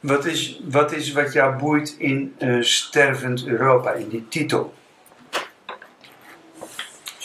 Wat 0.00 0.24
is, 0.24 0.60
wat 0.64 0.92
is 0.92 1.12
wat 1.12 1.32
jou 1.32 1.56
boeit 1.58 1.94
in 1.98 2.34
eh, 2.38 2.60
stervend 2.62 3.46
Europa, 3.46 3.92
in 3.92 4.08
die 4.08 4.28
titel? 4.28 4.74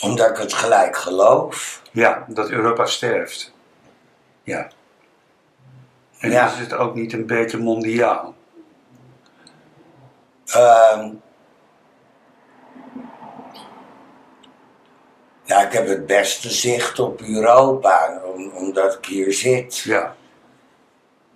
Omdat 0.00 0.30
ik 0.30 0.36
het 0.36 0.52
gelijk 0.52 0.96
geloof. 0.96 1.82
Ja, 1.90 2.24
dat 2.28 2.50
Europa 2.50 2.86
sterft. 2.86 3.52
Ja. 4.42 4.68
En 6.18 6.30
Ja. 6.30 6.46
is 6.52 6.58
het 6.58 6.72
ook 6.72 6.94
niet 6.94 7.12
een 7.12 7.26
beetje 7.26 7.58
mondiaal? 7.58 8.34
Ehm, 10.46 11.10
ja, 15.44 15.66
ik 15.66 15.72
heb 15.72 15.86
het 15.88 16.06
beste 16.06 16.50
zicht 16.50 16.98
op 16.98 17.20
Europa, 17.20 18.20
om- 18.34 18.50
omdat 18.50 18.94
ik 18.94 19.04
hier 19.04 19.32
zit. 19.32 19.78
Ja. 19.78 20.16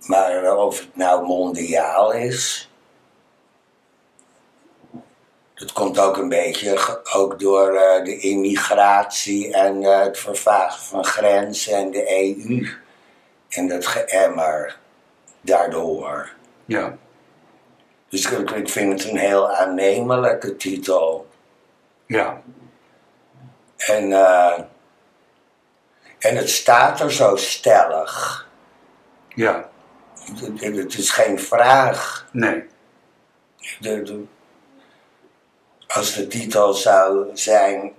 Maar 0.07 0.55
of 0.55 0.79
het 0.79 0.95
nou 0.95 1.25
mondiaal 1.25 2.11
is. 2.11 2.69
Dat 5.59 5.71
komt 5.71 5.99
ook 5.99 6.17
een 6.17 6.29
beetje 6.29 7.01
ook 7.13 7.39
door 7.39 7.73
eh, 7.73 8.03
de 8.03 8.17
immigratie 8.17 9.53
en 9.53 9.83
eh, 9.83 9.99
het 9.99 10.17
vervagen 10.17 10.83
van 10.83 11.05
grenzen 11.05 11.73
en 11.73 11.91
de 11.91 12.11
EU. 12.19 12.67
En 13.49 13.67
dat 13.67 13.85
geëmmer 13.87 14.77
daardoor. 15.41 16.29
Ja. 16.65 16.97
Dus 18.09 18.31
ik, 18.31 18.49
ik 18.51 18.69
vind 18.69 19.01
het 19.01 19.11
een 19.11 19.17
heel 19.17 19.51
aannemelijke 19.51 20.55
titel. 20.55 21.27
Ja. 22.05 22.41
En, 23.77 24.11
eh, 24.13 24.59
en 26.19 26.35
het 26.35 26.49
staat 26.49 26.99
er 26.99 27.11
zo 27.11 27.35
stellig. 27.35 28.47
Ja. 29.27 29.69
Het, 30.59 30.97
is 30.97 31.09
geen 31.09 31.39
vraag. 31.39 32.27
Nee. 32.31 32.63
De, 33.79 34.01
de- 34.01 34.23
als 35.87 36.13
de 36.13 36.27
titel 36.27 36.73
zou 36.73 37.27
zijn: 37.33 37.91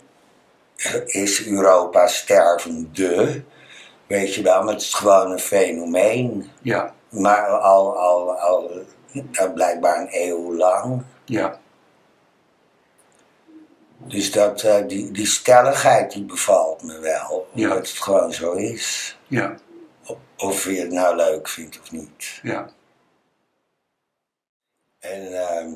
Is 1.07 1.47
Europa 1.47 2.07
stervende? 2.07 3.43
Weet 4.07 4.35
je 4.35 4.43
wel, 4.43 4.62
maar 4.62 4.73
het 4.73 4.83
is 4.83 4.95
gewoon 4.95 5.31
een 5.31 5.39
fenomeen. 5.39 6.51
Ja. 6.62 6.95
Maar 7.09 7.47
al, 7.47 7.97
al, 7.99 8.39
al 8.39 8.71
blijkbaar 9.55 10.01
een 10.01 10.09
eeuw 10.11 10.55
lang. 10.55 11.03
Ja. 11.25 11.59
Dus 13.97 14.33
dat, 14.33 14.62
eh, 14.62 14.87
die, 14.87 15.11
die 15.11 15.27
stelligheid 15.27 16.12
die 16.12 16.25
bevalt 16.25 16.83
me 16.83 16.99
wel. 16.99 17.49
Ja. 17.53 17.69
Dat 17.69 17.89
het 17.89 17.99
gewoon 17.99 18.33
zo 18.33 18.53
is. 18.53 19.19
Ja. 19.27 19.55
Of 20.41 20.65
je 20.65 20.81
het 20.81 20.91
nou 20.91 21.17
leuk 21.17 21.49
vindt 21.49 21.81
of 21.81 21.91
niet. 21.91 22.41
Ja. 22.43 22.69
En 24.99 25.49
ehm, 25.49 25.71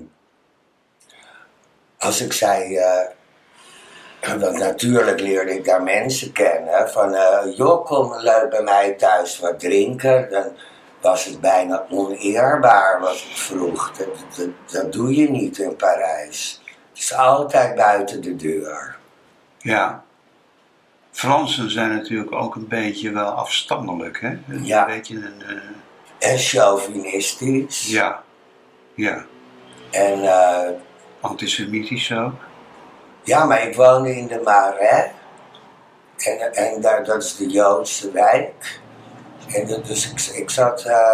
als 1.99 2.21
ik 2.21 2.33
zei, 2.33 2.77
eh, 2.77 4.39
want 4.39 4.59
natuurlijk 4.59 5.21
leerde 5.21 5.55
ik 5.55 5.65
daar 5.65 5.83
mensen 5.83 6.33
kennen, 6.33 6.91
van 6.91 7.15
eh, 7.15 7.57
joh, 7.57 7.85
kom 7.85 8.15
leuk 8.17 8.51
bij 8.51 8.63
mij 8.63 8.93
thuis 8.93 9.39
wat 9.39 9.61
drinken. 9.61 10.31
Dan 10.31 10.57
was 11.01 11.25
het 11.25 11.41
bijna 11.41 11.87
oneerbaar 11.91 13.01
wat 13.01 13.15
ik 13.15 13.37
vroeg. 13.37 13.93
Dat, 13.97 14.09
dat, 14.37 14.49
dat 14.73 14.93
doe 14.93 15.15
je 15.15 15.31
niet 15.31 15.59
in 15.59 15.77
Parijs. 15.77 16.63
Het 16.65 16.99
is 17.03 17.15
altijd 17.15 17.75
buiten 17.75 18.23
de 18.23 18.37
deur. 18.37 18.97
Ja. 19.59 20.04
Fransen 21.15 21.71
zijn 21.71 21.95
natuurlijk 21.97 22.33
ook 22.33 22.55
een 22.55 22.69
beetje 22.69 23.11
wel 23.11 23.27
afstandelijk, 23.29 24.21
hè? 24.21 24.29
Een 24.49 24.65
Ja. 24.65 24.85
beetje 24.87 25.15
een... 25.17 25.43
eh, 26.19 26.31
En 26.33 26.39
chauvinistisch. 26.39 27.87
ja. 27.87 28.23
Ja. 28.95 29.25
En 29.91 30.23
eh, 30.23 30.69
Antisemitisch 31.21 32.13
ook. 32.13 32.33
Ja, 33.23 33.45
maar 33.45 33.67
ik 33.69 33.75
woonde 33.77 34.17
in 34.17 34.27
de 34.27 34.41
Marais. 34.45 35.11
En, 36.17 36.55
en 36.55 36.81
daar, 36.81 37.05
dat 37.05 37.23
is 37.23 37.37
de 37.37 37.47
Joodse 37.49 38.11
wijk. 38.13 38.81
En 39.49 39.67
dat- 39.67 39.87
dus 39.87 40.11
ik, 40.11 40.21
ik 40.37 40.51
zat 40.51 40.85
eh, 40.85 41.13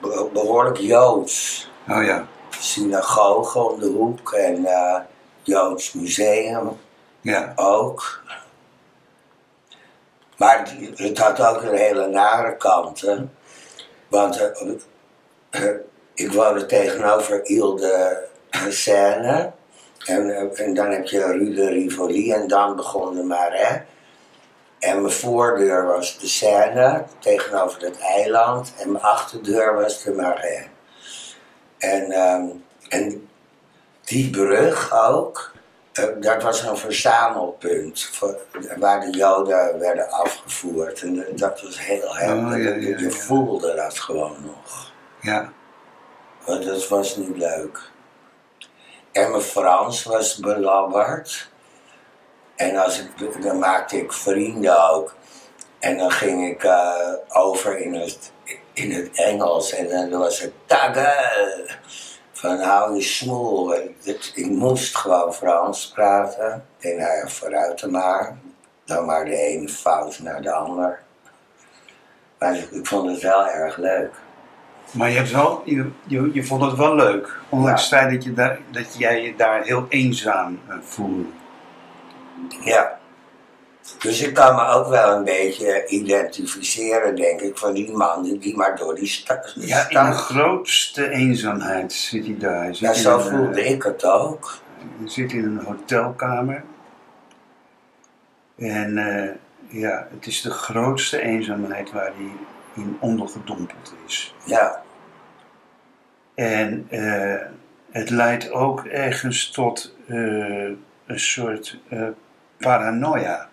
be- 0.00 0.28
behoorlijk 0.32 0.76
Joods. 0.78 1.70
Oh 1.88 2.04
ja. 2.04 2.26
Synagoge 2.58 3.58
om 3.58 3.80
de 3.80 3.86
hoek 3.86 4.32
en 4.32 4.66
Joods 5.42 5.92
museum 5.92 6.78
Ja. 7.20 7.52
ook. 7.56 8.22
Maar 10.36 10.76
het 10.94 11.18
had 11.18 11.40
ook 11.40 11.62
een 11.62 11.76
hele 11.76 12.06
nare 12.06 12.56
kant. 12.56 13.00
Hè? 13.00 13.16
Want 14.08 14.40
eh, 14.40 14.70
eh, 15.50 15.76
ik 16.14 16.32
woonde 16.32 16.66
tegenover 16.66 17.44
Ile 17.44 17.76
de 17.76 18.70
Seine. 18.70 19.52
En, 20.04 20.30
eh, 20.30 20.60
en 20.60 20.74
dan 20.74 20.90
heb 20.90 21.06
je 21.06 21.24
Rue 21.24 21.54
de 21.54 21.68
Rivoli 21.68 22.32
en 22.32 22.48
dan 22.48 22.76
begon 22.76 23.14
de 23.14 23.22
Marais. 23.22 23.80
En 24.78 25.00
mijn 25.00 25.12
voordeur 25.12 25.86
was 25.86 26.18
de 26.18 26.26
Seine 26.26 27.04
tegenover 27.18 27.82
het 27.82 27.98
eiland. 27.98 28.72
En 28.78 28.92
mijn 28.92 29.04
achterdeur 29.04 29.74
was 29.74 30.02
de 30.02 30.12
Marais. 30.12 30.66
En, 31.78 32.10
ehm, 32.10 32.44
en 32.88 33.28
die 34.04 34.30
brug 34.30 34.92
ook, 35.08 35.53
dat 36.20 36.42
was 36.42 36.62
een 36.62 36.76
verzamelpunt 36.76 38.04
voor, 38.12 38.36
waar 38.78 39.00
de 39.00 39.10
Joden 39.10 39.78
werden 39.78 40.10
afgevoerd. 40.10 41.02
En 41.02 41.26
eh, 41.26 41.36
dat 41.36 41.60
was 41.62 41.78
heel 41.78 42.16
helder. 42.16 42.56
Oh, 42.56 42.62
ja, 42.62 42.68
ja, 42.68 42.98
je 42.98 43.10
voelde 43.10 43.74
dat 43.74 43.98
gewoon 43.98 44.36
nog. 44.44 44.92
Ja. 45.20 45.52
Want 46.44 46.64
dat 46.64 46.88
was 46.88 47.16
niet 47.16 47.36
leuk. 47.36 47.90
En 49.12 49.30
mijn 49.30 49.42
Frans 49.42 50.02
was 50.02 50.36
belabberd. 50.36 51.48
En 52.56 52.76
als 52.76 52.98
ik, 52.98 53.42
dan 53.42 53.58
maakte 53.58 53.96
ik 53.96 54.12
vrienden 54.12 54.90
ook. 54.90 55.14
En 55.78 55.98
dan 55.98 56.10
ging 56.10 56.48
ik 56.48 56.64
eh, 56.64 57.12
over 57.28 57.78
in 57.78 57.94
het, 57.94 58.32
in 58.72 58.92
het 58.92 59.10
Engels. 59.12 59.72
En 59.72 60.10
dan 60.10 60.20
was 60.20 60.40
het 60.40 60.52
tagge. 60.66 61.12
Van 62.44 62.60
hou 62.60 62.94
je 62.94 63.02
smoel. 63.02 63.74
Ik, 63.74 64.32
ik 64.34 64.46
moest 64.46 64.96
gewoon 64.96 65.34
Frans 65.34 65.90
praten. 65.94 66.64
En 66.78 66.96
nou 66.96 67.16
ja, 67.16 67.26
vooruit 67.28 67.80
dan 67.80 67.90
maar. 67.90 68.36
Dan 68.84 69.04
maar 69.04 69.24
de 69.24 69.36
ene 69.36 69.68
fout 69.68 70.18
naar 70.18 70.42
de 70.42 70.52
ander. 70.52 71.02
Maar 72.38 72.56
ik, 72.56 72.70
ik 72.70 72.86
vond 72.86 73.10
het 73.10 73.20
wel 73.20 73.48
erg 73.48 73.76
leuk. 73.76 74.12
Maar 74.90 75.10
je, 75.10 75.16
hebt 75.16 75.30
wel, 75.30 75.62
je, 75.64 75.90
je, 76.06 76.30
je 76.32 76.44
vond 76.44 76.62
het 76.62 76.74
wel 76.76 76.94
leuk. 76.94 77.38
Ondanks 77.48 77.88
Ja. 77.90 77.96
het 77.96 78.04
feit 78.04 78.14
dat, 78.14 78.24
je 78.24 78.32
daar, 78.34 78.58
dat 78.70 78.98
jij 78.98 79.22
je 79.22 79.36
daar 79.36 79.62
heel 79.62 79.86
eenzaam 79.88 80.60
eh, 80.68 80.74
voelde. 80.82 81.24
Ja. 82.60 82.98
Dus 83.98 84.22
ik 84.22 84.34
kan 84.34 84.54
me 84.54 84.66
ook 84.66 84.88
wel 84.88 85.16
een 85.16 85.24
beetje 85.24 85.86
identificeren, 85.86 87.14
denk 87.16 87.40
ik, 87.40 87.58
van 87.58 87.72
die 87.74 87.92
man 87.92 88.22
die, 88.22 88.56
maar 88.56 88.76
door 88.76 88.94
die 88.94 89.06
stad. 89.06 89.54
Ja, 89.58 89.88
in 89.88 90.10
de 90.10 90.16
grootste 90.16 91.08
eenzaamheid 91.10 91.92
zit 91.92 92.26
hij 92.26 92.36
daar. 92.38 92.62
Hij 92.62 92.74
zit, 92.74 92.80
Ja, 92.88 92.92
zo 92.94 93.14
een, 93.18 93.20
eh, 93.20 93.26
voelde 93.30 93.64
ik 93.64 93.82
het 93.82 94.04
ook. 94.04 94.58
hij 94.98 95.08
zit 95.08 95.32
in 95.32 95.44
een 95.44 95.64
hotelkamer. 95.64 96.64
En 98.56 98.98
eh, 98.98 99.30
ja, 99.80 100.08
het 100.14 100.26
is 100.26 100.40
de 100.42 100.50
grootste 100.50 101.20
eenzaamheid 101.20 101.92
waar 101.92 102.12
hij 102.16 102.30
in 102.74 102.96
ondergedompeld 103.00 103.94
is. 104.06 104.34
Ja, 104.44 104.82
En 106.34 106.86
eh, 106.90 107.40
het 107.90 108.10
leidt 108.10 108.50
ook 108.50 108.84
ergens 108.84 109.50
tot 109.50 109.94
een 110.06 110.78
soort 111.20 111.78
paranoia. 112.58 113.48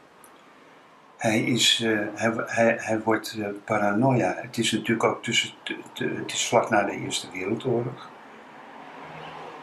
Hij, 1.21 1.41
is, 1.41 1.81
eh, 1.84 1.99
hij, 2.16 2.34
hij, 2.46 2.78
hij 2.79 2.99
wordt 2.99 3.35
eh, 3.40 3.47
paranoia. 3.66 4.35
Het 4.37 4.57
is 4.57 4.72
natuurlijk 4.72 5.03
ook 5.03 5.23
tussen, 5.23 5.53
het 5.93 6.34
is 6.34 6.47
vlak 6.47 6.69
na 6.69 6.84
de 6.84 6.91
Eerste 6.91 7.28
Wereldoorlog. 7.34 8.09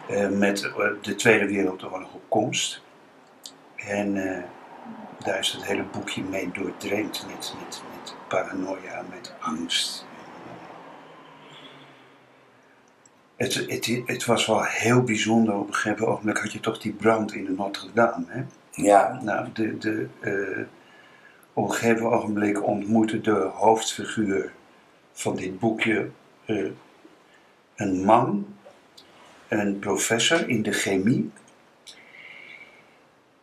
Eh, 0.09 0.29
met 0.29 0.73
de 1.03 1.15
Tweede 1.15 1.47
Wereldoorlog 1.47 2.15
op 2.15 2.23
komst. 2.29 2.83
En 3.77 4.15
daar 5.19 5.39
is 5.39 5.53
het 5.53 5.65
hele 5.65 5.83
boekje 5.83 6.23
mee 6.23 6.51
doordrenkt 6.53 7.27
met, 7.27 7.55
met, 7.59 7.83
met 7.95 8.15
paranoia, 8.29 9.05
met 9.11 9.35
angst. 9.41 10.07
Het, 13.37 13.55
het, 13.55 14.03
het 14.07 14.25
was 14.25 14.47
wel 14.47 14.65
heel 14.65 15.03
bijzonder. 15.03 15.55
Op 15.55 15.69
een 15.69 15.75
gegeven 15.75 16.07
ogenblik 16.07 16.39
had 16.39 16.53
je 16.53 16.61
toch 16.61 16.79
die 16.79 16.93
brand 16.93 17.33
in 17.33 17.45
de 17.45 17.53
Notre 17.53 17.93
Dame. 17.93 18.25
Hè? 18.29 18.43
ja, 18.71 19.21
Nou, 19.23 19.49
de, 19.53 19.79
de, 19.79 20.09
op 21.59 21.69
een 21.69 21.75
gegeven 21.75 22.11
ogenblik 22.11 22.67
ontmoette 22.67 23.21
de 23.21 23.51
hoofdfiguur 23.55 24.53
van 25.13 25.37
dit 25.37 25.59
boekje 25.59 26.11
eh, 26.45 26.65
een 27.77 28.05
man, 28.05 28.47
een 29.49 29.79
professor 29.79 30.49
in 30.49 30.63
de 30.63 30.73
chemie, 30.73 31.31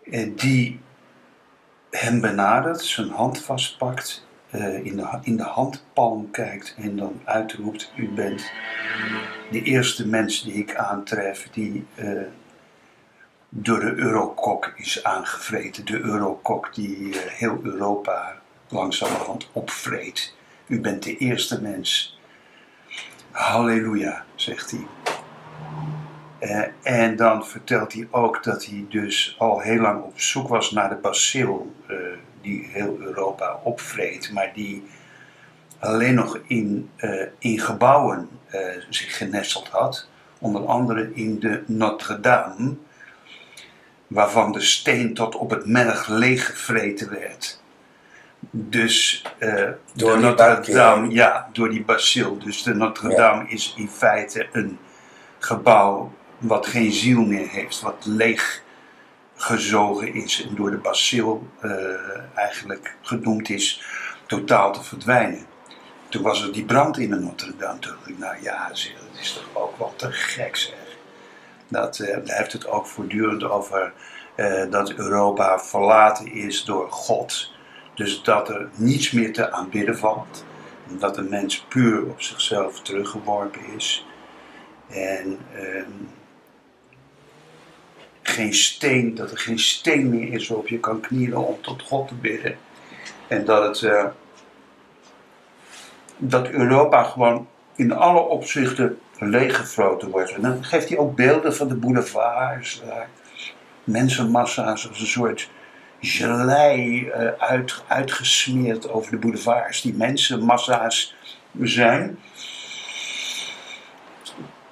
eh, 0.04 0.30
die 0.36 0.80
hem 1.90 2.22
benadert, 2.22 2.82
zijn 2.82 3.10
hand 3.10 3.42
vastpakt 3.42 4.28
eh, 4.50 4.86
in, 4.86 4.96
de, 4.96 5.20
in 5.22 5.38
de 5.38 5.44
handpalm 5.44 6.32
kijkt 6.32 6.76
en 6.78 6.98
dan 6.98 7.22
uitroept: 7.24 7.92
U 7.96 8.10
bent 8.10 8.52
de 9.52 9.62
eerste 9.62 10.08
mens 10.08 10.44
die 10.44 10.54
ik 10.54 10.76
aantref 10.76 11.50
die 11.52 11.86
door 13.50 13.80
de 13.80 13.96
Eurokok 13.96 14.74
is 14.76 15.04
aangevreten. 15.04 15.86
De 15.86 16.00
Eurokok 16.00 16.74
die 16.74 17.20
eh, 17.20 17.32
heel 17.32 17.60
Europa 17.64 18.36
langzamerhand 18.68 19.50
opvreet. 19.52 20.36
U 20.68 20.82
bent 20.82 21.04
de 21.04 21.18
eerste 21.18 21.62
mens. 21.62 22.20
Halleluja, 23.32 24.26
zegt 24.36 24.72
hij. 24.72 24.88
Eh, 26.40 26.64
en 27.02 27.16
dan 27.16 27.46
vertelt 27.46 27.94
hij 27.94 28.08
ook 28.12 28.44
dat 28.44 28.66
hij 28.66 28.86
dus 28.90 29.36
al 29.40 29.60
heel 29.60 29.82
lang 29.82 30.04
op 30.04 30.20
zoek 30.20 30.48
was 30.48 30.72
naar 30.72 30.90
de 30.90 30.96
bacil 30.96 31.76
uh, 31.88 31.98
die 32.42 32.70
heel 32.72 32.98
Europa 33.00 33.60
opvreet, 33.64 34.32
maar 34.34 34.52
die 34.54 34.84
alleen 35.80 36.14
nog 36.14 36.40
in, 36.48 36.90
in 37.40 37.60
gebouwen 37.60 38.30
zich 38.90 39.18
genesteld 39.18 39.68
had. 39.68 40.08
Onder 40.40 40.66
andere 40.66 41.14
in 41.14 41.40
de 41.40 41.64
Notre-Dame, 41.68 42.76
waarvan 44.08 44.52
de 44.52 44.62
steen 44.62 45.14
tot 45.14 45.36
op 45.36 45.50
het 45.50 45.66
merg 45.66 46.08
leeggevreten 46.08 47.10
werd. 47.10 47.62
Dus 48.52 49.26
door 49.94 50.20
Notre-Dame, 50.20 51.10
ja, 51.10 51.50
door 51.54 51.70
die 51.70 51.84
bacil. 51.84 52.38
Dus 52.38 52.64
de 52.64 52.74
Notre-Dame 52.74 53.44
ja. 53.44 53.50
is 53.50 53.74
in 53.78 53.90
feite 53.90 54.48
een 54.52 54.80
gebouw 55.40 56.14
wat 56.38 56.68
geen 56.68 56.92
ziel 56.92 57.22
meer 57.22 57.48
heeft, 57.48 57.82
wat 57.82 58.06
leeg 58.06 58.64
gezogen 59.36 60.14
is 60.14 60.46
en 60.50 60.56
door 60.56 60.72
de 60.72 60.78
bacil 60.78 61.48
uh, 61.62 61.72
eigenlijk 62.36 62.96
genoemd 63.02 63.50
is 63.50 63.84
totaal 64.26 64.74
te 64.74 64.84
verdwijnen. 64.84 65.46
Toen 66.10 66.22
was 66.22 66.44
er 66.44 66.54
die 66.54 66.66
brand 66.66 66.98
in 66.98 67.10
de 67.10 67.16
Notre-Dame. 67.16 67.80
Toen 67.80 67.92
dacht 67.92 68.10
ik, 68.10 68.18
nou 68.18 68.36
ja, 68.42 68.68
dat 68.68 68.78
is 69.20 69.34
toch 69.34 69.62
ook 69.64 69.78
wel 69.78 69.94
te 69.96 70.12
gek 70.12 70.56
zeg. 70.56 70.85
Dat, 71.76 71.98
daar 71.98 72.38
heeft 72.38 72.54
het 72.54 72.68
ook 72.68 72.88
voortdurend 72.88 73.44
over 73.44 73.94
uh, 74.36 74.64
dat 74.70 74.94
Europa 74.94 75.60
verlaten 75.60 76.32
is 76.32 76.64
door 76.64 76.92
God. 76.92 77.52
Dus 77.94 78.24
dat 78.24 78.50
er 78.50 78.70
niets 78.76 79.12
meer 79.12 79.34
te 79.34 79.52
aanbidden 79.52 79.98
valt. 79.98 80.46
Dat 81.00 81.16
de 81.16 81.22
mens 81.22 81.60
puur 81.60 82.06
op 82.06 82.22
zichzelf 82.22 82.82
teruggeworpen 82.82 83.62
is. 83.76 84.06
En 84.88 85.38
ehm, 85.54 85.92
geen 88.22 88.54
steen, 88.54 89.16
dat 89.16 89.32
er 89.32 89.38
geen 89.38 89.60
steen 89.60 90.10
meer 90.10 90.34
is 90.34 90.48
waarop 90.48 90.68
je 90.68 90.80
kan 90.80 91.00
knielen 91.00 91.48
om 91.48 91.62
tot 91.62 91.82
God 91.82 92.08
te 92.08 92.16
bidden. 92.16 92.58
En 93.28 93.46
dat 93.46 93.64
het, 93.68 93.92
uh, 93.92 94.06
dat 96.18 96.50
Europa 96.50 97.04
gewoon 97.04 97.48
in 97.76 97.92
alle 97.92 98.20
opzichten 98.20 99.00
leeggefroten 99.20 100.10
wordt. 100.10 100.32
En 100.32 100.42
dan 100.42 100.64
geeft 100.64 100.90
hij 100.90 100.98
ook 100.98 101.16
beelden 101.16 101.56
van 101.56 101.68
de 101.68 101.76
boulevards, 101.76 102.84
waar 102.86 103.08
mensenmassa's 103.84 104.88
als 104.88 105.00
een 105.00 105.08
soort 105.08 105.50
gelei 106.00 107.06
uh, 107.06 107.28
uit, 107.38 107.84
uitgesmeerd 107.88 108.90
over 108.90 109.12
de 109.12 109.18
boulevards. 109.18 109.82
Die 109.82 109.94
mensenmassa's 109.94 111.16
zijn. 111.62 112.20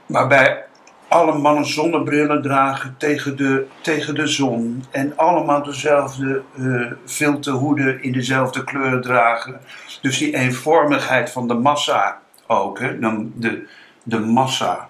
Waarbij 0.06 0.66
alle 1.08 1.38
mannen 1.38 1.66
zonnebrillen 1.66 2.42
dragen 2.42 2.96
tegen 2.98 3.38
de, 3.38 3.66
tegen 3.82 4.16
de 4.16 4.28
zon. 4.28 4.84
En 4.92 5.18
allemaal 5.18 5.64
dezelfde 5.64 6.42
uh, 6.56 6.92
filterhoeden 7.06 8.04
in 8.04 8.12
dezelfde 8.12 8.64
kleur 8.64 9.02
dragen. 9.02 9.60
Dus 10.02 10.18
die 10.18 10.36
eenvormigheid 10.36 11.30
van 11.30 11.48
de 11.48 11.54
massa 11.54 12.22
ook. 12.48 12.80
Hè? 12.80 13.00
Dan 13.00 13.32
de, 13.36 13.68
de 14.04 14.20
massa. 14.20 14.90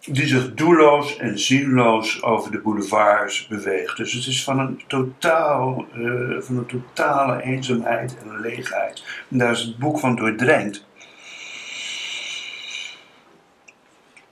Die 0.00 0.26
zich 0.26 0.54
doelloos 0.54 1.16
en 1.16 1.38
zinloos 1.38 2.22
over 2.22 2.50
de 2.50 2.58
boulevards 2.58 3.46
beweegt. 3.46 3.96
Dus 3.96 4.12
het 4.12 4.26
is 4.26 4.44
van 4.44 4.58
een, 4.58 4.82
totaal, 4.86 5.86
uh, 5.94 6.40
van 6.40 6.56
een 6.56 6.66
totale 6.66 7.42
eenzaamheid 7.42 8.16
en 8.22 8.40
leegheid. 8.40 9.04
Daar 9.28 9.50
is 9.50 9.60
het 9.60 9.78
boek 9.78 9.98
van 9.98 10.16
doordrenkt. 10.16 10.86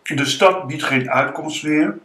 De 0.02 0.24
stad 0.24 0.66
biedt 0.66 0.82
geen 0.82 1.10
uitkomst 1.10 1.62
meer. 1.62 1.98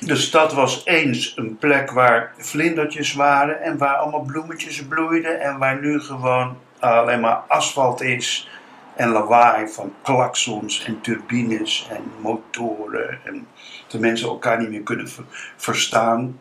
De 0.00 0.16
stad 0.16 0.52
was 0.52 0.86
eens 0.86 1.36
een 1.36 1.56
plek 1.56 1.90
waar 1.90 2.34
vlindertjes 2.38 3.12
waren 3.12 3.62
en 3.62 3.78
waar 3.78 3.96
allemaal 3.96 4.22
bloemetjes 4.22 4.84
bloeiden 4.84 5.40
en 5.40 5.58
waar 5.58 5.80
nu 5.80 6.00
gewoon 6.00 6.56
alleen 6.78 7.20
maar 7.20 7.36
asfalt 7.36 8.00
is 8.00 8.48
en 8.96 9.08
lawaai 9.08 9.68
van 9.68 9.94
klaksons 10.02 10.84
en 10.84 11.00
turbines 11.00 11.88
en 11.90 12.02
motoren 12.20 13.18
en 13.24 13.46
de 13.88 13.98
mensen 13.98 14.28
elkaar 14.28 14.58
niet 14.58 14.70
meer 14.70 14.82
kunnen 14.82 15.08
verstaan. 15.56 16.40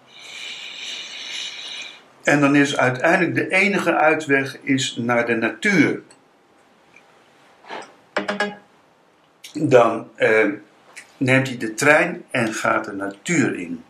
En 2.23 2.39
dan 2.39 2.55
is 2.55 2.77
uiteindelijk 2.77 3.35
de 3.35 3.49
enige 3.49 3.95
uitweg 3.95 4.57
is 4.61 4.95
naar 4.95 5.25
de 5.25 5.35
natuur. 5.35 6.01
dan 9.53 10.09
eh, 10.15 10.47
neemt 11.17 11.47
hij 11.47 11.57
de 11.57 11.73
trein 11.73 12.25
en 12.31 12.53
gaat 12.53 12.85
de 12.85 12.93
natuur 12.93 13.55
in. 13.55 13.83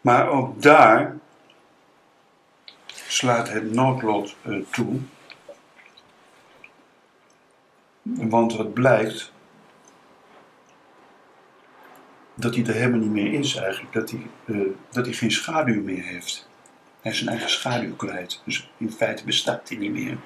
Maar 0.00 0.28
ook 0.28 0.62
daar 0.62 1.16
slaat 3.08 3.48
het 3.48 3.72
noodlot 3.72 4.36
uh, 4.46 4.64
toe. 4.70 5.00
Want 8.14 8.56
wat 8.56 8.74
blijkt, 8.74 9.32
dat 12.34 12.54
hij 12.54 12.64
er 12.64 12.74
helemaal 12.74 12.98
niet 12.98 13.10
meer 13.10 13.32
is 13.32 13.56
eigenlijk. 13.56 13.92
Dat 13.92 14.10
hij, 14.10 14.26
uh, 14.44 14.66
dat 14.90 15.04
hij 15.04 15.14
geen 15.14 15.30
schaduw 15.30 15.82
meer 15.82 16.02
heeft. 16.02 16.48
Hij 17.00 17.12
is 17.12 17.18
zijn 17.18 17.30
eigen 17.30 17.50
schaduw 17.50 17.96
kwijt. 17.96 18.42
Dus 18.44 18.70
in 18.76 18.92
feite 18.92 19.24
bestaat 19.24 19.68
hij 19.68 19.78
niet 19.78 19.92
meer. 19.92 20.16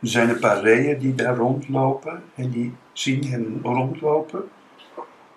Er 0.00 0.10
zijn 0.10 0.28
een 0.28 0.38
paar 0.38 0.60
reeën 0.60 0.98
die 0.98 1.14
daar 1.14 1.36
rondlopen 1.36 2.22
en 2.34 2.50
die 2.50 2.74
zien 2.92 3.24
hem 3.24 3.60
rondlopen, 3.62 4.48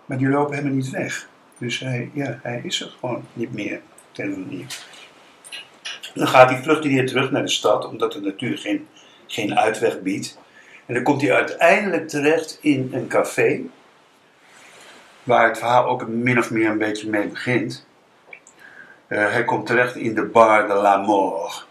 maar 0.05 0.17
die 0.17 0.27
lopen 0.27 0.55
helemaal 0.55 0.75
niet 0.75 0.89
weg. 0.89 1.29
Dus 1.57 1.79
hij, 1.79 2.11
ja, 2.13 2.39
hij 2.43 2.61
is 2.63 2.81
er 2.81 2.95
gewoon 2.99 3.23
niet 3.33 3.53
meer, 3.53 3.81
ten 4.11 4.47
niet. 4.49 4.85
Dan 6.13 6.27
gaat 6.27 6.49
hij 6.49 6.63
vlucht 6.63 6.83
weer 6.83 7.07
terug 7.07 7.31
naar 7.31 7.41
de 7.41 7.49
stad, 7.49 7.85
omdat 7.85 8.11
de 8.11 8.21
natuur 8.21 8.57
geen, 8.57 8.87
geen 9.27 9.57
uitweg 9.57 10.01
biedt. 10.01 10.37
En 10.85 10.93
dan 10.93 11.03
komt 11.03 11.21
hij 11.21 11.33
uiteindelijk 11.33 12.07
terecht 12.07 12.57
in 12.61 12.89
een 12.93 13.07
café, 13.07 13.61
waar 15.23 15.47
het 15.47 15.57
verhaal 15.57 15.85
ook 15.85 16.07
min 16.07 16.37
of 16.37 16.51
meer 16.51 16.69
een 16.69 16.77
beetje 16.77 17.09
mee 17.09 17.27
begint. 17.27 17.85
Uh, 19.07 19.31
hij 19.31 19.43
komt 19.43 19.65
terecht 19.65 19.95
in 19.95 20.15
de 20.15 20.25
Bar 20.25 20.67
de 20.67 20.73
la 20.73 20.97
Mort. 20.97 21.65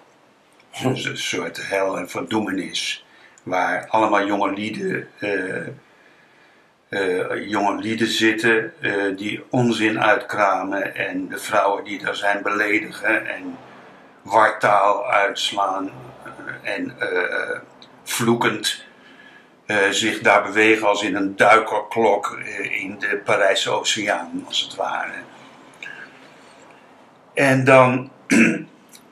Dus 0.83 1.05
een 1.05 1.19
soort 1.19 1.69
hel 1.69 1.99
en 1.99 2.09
verdoemenis. 2.09 3.07
Waar 3.43 3.87
allemaal 3.89 4.27
jonge 4.27 4.53
lieden, 4.53 5.09
uh, 5.19 5.67
uh, 6.89 7.49
jonge 7.49 7.77
lieden 7.83 8.09
zitten 8.09 8.73
die 9.17 9.45
onzin 9.51 10.01
uitkramen. 10.01 10.95
En 10.95 11.29
de 11.29 11.39
vrouwen 11.39 11.85
die 11.85 12.03
daar 12.03 12.17
zijn 12.17 12.43
beledigen 12.43 13.27
en 13.27 13.57
wartaal 14.23 15.07
uitslaan. 15.07 15.91
En 16.67 16.95
vloekend 18.05 18.85
zich 19.91 20.21
daar 20.21 20.43
bewegen 20.43 20.87
als 20.87 21.03
in 21.03 21.15
een 21.15 21.37
duikerklok 21.37 22.39
in 22.71 22.97
de 22.99 23.21
Parijse 23.25 23.71
Oceaan, 23.71 24.45
als 24.47 24.61
het 24.61 24.75
ware. 24.75 25.13
En 27.35 27.65
dan 27.65 28.11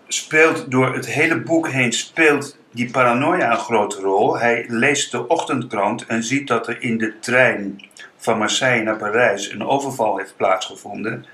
speelt 0.09 0.71
door 0.71 0.95
het 0.95 1.07
hele 1.07 1.41
boek 1.41 1.69
heen 1.69 1.93
speelt 1.93 2.59
die 2.73 2.91
paranoia 2.91 3.51
een 3.51 3.57
grote 3.57 4.01
rol. 4.01 4.39
Hij 4.39 4.65
leest 4.69 5.11
de 5.11 5.29
ochtendkrant 5.29 6.07
en 6.07 6.23
ziet 6.23 6.49
dat 6.49 6.69
er 6.69 6.83
in 6.83 6.99
de 6.99 7.19
trein 7.19 7.81
van 8.17 8.39
Marseille 8.39 8.83
naar 8.83 8.97
Parijs 8.97 9.51
een 9.51 9.67
overval 9.67 10.17
heeft 10.19 10.37
plaatsgevonden 10.37 11.27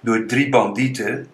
door 0.00 0.26
drie 0.26 0.48
bandieten. 0.48 1.28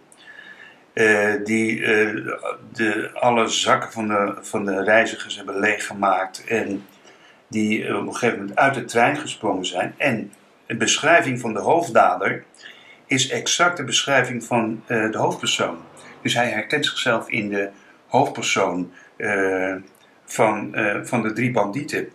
Uh, 1.01 1.45
die 1.45 1.79
uh, 1.79 2.35
de, 2.73 3.11
alle 3.15 3.49
zakken 3.49 3.93
van 3.93 4.09
de, 4.09 4.35
van 4.41 4.65
de 4.65 4.83
reizigers 4.83 5.37
hebben 5.37 5.59
leeggemaakt 5.59 6.45
en 6.45 6.87
die 7.49 7.83
uh, 7.83 7.97
op 7.97 8.07
een 8.07 8.15
gegeven 8.15 8.39
moment 8.39 8.59
uit 8.59 8.75
de 8.75 8.85
trein 8.85 9.17
gesprongen 9.17 9.67
zijn. 9.67 9.95
En 9.97 10.33
de 10.67 10.77
beschrijving 10.77 11.41
van 11.41 11.53
de 11.53 11.61
hoofddader 11.61 12.45
is 13.07 13.31
exact 13.31 13.77
de 13.77 13.85
beschrijving 13.85 14.45
van 14.45 14.83
de 14.87 15.19
hoofdpersoon. 15.19 15.79
Dus 16.23 16.35
hij 16.35 16.49
herkent 16.49 16.87
zichzelf 16.87 17.29
in 17.29 17.49
de 17.49 17.71
hoofdpersoon 18.07 18.93
van, 20.25 20.75
van 21.05 21.23
de 21.23 21.33
drie 21.33 21.51
bandieten. 21.51 22.09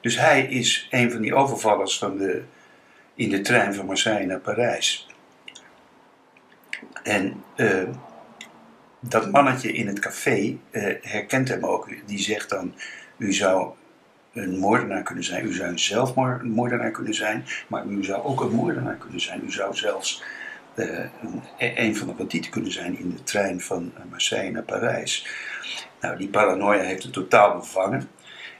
Dus 0.00 0.18
hij 0.18 0.42
is 0.46 0.88
een 0.90 1.10
van 1.10 1.20
die 1.20 1.34
overvallers 1.34 1.98
van 1.98 2.16
de, 2.16 2.42
in 3.14 3.30
de 3.30 3.40
trein 3.40 3.74
van 3.74 3.86
Marseille 3.86 4.26
naar 4.26 4.40
Parijs. 4.40 5.06
En 7.02 7.42
eh, 7.56 7.82
dat 9.08 9.30
mannetje 9.30 9.72
in 9.72 9.86
het 9.86 9.98
café 9.98 10.56
eh, 10.70 10.94
herkent 11.00 11.48
hem 11.48 11.64
ook. 11.64 11.88
Die 12.06 12.18
zegt 12.18 12.48
dan, 12.48 12.74
u 13.16 13.32
zou 13.32 13.72
een 14.32 14.58
moordenaar 14.58 15.02
kunnen 15.02 15.24
zijn. 15.24 15.46
U 15.46 15.52
zou 15.52 15.68
een 15.68 15.78
zelfmoordenaar 15.78 16.90
kunnen 16.90 17.14
zijn. 17.14 17.44
Maar 17.68 17.86
u 17.86 18.04
zou 18.04 18.24
ook 18.24 18.40
een 18.40 18.54
moordenaar 18.54 18.96
kunnen 18.96 19.20
zijn. 19.20 19.42
U 19.44 19.50
zou 19.50 19.76
zelfs 19.76 20.22
eh, 20.74 20.98
een, 20.98 21.42
een 21.58 21.96
van 21.96 22.06
de 22.06 22.12
bandieten 22.12 22.50
kunnen 22.50 22.72
zijn 22.72 22.98
in 22.98 23.10
de 23.10 23.22
trein 23.22 23.60
van 23.60 23.92
Marseille 24.10 24.50
naar 24.50 24.62
Parijs. 24.62 25.26
Nou, 26.00 26.16
die 26.16 26.28
paranoia 26.28 26.82
heeft 26.82 27.02
het 27.02 27.12
totaal 27.12 27.58
bevangen. 27.58 28.08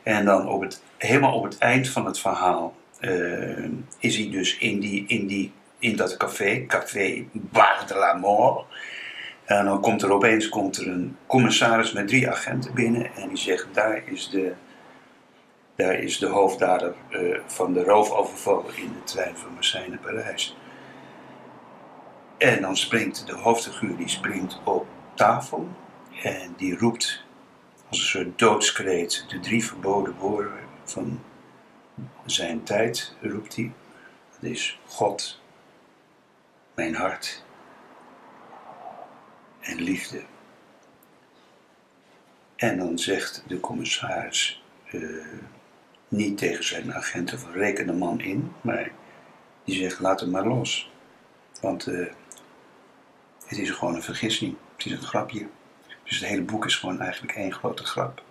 En 0.02 0.24
dan 0.24 0.48
op 0.48 0.60
het, 0.60 0.82
helemaal 0.96 1.34
op 1.34 1.44
het 1.44 1.58
eind 1.58 1.88
van 1.88 2.06
het 2.06 2.18
verhaal 2.18 2.76
eh, 3.00 3.64
is 3.98 4.16
hij 4.16 4.30
dus 4.30 4.58
in, 4.58 4.80
die, 4.80 5.04
in, 5.06 5.26
die, 5.26 5.52
in 5.78 5.96
dat 5.96 6.16
café, 6.16 6.64
Café 6.66 7.24
Bar 7.32 7.84
de 7.86 7.94
la 7.94 8.14
Mort. 8.14 8.64
En 9.46 9.64
dan 9.64 9.80
komt 9.80 10.02
er 10.02 10.12
opeens 10.12 10.48
komt 10.48 10.76
er 10.76 10.88
een 10.88 11.16
commissaris 11.26 11.92
met 11.92 12.08
drie 12.08 12.30
agenten 12.30 12.74
binnen 12.74 13.14
en 13.14 13.28
die 13.28 13.36
zegt: 13.36 13.66
daar 13.72 14.02
is 14.06 14.30
de, 14.30 14.52
daar 15.74 15.94
is 15.94 16.18
de 16.18 16.26
hoofddader 16.26 16.94
uh, 17.10 17.38
van 17.46 17.72
de 17.72 17.84
roofoverval 17.84 18.64
in 18.74 18.92
de 18.92 19.04
trein 19.04 19.36
van 19.36 19.52
Marseille 19.52 19.88
naar 19.88 19.98
Parijs. 19.98 20.56
En 22.38 22.60
dan 22.60 22.76
springt 22.76 23.26
de 23.26 23.34
hoofdfiguur 23.34 23.96
die 23.96 24.08
springt 24.08 24.60
op 24.64 24.86
tafel 25.14 25.68
en 26.22 26.54
die 26.56 26.78
roept 26.78 27.24
als 27.88 27.98
een 27.98 28.04
soort 28.04 28.38
doodskreet 28.38 29.24
de 29.28 29.40
drie 29.40 29.64
verboden 29.64 30.14
woorden 30.18 30.52
van 30.84 31.20
zijn 32.24 32.62
tijd, 32.62 33.16
roept 33.20 33.56
hij. 33.56 33.72
Dat 34.40 34.50
is 34.50 34.80
God, 34.86 35.40
mijn 36.74 36.94
hart 36.94 37.44
en 39.66 39.82
liefde. 39.82 40.22
En 42.56 42.78
dan 42.78 42.98
zegt 42.98 43.44
de 43.46 43.60
commissaris 43.60 44.62
uh, 44.92 45.26
niet 46.08 46.38
tegen 46.38 46.64
zijn 46.64 46.94
agenten 46.94 47.38
van 47.38 47.52
reken 47.52 47.86
de 47.86 47.92
man 47.92 48.20
in, 48.20 48.52
maar 48.60 48.90
die 49.64 49.76
zegt 49.76 50.00
laat 50.00 50.20
hem 50.20 50.30
maar 50.30 50.46
los. 50.46 50.90
Want 51.60 51.86
uh, 51.86 52.06
het 53.46 53.58
is 53.58 53.70
gewoon 53.70 53.94
een 53.94 54.02
vergissing, 54.02 54.56
het 54.76 54.86
is 54.86 54.92
een 54.92 55.02
grapje. 55.02 55.46
Dus 56.02 56.18
het 56.18 56.28
hele 56.28 56.42
boek 56.42 56.64
is 56.64 56.76
gewoon 56.76 57.00
eigenlijk 57.00 57.34
één 57.34 57.52
grote 57.52 57.84
grap. 57.84 58.22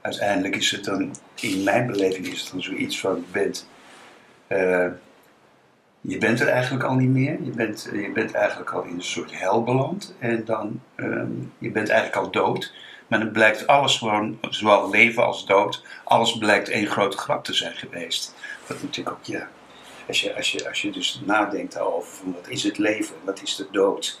Uiteindelijk 0.00 0.56
is 0.56 0.70
het 0.70 0.84
dan, 0.84 1.14
in 1.34 1.62
mijn 1.62 1.86
beleving 1.86 2.26
is 2.26 2.40
het 2.40 2.50
dan 2.50 2.62
zoiets 2.62 3.00
van, 3.00 3.24
bent, 3.32 3.68
uh, 4.48 4.90
je 6.02 6.18
bent 6.18 6.40
er 6.40 6.48
eigenlijk 6.48 6.84
al 6.84 6.94
niet 6.94 7.08
meer. 7.08 7.42
Je 7.42 7.50
bent, 7.50 7.88
je 7.92 8.10
bent 8.14 8.32
eigenlijk 8.32 8.70
al 8.70 8.82
in 8.82 8.94
een 8.94 9.02
soort 9.02 9.38
hel 9.38 9.62
beland. 9.62 10.14
En 10.18 10.44
dan, 10.44 10.80
um, 10.96 11.52
je 11.58 11.70
bent 11.70 11.88
eigenlijk 11.88 12.24
al 12.24 12.30
dood. 12.30 12.72
Maar 13.06 13.18
dan 13.18 13.32
blijkt 13.32 13.66
alles 13.66 13.98
gewoon, 13.98 14.38
zowel 14.50 14.90
leven 14.90 15.24
als 15.24 15.46
dood, 15.46 15.84
alles 16.04 16.38
blijkt 16.38 16.68
één 16.68 16.86
grote 16.86 17.16
grap 17.16 17.44
te 17.44 17.52
zijn 17.52 17.74
geweest. 17.74 18.34
Dat 18.66 18.82
natuurlijk 18.82 19.16
ook, 19.16 19.24
ja, 19.24 19.48
als 20.08 20.20
je, 20.20 20.36
als 20.36 20.52
je, 20.52 20.68
als 20.68 20.82
je 20.82 20.90
dus 20.90 21.22
nadenkt 21.24 21.78
over 21.78 22.12
van 22.12 22.32
wat 22.32 22.48
is 22.48 22.62
het 22.62 22.78
leven, 22.78 23.16
wat 23.24 23.42
is 23.42 23.56
de 23.56 23.66
dood, 23.70 24.20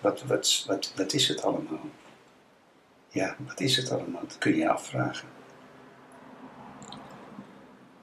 wat, 0.00 0.22
wat, 0.22 0.64
wat, 0.66 0.92
wat 0.96 1.12
is 1.12 1.28
het 1.28 1.42
allemaal? 1.42 1.90
Ja, 3.08 3.36
wat 3.46 3.60
is 3.60 3.76
het 3.76 3.90
allemaal? 3.90 4.22
Dat 4.22 4.38
kun 4.38 4.52
je 4.52 4.58
je 4.58 4.68
afvragen. 4.68 5.28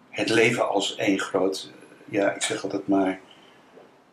Het 0.09 0.29
leven 0.29 0.69
als 0.69 0.95
één 0.95 1.19
groot, 1.19 1.71
ja, 2.09 2.31
ik 2.31 2.41
zeg 2.41 2.63
altijd 2.63 2.87
maar, 2.87 3.19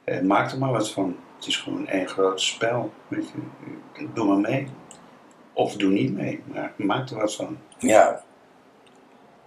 eh, 0.05 0.21
maak 0.21 0.53
er 0.53 0.59
maar 0.59 0.73
wat 0.73 0.91
van. 0.91 1.17
Het 1.37 1.47
is 1.47 1.57
gewoon 1.57 1.87
één 1.88 2.09
groot 2.09 2.41
spel. 2.41 2.93
Weet 3.09 3.29
je. 3.95 4.07
Doe 4.15 4.26
maar 4.26 4.50
mee. 4.50 4.69
Of 5.53 5.75
doe 5.75 5.91
niet 5.91 6.12
mee, 6.12 6.43
maar 6.45 6.73
maak 6.76 7.11
er 7.11 7.17
wat 7.17 7.35
van. 7.35 7.59
Ja. 7.79 8.23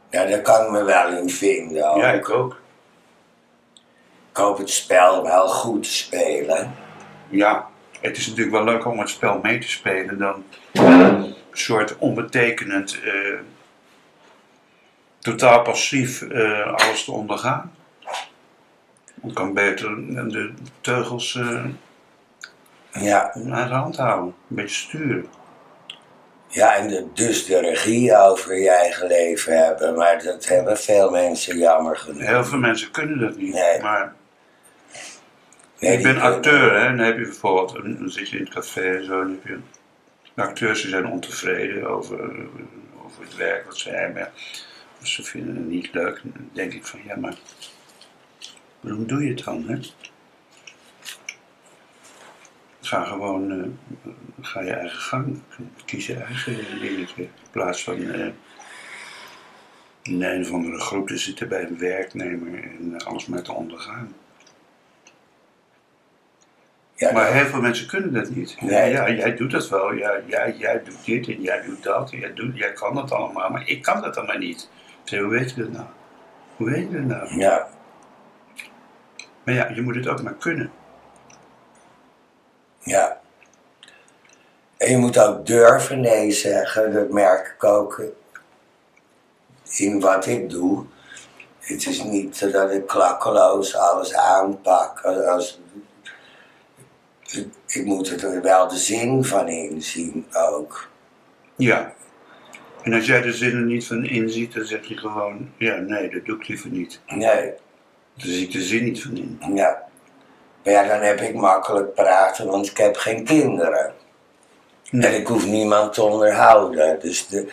Ja, 0.10 0.26
daar 0.26 0.42
kan 0.42 0.66
ik 0.66 0.72
me 0.72 0.84
wel 0.84 1.18
in 1.18 1.30
vinden. 1.30 1.92
Ook. 1.92 1.98
Ja, 1.98 2.12
ik 2.12 2.30
ook. 2.30 2.62
Ik 4.32 4.38
hoop 4.38 4.58
het 4.58 4.70
spel 4.70 5.24
wel 5.24 5.48
goed 5.48 5.84
te 5.84 5.94
spelen. 5.94 6.74
Ja, 7.30 7.68
het 8.02 8.18
is 8.18 8.28
natuurlijk 8.28 8.56
wel 8.56 8.64
leuk 8.64 8.86
om 8.86 9.00
het 9.00 9.10
spel 9.10 9.40
mee 9.42 9.60
te 9.60 9.70
spelen 9.70 10.18
dan 10.18 10.44
een 10.72 11.36
soort 11.52 11.98
onbetekenend, 11.98 13.00
uh, 13.04 13.40
totaal 15.20 15.62
passief 15.62 16.22
uh, 16.22 16.74
alles 16.74 17.04
te 17.04 17.12
ondergaan. 17.12 17.74
Dan 19.22 19.34
kan 19.34 19.54
beter 19.54 19.90
de 20.30 20.54
teugels 20.82 21.36
uh, 21.36 21.66
ja. 22.92 23.32
naar 23.36 23.68
de 23.68 23.74
hand 23.74 23.98
houden, 23.98 24.34
een 24.50 24.56
beetje 24.56 24.76
sturen. 24.76 25.26
Ja, 26.48 26.76
en 26.76 26.88
de, 26.88 27.08
dus 27.14 27.46
de 27.46 27.60
regie 27.60 28.18
over 28.18 28.60
je 28.60 28.70
eigen 28.70 29.08
leven 29.08 29.66
hebben, 29.66 29.96
maar 29.96 30.24
dat 30.24 30.48
hebben 30.48 30.78
veel 30.78 31.10
mensen 31.10 31.58
jammer 31.58 31.98
genoeg. 31.98 32.22
Heel 32.22 32.46
veel 32.46 32.58
mensen 32.58 32.92
kunnen 32.92 33.20
dat 33.20 33.38
niet, 33.38 33.54
Nee. 33.54 33.82
maar 33.82 34.14
Nee, 35.80 35.98
ik 35.98 36.04
ben 36.04 36.20
acteur, 36.20 36.80
hè. 36.80 36.88
Dan 36.88 37.06
heb 37.06 37.18
je 37.18 37.24
bijvoorbeeld, 37.24 38.00
dan 38.00 38.10
zit 38.10 38.30
je 38.30 38.38
in 38.38 38.44
het 38.44 38.54
café 38.54 38.98
en 38.98 39.06
zo, 39.06 39.22
dan 39.22 39.40
heb 39.42 39.48
je 39.48 39.60
acteurs 40.42 40.82
die 40.82 40.90
zijn 40.90 41.06
ontevreden 41.06 41.88
over, 41.88 42.20
over 43.06 43.24
het 43.24 43.36
werk 43.36 43.66
wat 43.66 43.78
ze 43.78 43.90
hebben. 43.90 44.32
Ze 45.02 45.24
vinden 45.24 45.56
het 45.56 45.68
niet 45.68 45.94
leuk. 45.94 46.22
Dan 46.24 46.50
denk 46.54 46.74
ik 46.74 46.86
van, 46.86 47.00
ja, 47.06 47.16
maar 47.16 47.34
waarom 48.80 49.08
doe 49.08 49.24
je 49.24 49.30
het 49.30 49.44
dan, 49.44 49.68
hè? 49.68 49.80
Ga 52.82 53.04
gewoon, 53.04 53.52
eh, 53.52 53.68
ga 54.42 54.62
je 54.62 54.72
eigen 54.72 55.00
gang. 55.00 55.42
Kies 55.86 56.08
je 56.08 56.16
eigen 56.16 56.80
dingetje. 56.80 57.22
In 57.24 57.30
plaats 57.52 57.84
van 57.84 58.12
eh, 58.12 58.28
in 60.02 60.24
een 60.24 60.42
of 60.42 60.52
andere 60.52 60.80
groep 60.80 61.08
te 61.08 61.18
zitten 61.18 61.48
bij 61.48 61.64
een 61.64 61.78
werknemer 61.78 62.64
en 62.64 62.96
eh, 62.98 63.08
alles 63.08 63.26
maar 63.26 63.42
te 63.42 63.52
ondergaan. 63.52 64.16
ja, 66.96 67.12
Maar 67.12 67.34
heel 67.34 67.46
veel 67.46 67.62
mensen 67.62 67.88
kunnen 67.88 68.14
dat 68.14 68.30
niet. 68.30 68.62
Nee. 68.62 68.92
Ja, 68.92 69.10
jij 69.10 69.36
doet 69.36 69.52
dat 69.52 69.70
wel. 69.70 69.94
Ja, 69.94 70.22
jij, 70.28 70.56
jij 70.58 70.84
doet 70.84 71.06
dit 71.06 71.28
en 71.28 71.42
jij 71.42 71.62
doet 71.62 71.84
dat. 71.84 72.12
En 72.12 72.20
jij, 72.20 72.34
doet, 72.34 72.58
jij 72.58 72.74
kan 72.74 72.96
dat 72.96 73.12
allemaal, 73.12 73.50
maar 73.50 73.68
ik 73.68 73.82
kan 73.82 74.02
dat 74.02 74.26
maar 74.26 74.38
niet. 74.38 74.70
Zeg, 75.04 75.20
hoe 75.20 75.30
weet 75.30 75.50
je 75.50 75.62
dat 75.62 75.72
nou? 75.72 75.88
Hoe 76.56 76.70
weet 76.70 76.90
je 76.92 76.96
dat 76.96 77.06
nou? 77.06 77.40
ja, 77.40 77.68
Maar 79.44 79.54
ja, 79.54 79.70
je 79.70 79.82
moet 79.82 79.96
het 79.96 80.08
ook 80.08 80.22
maar 80.22 80.36
kunnen. 80.36 80.72
ja. 82.84 83.20
En 84.78 84.92
je 84.92 84.98
moet 84.98 85.20
ook 85.20 85.46
durven 85.46 86.00
nee 86.00 86.32
zeggen, 86.32 86.94
dat 86.94 87.10
merk 87.10 87.56
ik 87.56 87.64
ook 87.64 88.04
in 89.70 90.00
wat 90.00 90.26
ik 90.26 90.50
doe. 90.50 90.86
Het 91.60 91.86
is 91.86 92.04
niet 92.04 92.52
dat 92.52 92.72
ik 92.72 92.88
klakkeloos 92.88 93.76
alles 93.76 94.14
aanpak. 94.14 95.02
Als, 95.02 95.62
ik 97.68 97.86
moet 97.86 98.22
er 98.22 98.42
wel 98.42 98.68
de 98.68 98.78
zin 98.78 99.24
van 99.24 99.48
inzien 99.48 100.26
ook. 100.34 100.90
Ja. 101.56 101.94
En 102.84 102.94
als 102.94 103.06
jij 103.06 103.22
de 103.22 103.34
zin 103.34 103.56
er 103.56 103.66
niet 103.66 103.88
van 103.88 104.06
inziet, 104.06 104.54
dan 104.54 104.66
zeg 104.66 104.86
je 104.86 104.98
gewoon, 104.98 105.52
ja, 105.58 105.76
nee, 105.76 106.10
dat 106.10 106.26
doe 106.26 106.36
ik 106.36 106.48
liever 106.48 106.70
niet. 106.70 107.02
Nee, 107.08 107.54
Daar 108.20 108.28
zie 108.28 108.44
ik 108.46 108.52
de 108.52 108.62
zin 108.62 108.84
niet 108.84 109.02
van 109.02 109.18
in. 109.18 109.40
ja. 109.56 109.88
Maar 110.64 110.74
ja, 110.74 110.84
dan 110.88 111.02
heb 111.02 111.22
ik 111.22 111.36
makkelijk 111.36 111.94
praten, 111.94 112.48
want 112.48 112.68
ik 112.68 112.78
heb 112.78 112.96
geen 112.98 113.24
kinderen. 113.24 113.94
En 114.92 115.16
ik 115.16 115.28
hoef 115.28 115.46
niemand 115.46 115.94
te 115.94 116.04
onderhouden. 116.04 117.00
Dus 117.00 117.28
de, 117.28 117.52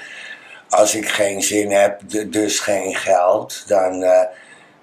als 0.68 0.94
ik 0.94 1.08
geen 1.08 1.42
zin 1.42 1.70
heb, 1.70 2.00
de- 2.08 2.28
dus 2.28 2.60
geen 2.60 2.94
geld, 2.94 3.64
dan 3.68 4.02
eh, 4.02 4.20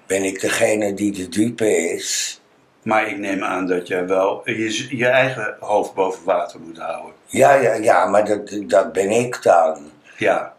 ben 0.06 0.22
ik 0.24 0.40
degene 0.40 0.94
die 0.94 1.12
de 1.12 1.28
dupe 1.28 1.76
is. 1.76 2.40
Maar 2.82 3.08
ik 3.08 3.18
neem 3.18 3.42
aan 3.44 3.66
dat 3.66 3.88
jij 3.88 4.06
wel 4.06 4.40
je, 4.44 4.96
je 4.96 5.06
eigen 5.06 5.56
hoofd 5.60 5.94
boven 5.94 6.24
water 6.24 6.60
moet 6.60 6.78
houden. 6.78 7.12
Ja, 7.26 7.54
ja, 7.54 7.72
ja, 7.74 8.06
maar 8.06 8.24
dat, 8.24 8.56
dat 8.66 8.92
ben 8.92 9.10
ik 9.10 9.42
dan. 9.42 9.90
Ja. 10.18 10.53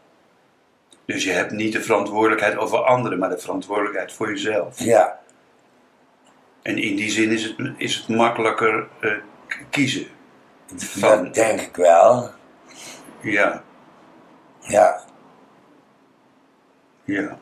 Dus 1.05 1.23
je 1.23 1.31
hebt 1.31 1.51
niet 1.51 1.73
de 1.73 1.81
verantwoordelijkheid 1.81 2.57
over 2.57 2.77
anderen, 2.77 3.19
maar 3.19 3.29
de 3.29 3.37
verantwoordelijkheid 3.37 4.13
voor 4.13 4.29
jezelf. 4.29 4.79
Ja, 4.79 5.19
En 6.61 6.77
in 6.77 6.95
die 6.95 7.11
zin 7.11 7.31
is 7.31 7.43
het, 7.43 7.55
is 7.77 7.95
het 7.95 8.07
makkelijker 8.07 8.87
eh, 8.99 9.11
kiezen. 9.69 10.07
Van, 10.75 11.23
dat 11.23 11.33
denk 11.33 11.61
ik 11.61 11.75
wel. 11.75 12.29
ja, 13.21 13.63
Ja, 14.59 15.03
ja. 17.03 17.37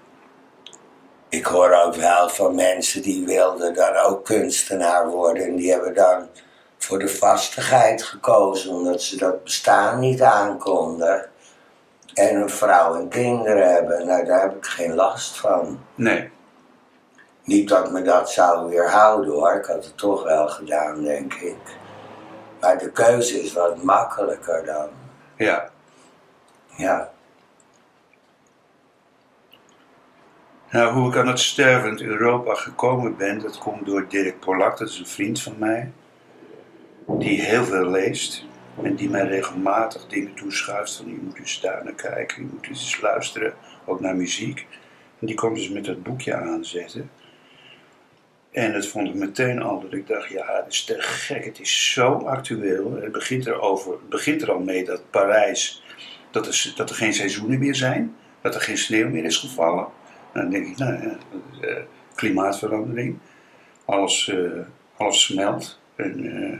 ik 1.29 1.45
hoor 1.45 1.71
ook 1.71 1.95
wel 1.95 2.29
van 2.29 2.55
mensen 2.55 3.01
die 3.01 3.25
wilden 3.25 3.73
dan 3.73 3.95
ook 3.95 4.25
kunstenaar 4.25 5.07
worden. 5.09 5.43
En 5.43 5.55
die 5.55 5.71
hebben 5.71 5.93
dan 5.93 6.27
voor 6.77 6.99
de 6.99 7.07
vastigheid 7.07 8.03
gekozen, 8.03 8.71
omdat 8.71 9.01
ze 9.01 9.17
dat 9.17 9.43
bestaan 9.43 9.99
niet 9.99 10.21
aankonden. 10.21 11.29
En 12.13 12.35
een 12.35 12.49
vrouw 12.49 12.95
en 12.95 13.09
kinderen 13.09 13.73
hebben. 13.73 14.07
Nou, 14.07 14.25
daar 14.25 14.41
heb 14.41 14.55
ik 14.55 14.65
geen 14.65 14.93
last 14.95 15.39
van. 15.39 15.79
Nee, 15.95 16.29
Niet 17.43 17.69
dat 17.69 17.91
me 17.91 18.01
dat 18.01 18.31
zou 18.31 18.69
weerhouden 18.69 19.33
hoor, 19.33 19.53
ik 19.53 19.65
had 19.65 19.85
het 19.85 19.97
toch 19.97 20.23
wel 20.23 20.47
gedaan, 20.47 21.03
denk 21.03 21.33
ik. 21.33 21.57
Maar 22.59 22.77
de 22.77 22.91
keuze 22.91 23.41
is 23.41 23.53
wat 23.53 23.83
makkelijker 23.83 24.65
dan. 24.65 24.87
Ja. 25.37 25.69
Ja. 26.75 27.11
Nou, 30.69 30.93
hoe 30.93 31.09
ik 31.09 31.17
aan 31.17 31.27
het 31.27 31.39
stervend 31.39 32.01
Europa 32.01 32.53
gekomen 32.53 33.17
ben, 33.17 33.39
dat 33.39 33.57
komt 33.57 33.85
door 33.85 34.07
Dirk 34.07 34.39
Polak, 34.39 34.77
dat 34.77 34.89
is 34.89 34.99
een 34.99 35.07
vriend 35.07 35.41
van 35.41 35.55
mij. 35.57 35.91
Die 37.07 37.41
heel 37.41 37.63
veel 37.63 37.85
leest. 37.85 38.45
En 38.81 38.95
die 38.95 39.09
mij 39.09 39.27
regelmatig 39.27 40.07
dingen 40.07 40.33
toeschuift 40.33 40.95
van 40.95 41.09
je 41.09 41.19
moet 41.21 41.37
eens 41.37 41.61
daar 41.61 41.83
naar 41.83 41.93
kijken, 41.93 42.43
je 42.43 42.49
moet 42.53 42.67
eens 42.67 43.01
luisteren, 43.01 43.53
ook 43.85 43.99
naar 43.99 44.15
muziek. 44.15 44.67
En 45.19 45.27
die 45.27 45.35
komt 45.35 45.55
dus 45.55 45.69
met 45.69 45.85
dat 45.85 46.03
boekje 46.03 46.35
aanzetten. 46.35 47.09
En 48.51 48.73
dat 48.73 48.87
vond 48.87 49.07
ik 49.07 49.13
meteen 49.13 49.61
al 49.61 49.81
dat 49.81 49.93
ik 49.93 50.07
dacht, 50.07 50.29
ja, 50.29 50.61
het 50.63 50.73
is 50.73 50.83
te 50.83 50.95
gek, 50.97 51.45
het 51.45 51.59
is 51.59 51.91
zo 51.91 52.13
actueel. 52.13 52.93
Het 53.01 53.11
begint 53.11 53.45
er, 53.47 53.61
over, 53.61 53.91
het 53.91 54.09
begint 54.09 54.41
er 54.41 54.51
al 54.51 54.59
mee 54.59 54.85
dat 54.85 55.09
Parijs, 55.09 55.83
dat 56.31 56.47
er, 56.47 56.73
dat 56.75 56.89
er 56.89 56.95
geen 56.95 57.13
seizoenen 57.13 57.59
meer 57.59 57.75
zijn, 57.75 58.15
dat 58.41 58.55
er 58.55 58.61
geen 58.61 58.77
sneeuw 58.77 59.09
meer 59.09 59.23
is 59.23 59.37
gevallen. 59.37 59.87
En 60.31 60.41
dan 60.41 60.49
denk 60.49 60.67
ik, 60.67 60.77
nou 60.77 60.93
ja, 60.93 61.17
uh, 61.61 61.77
klimaatverandering, 62.15 63.17
alles, 63.85 64.27
uh, 64.27 64.59
alles 64.97 65.21
smelt. 65.21 65.79
En, 65.95 66.25
uh, 66.25 66.59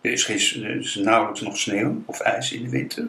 er 0.00 0.10
is, 0.10 0.24
geen, 0.24 0.86
nauwelijks 0.94 1.40
nog 1.40 1.58
sneeuw 1.58 2.02
of 2.06 2.20
ijs 2.20 2.52
in 2.52 2.62
de 2.62 2.70
winter. 2.70 3.08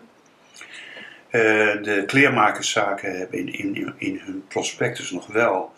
de 1.82 2.04
kleermakerszaken 2.06 3.18
hebben 3.18 3.40
in, 3.40 3.54
in, 3.54 3.94
in 3.98 4.22
hun 4.24 4.44
prospectus 4.48 5.12
nog 5.12 5.28
wel 5.28 5.74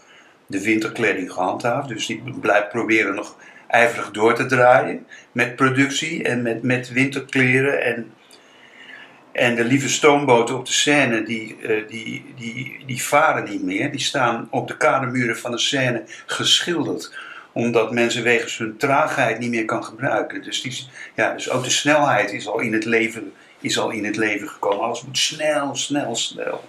de 0.45 0.63
winterkleding 0.63 1.31
gehandhaafd. 1.31 1.87
Dus 1.87 2.05
die 2.05 2.23
blijven 2.41 2.69
proberen 2.69 3.15
nog 3.15 3.35
ijverig 3.67 4.11
door 4.11 4.33
te 4.33 4.45
draaien 4.45 5.07
met 5.31 5.55
productie 5.55 6.23
en 6.23 6.41
met, 6.41 6.63
met 6.63 6.89
winterkleren. 6.89 7.83
En, 7.83 8.13
en 9.31 9.55
de 9.55 9.63
lieve 9.63 9.89
stoomboten 9.89 10.55
op 10.55 10.65
de 10.65 10.71
Seine, 10.71 11.23
die, 11.23 11.55
uh, 11.61 11.87
die, 11.87 12.33
die, 12.37 12.83
die 12.85 13.03
varen 13.03 13.43
niet 13.49 13.63
meer. 13.63 13.91
Die 13.91 13.99
staan 13.99 14.47
op 14.51 14.67
de 14.67 14.77
kademuren 14.77 15.37
van 15.37 15.51
de 15.51 15.59
Seine 15.59 16.03
geschilderd 16.25 17.17
omdat 17.53 17.91
mensen 17.91 18.23
wegens 18.23 18.57
hun 18.57 18.77
traagheid 18.77 19.39
niet 19.39 19.49
meer 19.49 19.65
kan 19.65 19.83
gebruiken. 19.83 20.43
Dus, 20.43 20.61
die, 20.61 20.87
ja, 21.15 21.33
dus 21.33 21.49
ook 21.49 21.63
de 21.63 21.69
snelheid 21.69 22.31
is 22.31 22.47
al, 22.47 22.59
in 22.59 22.73
het 22.73 22.85
leven, 22.85 23.33
is 23.59 23.79
al 23.79 23.89
in 23.89 24.05
het 24.05 24.15
leven 24.15 24.49
gekomen. 24.49 24.79
Alles 24.79 25.03
moet 25.03 25.17
snel, 25.17 25.75
snel, 25.75 26.15
snel. 26.15 26.63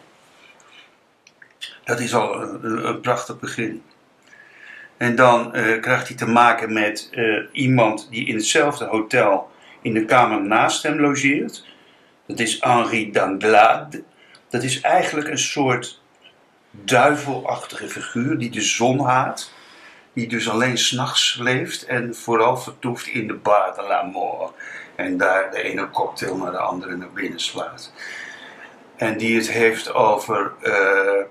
Dat 1.85 2.01
is 2.01 2.15
al 2.15 2.43
een, 2.43 3.01
prachtig 3.01 3.39
begin. 3.39 3.83
En 4.97 5.17
dan 5.17 5.57
uh, 5.57 5.81
krijgt 5.81 6.09
hij 6.09 6.17
te 6.17 6.27
maken 6.27 6.73
met 6.73 7.09
uh, 7.13 7.43
iemand 7.53 8.07
die 8.11 8.27
in 8.27 8.35
hetzelfde 8.35 8.85
hotel 8.85 9.51
in 9.83 9.95
de 9.95 10.05
kamer 10.05 10.43
naast 10.43 10.83
hem 10.83 11.01
logeert. 11.01 11.67
Dat 12.27 12.39
is 12.39 12.57
Henri 12.61 13.11
Danglade. 13.11 14.03
Dat 14.49 14.63
is 14.63 14.81
eigenlijk 14.81 15.29
een 15.29 15.39
soort 15.39 16.01
duivelachtige 16.71 17.89
figuur 17.89 18.39
die 18.39 18.51
de 18.51 18.61
zon 18.61 19.01
haat. 19.01 19.53
Die 20.15 20.29
dus 20.29 20.49
alleen 20.49 20.79
s'nachts 20.79 21.37
leeft 21.41 21.85
en 21.85 22.15
vooral 22.15 22.57
vertoeft 22.57 23.07
in 23.07 23.27
de 23.27 23.35
bar 23.35 23.75
de 23.75 23.83
la. 23.83 24.11
En 24.95 25.17
daar 25.17 25.51
de 25.51 25.63
ene 25.63 25.91
cocktail 25.91 26.37
naar 26.37 26.51
de 26.51 26.59
andere 26.59 26.97
naar 26.97 27.13
binnen 27.13 27.41
slaat. 27.41 27.93
En 28.97 29.19
die 29.19 29.37
het 29.37 29.51
heeft 29.51 29.93
over. 29.93 30.53
Uh, 30.63 31.25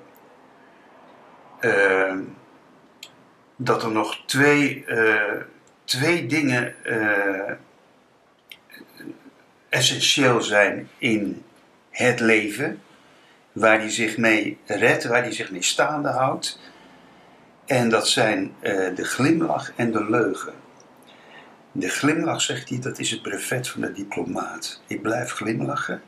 uh, 1.62 2.18
dat 3.56 3.84
er 3.84 3.92
nog 3.92 4.18
twee, 4.25 4.86
uh, 4.88 5.42
twee 5.84 6.25
dingen 6.25 6.75
essentieel 9.70 10.41
zijn 10.41 10.89
in 10.98 11.43
het 11.89 12.19
leven, 12.19 12.82
waar 13.52 13.78
hij 13.78 13.89
zich 13.89 14.17
mee 14.17 14.58
redt, 14.65 15.04
waar 15.04 15.22
hij 15.22 15.32
zich 15.32 15.52
mee 15.52 15.63
staande 15.63 16.10
houdt. 16.10 16.60
En 17.65 17.89
dat 17.89 18.08
zijn 18.08 18.54
uh, 18.62 18.95
de 18.95 19.04
glimlach 19.04 19.71
en 19.76 19.91
de 19.91 20.10
leugen. 20.10 20.54
De 21.71 21.89
glimlach, 21.89 22.41
zegt 22.41 22.69
hij, 22.69 22.80
dat 22.80 22.99
is 22.99 23.12
het 23.12 23.21
brevet 23.21 23.67
van 23.67 23.82
de 23.82 23.91
diplomaat. 23.91 24.82
Ik 24.88 25.02
blijf 25.02 25.32
glimlachen, 25.32 26.02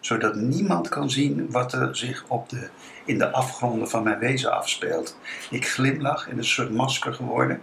zodat 0.00 0.34
niemand 0.34 0.88
kan 0.88 1.10
zien 1.10 1.50
wat 1.50 1.72
er 1.72 1.96
zich 1.96 2.24
op 2.28 2.48
de 2.48 2.68
in 3.04 3.18
de 3.18 3.30
afgronden 3.30 3.88
van 3.88 4.02
mijn 4.02 4.18
wezen 4.18 4.52
afspeelt. 4.52 5.18
Ik 5.50 5.68
glimlach 5.68 6.28
in 6.28 6.38
een 6.38 6.44
soort 6.44 6.70
masker 6.70 7.14
geworden. 7.14 7.60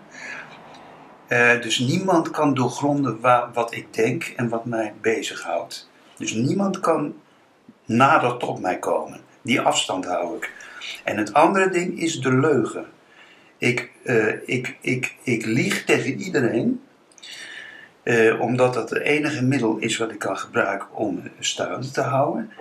Uh, 1.30 1.62
dus 1.62 1.80
niemand 1.80 2.30
kan 2.30 2.54
doorgronden 2.54 3.20
wat 3.54 3.74
ik 3.74 3.94
denk 3.94 4.24
en 4.24 4.50
wat 4.50 4.66
mij 4.66 4.94
bezighoudt. 5.02 5.90
Dus 6.18 6.34
niemand 6.34 6.80
kan 6.80 7.14
nader 7.86 8.38
tot 8.38 8.60
mij 8.60 8.80
komen. 8.80 9.20
Die 9.42 9.62
afstand 9.62 10.06
hou 10.06 10.38
ik. 10.38 10.52
En 11.04 11.18
het 11.18 11.34
andere 11.34 11.70
ding 11.70 12.00
is 12.00 12.20
de 12.20 12.34
leugen. 12.34 12.86
Ik, 13.58 13.90
uh, 14.04 14.34
ik, 14.46 14.78
ik, 14.82 15.16
ik 15.24 15.46
lieg 15.46 15.86
tegen 15.86 16.14
iedereen, 16.20 16.82
uh, 18.04 18.42
omdat 18.42 18.74
dat 18.74 18.90
het 18.90 19.02
enige 19.02 19.44
middel 19.44 19.78
is 19.78 19.98
wat 19.98 20.12
ik 20.12 20.20
kan 20.20 20.38
gebruiken 20.38 20.94
om 20.94 21.24
staande 21.40 21.92
te 21.92 22.02
houden. 22.02 22.52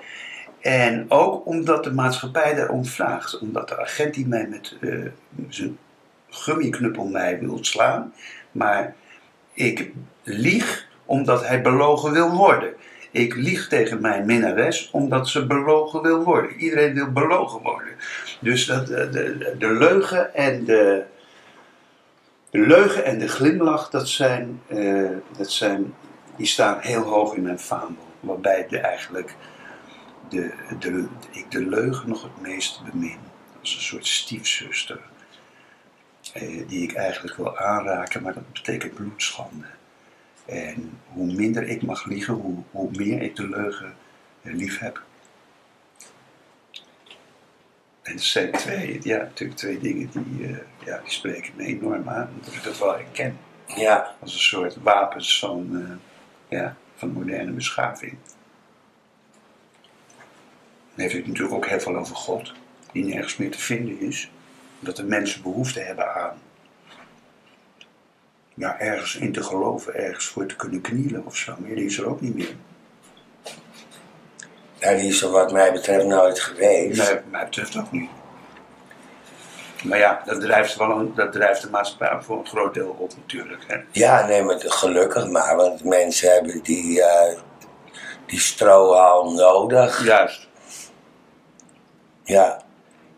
En 0.61 1.11
ook 1.11 1.47
omdat 1.47 1.85
de 1.85 1.93
maatschappij 1.93 2.55
daarom 2.55 2.85
vraagt. 2.85 3.39
Omdat 3.39 3.69
de 3.69 3.81
agent 3.81 4.15
die 4.15 4.27
mij 4.27 4.47
met 4.47 4.77
uh, 4.81 5.07
zijn 5.49 5.79
gummiknuppel 6.29 7.07
mij 7.07 7.39
wil 7.39 7.59
slaan. 7.61 8.13
Maar 8.53 8.95
ik 9.53 9.91
lieg 10.23 10.87
omdat 11.05 11.47
hij 11.47 11.63
belogen 11.63 12.13
wil 12.13 12.31
worden. 12.31 12.75
Ik 13.11 13.35
lieg 13.35 13.69
tegen 13.69 14.01
mijn 14.01 14.27
minnares 14.27 14.91
omdat 14.91 15.29
ze 15.29 15.47
belogen 15.47 16.03
wil 16.03 16.23
worden. 16.23 16.57
Iedereen 16.57 16.95
wil 16.95 17.13
belogen 17.13 17.61
worden. 17.63 17.89
Dus 18.45 18.67
dat, 18.67 18.87
de, 18.87 19.09
de, 19.09 19.55
de 19.59 19.73
leugen 19.73 20.35
en 20.35 20.65
de, 20.65 21.05
de 22.51 22.59
leugen 22.59 23.05
en 23.05 23.19
de 23.19 23.29
glimlach, 23.29 23.91
dat 23.91 24.09
zijn, 24.09 24.61
uh, 24.69 25.11
dat 25.37 25.51
zijn, 25.51 25.95
die 26.37 26.47
staan 26.47 26.79
heel 26.81 27.03
hoog 27.03 27.35
in 27.35 27.43
mijn 27.43 27.59
vaandel. 27.59 28.07
Waarbij 28.21 28.67
de 28.69 28.79
eigenlijk 28.79 29.35
de, 30.29 30.53
de, 30.79 31.07
ik 31.31 31.51
de 31.51 31.67
leugen 31.67 32.09
nog 32.09 32.23
het 32.23 32.41
meest 32.41 32.81
bemin. 32.91 33.19
Als 33.61 33.75
een 33.75 33.81
soort 33.81 34.07
stiefzuster. 34.07 35.01
Eh, 36.33 36.69
die 36.69 36.83
ik 36.83 36.95
eigenlijk 36.95 37.37
wil 37.37 37.59
aanraken, 37.59 38.23
maar 38.23 38.35
dat 38.35 38.53
betekent 38.53 38.95
bloedschande. 38.95 39.67
En 40.45 40.99
hoe 41.07 41.33
minder 41.33 41.69
ik 41.69 41.83
mag 41.83 42.05
liegen, 42.05 42.35
hoe, 42.35 42.63
hoe 42.71 42.91
meer 42.93 43.23
ik 43.23 43.37
de 43.37 43.49
leugen 43.49 43.95
eh, 44.43 44.55
lief 44.55 44.79
heb. 44.79 45.04
En 48.05 48.12
dat 48.12 48.23
zijn 48.23 48.53
twee, 48.53 49.01
ja, 49.03 49.17
natuurlijk 49.17 49.59
twee 49.59 49.79
dingen 49.79 50.11
die, 50.12 50.49
uh, 50.49 50.57
ja, 50.85 50.99
die 50.99 51.11
spreken 51.11 51.53
me 51.57 51.64
enorm 51.64 52.09
aan, 52.09 52.29
omdat 52.35 52.55
ik 52.55 52.62
dat 52.62 52.79
wel 52.79 52.95
herken. 52.95 53.38
Ja. 53.67 54.14
Als 54.21 54.33
een 54.33 54.38
soort 54.38 54.77
wapens 54.83 55.38
van, 55.38 55.69
uh, 55.73 55.90
ja, 56.49 56.77
van 56.97 57.12
moderne 57.12 57.51
beschaving. 57.51 58.17
Dan 60.95 61.05
heeft 61.05 61.14
het 61.14 61.27
natuurlijk 61.27 61.55
ook 61.55 61.67
heel 61.67 61.81
veel 61.81 61.97
over 61.97 62.17
God, 62.17 62.53
die 62.93 63.05
nergens 63.05 63.37
meer 63.37 63.51
te 63.51 63.59
vinden 63.59 64.01
is. 64.01 64.31
Dat 64.81 64.97
de 64.97 65.05
mensen 65.05 65.43
behoefte 65.43 65.81
hebben 65.81 66.14
aan 66.14 66.38
ja, 68.55 68.81
ergens 68.81 69.17
in 69.17 69.33
te 69.33 69.43
geloven, 69.43 69.95
ergens 69.95 70.27
voor 70.27 70.47
te 70.47 70.57
kunnen 70.57 70.81
knielen 70.81 71.27
of 71.27 71.37
zo. 71.37 71.57
Maar 71.59 71.75
die 71.75 71.85
is 71.85 71.99
er 71.99 72.07
ook 72.07 72.21
niet 72.21 72.35
meer. 72.35 72.55
Die 74.92 75.09
is 75.09 75.23
er 75.23 75.31
wat 75.31 75.53
mij 75.53 75.73
betreft 75.73 76.05
nooit 76.05 76.40
geweest. 76.40 77.11
Nee, 77.11 77.20
mij 77.31 77.44
betreft 77.44 77.77
ook 77.77 77.92
niet. 77.92 78.11
Maar 79.85 79.99
ja, 79.99 80.23
dat 80.25 80.40
drijft, 80.40 80.77
wel 80.77 80.90
een, 80.90 81.12
dat 81.14 81.33
drijft 81.33 81.62
de 81.62 81.70
maatschappij 81.70 82.18
voor 82.23 82.38
een 82.38 82.47
groot 82.47 82.75
deel 82.75 82.97
op 82.99 83.12
natuurlijk. 83.16 83.64
Hè? 83.66 83.77
Ja, 83.90 84.27
nee, 84.27 84.42
maar 84.42 84.57
gelukkig 84.59 85.29
maar, 85.29 85.57
want 85.57 85.85
mensen 85.85 86.33
hebben 86.33 86.62
die, 86.62 86.99
uh, 86.99 87.38
die 88.27 88.40
strohalm 88.40 89.35
nodig. 89.35 90.05
Juist. 90.05 90.49
Ja, 92.23 92.62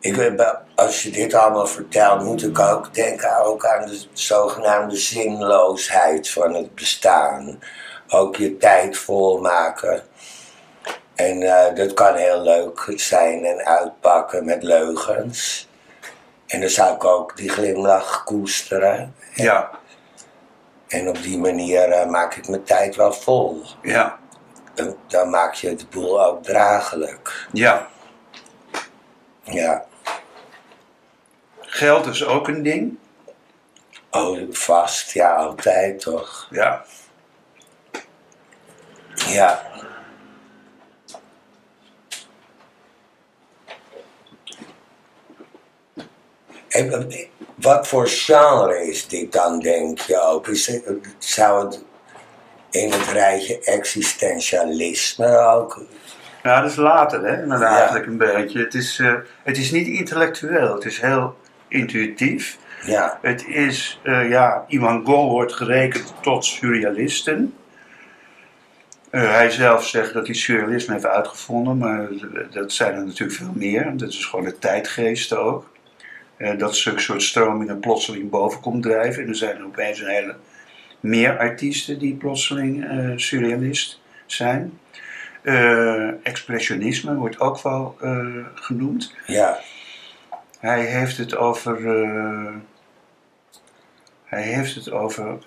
ik 0.00 0.34
als 0.74 1.02
je 1.02 1.10
dit 1.10 1.34
allemaal 1.34 1.66
vertelt, 1.66 2.22
moet 2.22 2.42
ik 2.42 2.58
ook 2.58 2.94
denken 2.94 3.38
ook 3.44 3.66
aan 3.66 3.86
de 3.86 4.06
zogenaamde 4.12 4.96
zinloosheid 4.96 6.30
van 6.30 6.54
het 6.54 6.74
bestaan. 6.74 7.58
Ook 8.08 8.36
je 8.36 8.56
tijd 8.56 8.96
volmaken. 8.96 10.02
En 11.16 11.40
uh, 11.40 11.74
dat 11.74 11.94
kan 11.94 12.14
heel 12.14 12.40
leuk 12.40 12.92
zijn 12.96 13.44
en 13.44 13.66
uitpakken 13.66 14.44
met 14.44 14.62
leugens. 14.62 15.68
En 16.46 16.60
dan 16.60 16.68
zou 16.68 16.94
ik 16.94 17.04
ook 17.04 17.36
die 17.36 17.48
glimlach 17.48 18.24
koesteren. 18.24 19.14
Ja. 19.34 19.70
En 20.88 21.08
op 21.08 21.22
die 21.22 21.38
manier 21.38 21.88
uh, 21.88 22.06
maak 22.06 22.34
ik 22.34 22.48
mijn 22.48 22.64
tijd 22.64 22.96
wel 22.96 23.12
vol. 23.12 23.62
Ja. 23.82 24.18
Dan, 24.74 24.96
dan 25.06 25.30
maak 25.30 25.54
je 25.54 25.68
het 25.68 25.90
boel 25.90 26.24
ook 26.24 26.42
draaglijk. 26.42 27.46
Ja. 27.52 27.86
Ja. 29.42 29.84
Geld 31.60 32.06
is 32.06 32.24
ook 32.24 32.48
een 32.48 32.62
ding. 32.62 32.98
Oh, 34.10 34.40
vast, 34.50 35.12
ja, 35.12 35.34
altijd 35.34 36.00
toch. 36.00 36.48
Ja. 36.50 36.84
Ja. 39.14 39.62
En 46.76 47.10
eh, 47.10 47.26
wat 47.54 47.88
voor 47.88 48.08
genre 48.08 48.86
is 48.86 49.08
dit 49.08 49.32
dan, 49.32 49.60
denk 49.60 49.98
je 49.98 50.20
ook? 50.20 50.48
Is 50.48 50.66
het, 50.66 50.82
zou 51.18 51.64
het 51.64 51.84
in 52.70 52.92
het 52.92 53.08
rijtje 53.12 53.60
existentialisme 53.64 55.38
ook? 55.38 55.84
Ja, 56.42 56.60
dat 56.60 56.70
is 56.70 56.76
later, 56.76 57.22
hè? 57.22 57.42
Ja. 57.42 57.76
eigenlijk 57.76 58.06
een 58.06 58.16
beetje. 58.16 58.58
Het 58.58 58.74
is, 58.74 58.98
eh, 58.98 59.14
het 59.42 59.58
is 59.58 59.70
niet 59.70 59.86
intellectueel, 59.86 60.74
het 60.74 60.84
is 60.84 61.00
heel 61.00 61.36
intuïtief. 61.68 62.58
Ja, 62.84 63.18
Het 63.22 63.46
is, 63.46 64.00
eh, 64.02 64.28
ja, 64.28 64.64
Ivan 64.68 65.04
Gol 65.04 65.30
wordt 65.30 65.52
gerekend 65.52 66.14
tot 66.22 66.44
surrealisten. 66.44 67.54
Eh, 69.10 69.30
hij 69.30 69.50
zelf 69.50 69.86
zegt 69.86 70.12
dat 70.12 70.26
hij 70.26 70.34
surrealisme 70.34 70.92
heeft 70.92 71.06
uitgevonden, 71.06 71.78
maar 71.78 72.08
dat 72.50 72.72
zijn 72.72 72.94
er 72.94 73.04
natuurlijk 73.04 73.38
veel 73.38 73.52
meer. 73.54 73.92
Dat 73.96 74.08
is 74.08 74.24
gewoon 74.26 74.44
de 74.44 74.58
tijdgeest 74.58 75.34
ook. 75.34 75.74
Eh, 76.36 76.58
dat 76.58 76.76
zulke 76.76 77.00
soort 77.00 77.22
stromingen 77.22 77.80
plotseling 77.80 78.30
boven 78.30 78.60
komt 78.60 78.82
drijven. 78.82 79.22
En 79.22 79.28
er 79.28 79.34
zijn 79.36 79.56
er 79.56 79.64
opeens 79.64 80.00
een 80.00 80.08
hele 80.08 80.36
meer 81.00 81.38
artiesten 81.38 81.98
die 81.98 82.14
plotseling 82.14 82.84
eh, 82.88 83.10
surrealist 83.16 84.00
zijn. 84.26 84.78
Eh, 85.42 86.26
expressionisme 86.26 87.14
wordt 87.14 87.40
ook 87.40 87.62
wel 87.62 87.96
genoemd. 88.54 89.14
ja, 89.26 89.58
Hij 90.58 90.84
heeft 90.84 91.16
het 91.16 91.36
over. 91.36 91.82
hij 94.24 94.42
heeft 94.42 94.74
het 94.74 94.90
over. 94.90 95.38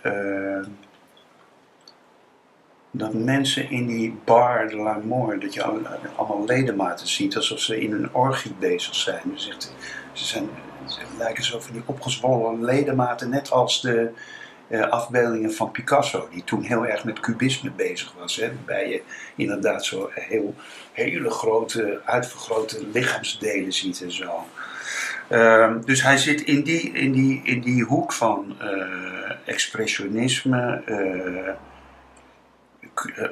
dat 2.91 3.13
mensen 3.13 3.69
in 3.69 3.87
die 3.87 4.17
bar 4.25 4.67
de 4.67 4.75
l'Amour, 4.75 5.39
dat 5.39 5.53
je 5.53 5.63
al- 5.63 5.81
allemaal 6.15 6.45
ledematen 6.45 7.07
ziet 7.07 7.35
alsof 7.35 7.59
ze 7.59 7.81
in 7.81 7.93
een 7.93 8.13
orgie 8.13 8.53
bezig 8.59 8.95
zijn. 8.95 9.21
Dus 9.25 9.49
echt, 9.49 9.73
ze, 10.11 10.25
zijn 10.25 10.49
lijken 11.17 11.43
zo 11.43 11.59
van 11.59 11.73
die 11.73 11.83
opgezwollen 11.85 12.63
ledematen, 12.63 13.29
net 13.29 13.51
als 13.51 13.81
de 13.81 14.11
eh, 14.67 14.89
afbeeldingen 14.89 15.53
van 15.53 15.71
Picasso, 15.71 16.27
die 16.31 16.43
toen 16.43 16.63
heel 16.63 16.85
erg 16.85 17.03
met 17.03 17.19
cubisme 17.19 17.71
bezig 17.71 18.13
was. 18.19 18.35
Hè, 18.35 18.47
waarbij 18.55 18.89
je 18.89 19.01
inderdaad 19.35 19.85
zo 19.85 20.09
heel, 20.13 20.55
hele 20.91 21.29
grote, 21.29 22.01
uitvergrote 22.05 22.87
lichaamsdelen 22.91 23.73
ziet 23.73 24.01
en 24.01 24.11
zo. 24.11 24.45
Ehm, 25.27 25.81
dus 25.81 26.03
hij 26.03 26.17
zit 26.17 26.41
in 26.41 26.63
die, 26.63 26.91
in 26.91 27.11
die, 27.11 27.41
in 27.43 27.61
die 27.61 27.83
hoek 27.83 28.13
van 28.13 28.55
eh, 28.59 29.31
expressionisme, 29.45 30.81
eh, 30.85 31.53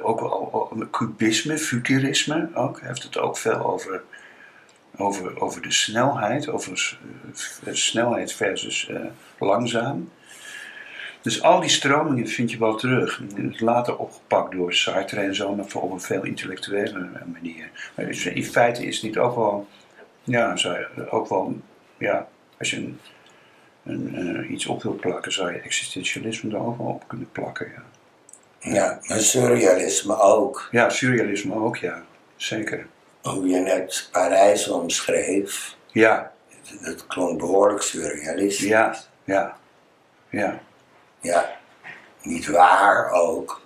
ook 0.02 0.20
wel 0.20 0.88
cubisme, 0.90 1.58
futurisme 1.58 2.48
ook. 2.54 2.78
Hij 2.78 2.88
heeft 2.88 3.02
het 3.02 3.18
ook 3.18 3.36
veel 3.36 3.66
over, 3.72 4.02
over, 4.98 5.40
over 5.40 5.62
de 5.62 5.72
snelheid, 5.72 6.48
over 6.48 6.98
eh, 7.64 7.74
snelheid 7.74 8.32
versus 8.32 8.88
eh, 8.88 9.00
langzaam. 9.38 10.10
Dus 11.22 11.42
al 11.42 11.60
die 11.60 11.70
stromingen 11.70 12.28
vind 12.28 12.50
je 12.50 12.58
wel 12.58 12.76
terug. 12.76 13.20
Later 13.58 13.96
opgepakt 13.96 14.52
door 14.52 14.74
Sartre 14.74 15.20
en 15.20 15.34
zo, 15.34 15.54
maar 15.54 15.68
voor 15.68 15.82
op 15.82 15.90
een 15.90 16.00
veel 16.00 16.24
intellectuele 16.24 17.08
manier. 17.32 17.70
Maar 17.94 18.06
dus 18.06 18.26
in 18.26 18.44
feite 18.44 18.86
is 18.86 19.00
dit 19.00 19.18
ook 19.18 19.34
wel, 19.36 19.68
ja, 20.24 20.56
zou 20.56 20.78
je 20.78 21.10
ook 21.10 21.28
wel, 21.28 21.60
ja, 21.98 22.28
als 22.58 22.70
je 22.70 22.76
een, 22.76 22.98
een, 23.84 24.14
eh, 24.14 24.50
iets 24.50 24.66
op 24.66 24.82
wil 24.82 24.94
plakken, 24.94 25.32
zou 25.32 25.52
je 25.52 25.58
existentialisme 25.58 26.50
er 26.50 26.66
ook 26.66 26.78
wel 26.78 26.86
op 26.86 27.04
kunnen 27.06 27.28
plakken. 27.32 27.72
Ja, 28.60 28.72
ja. 28.72 28.98
Maar 29.02 29.18
surrealisme 29.18 30.18
ook. 30.18 30.68
ja 30.70 30.90
surrealisme 30.90 31.54
ook, 31.54 31.76
ja, 31.76 32.02
zeker. 32.36 32.86
Hoe 33.28 33.48
je 33.48 33.58
net 33.58 34.08
Parijs 34.12 34.68
omschreef, 34.68 35.76
Ja, 35.92 36.32
dat 36.80 37.06
klonk 37.06 37.38
behoorlijk 37.38 37.82
surrealistisch. 37.82 38.66
ja, 38.68 38.96
ja, 39.24 39.56
ja. 40.28 40.60
Ja, 41.20 41.56
niet 42.22 42.46
waar 42.46 43.10
ook. 43.10 43.60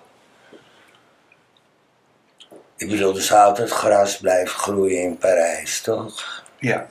Ik 2.76 2.88
bedoel, 2.88 3.14
zou 3.14 3.44
altijd 3.44 3.70
gras 3.70 4.16
blijven 4.18 4.58
groeien 4.58 5.02
in 5.02 5.18
Parijs, 5.18 5.80
toch? 5.80 6.44
Ja, 6.58 6.86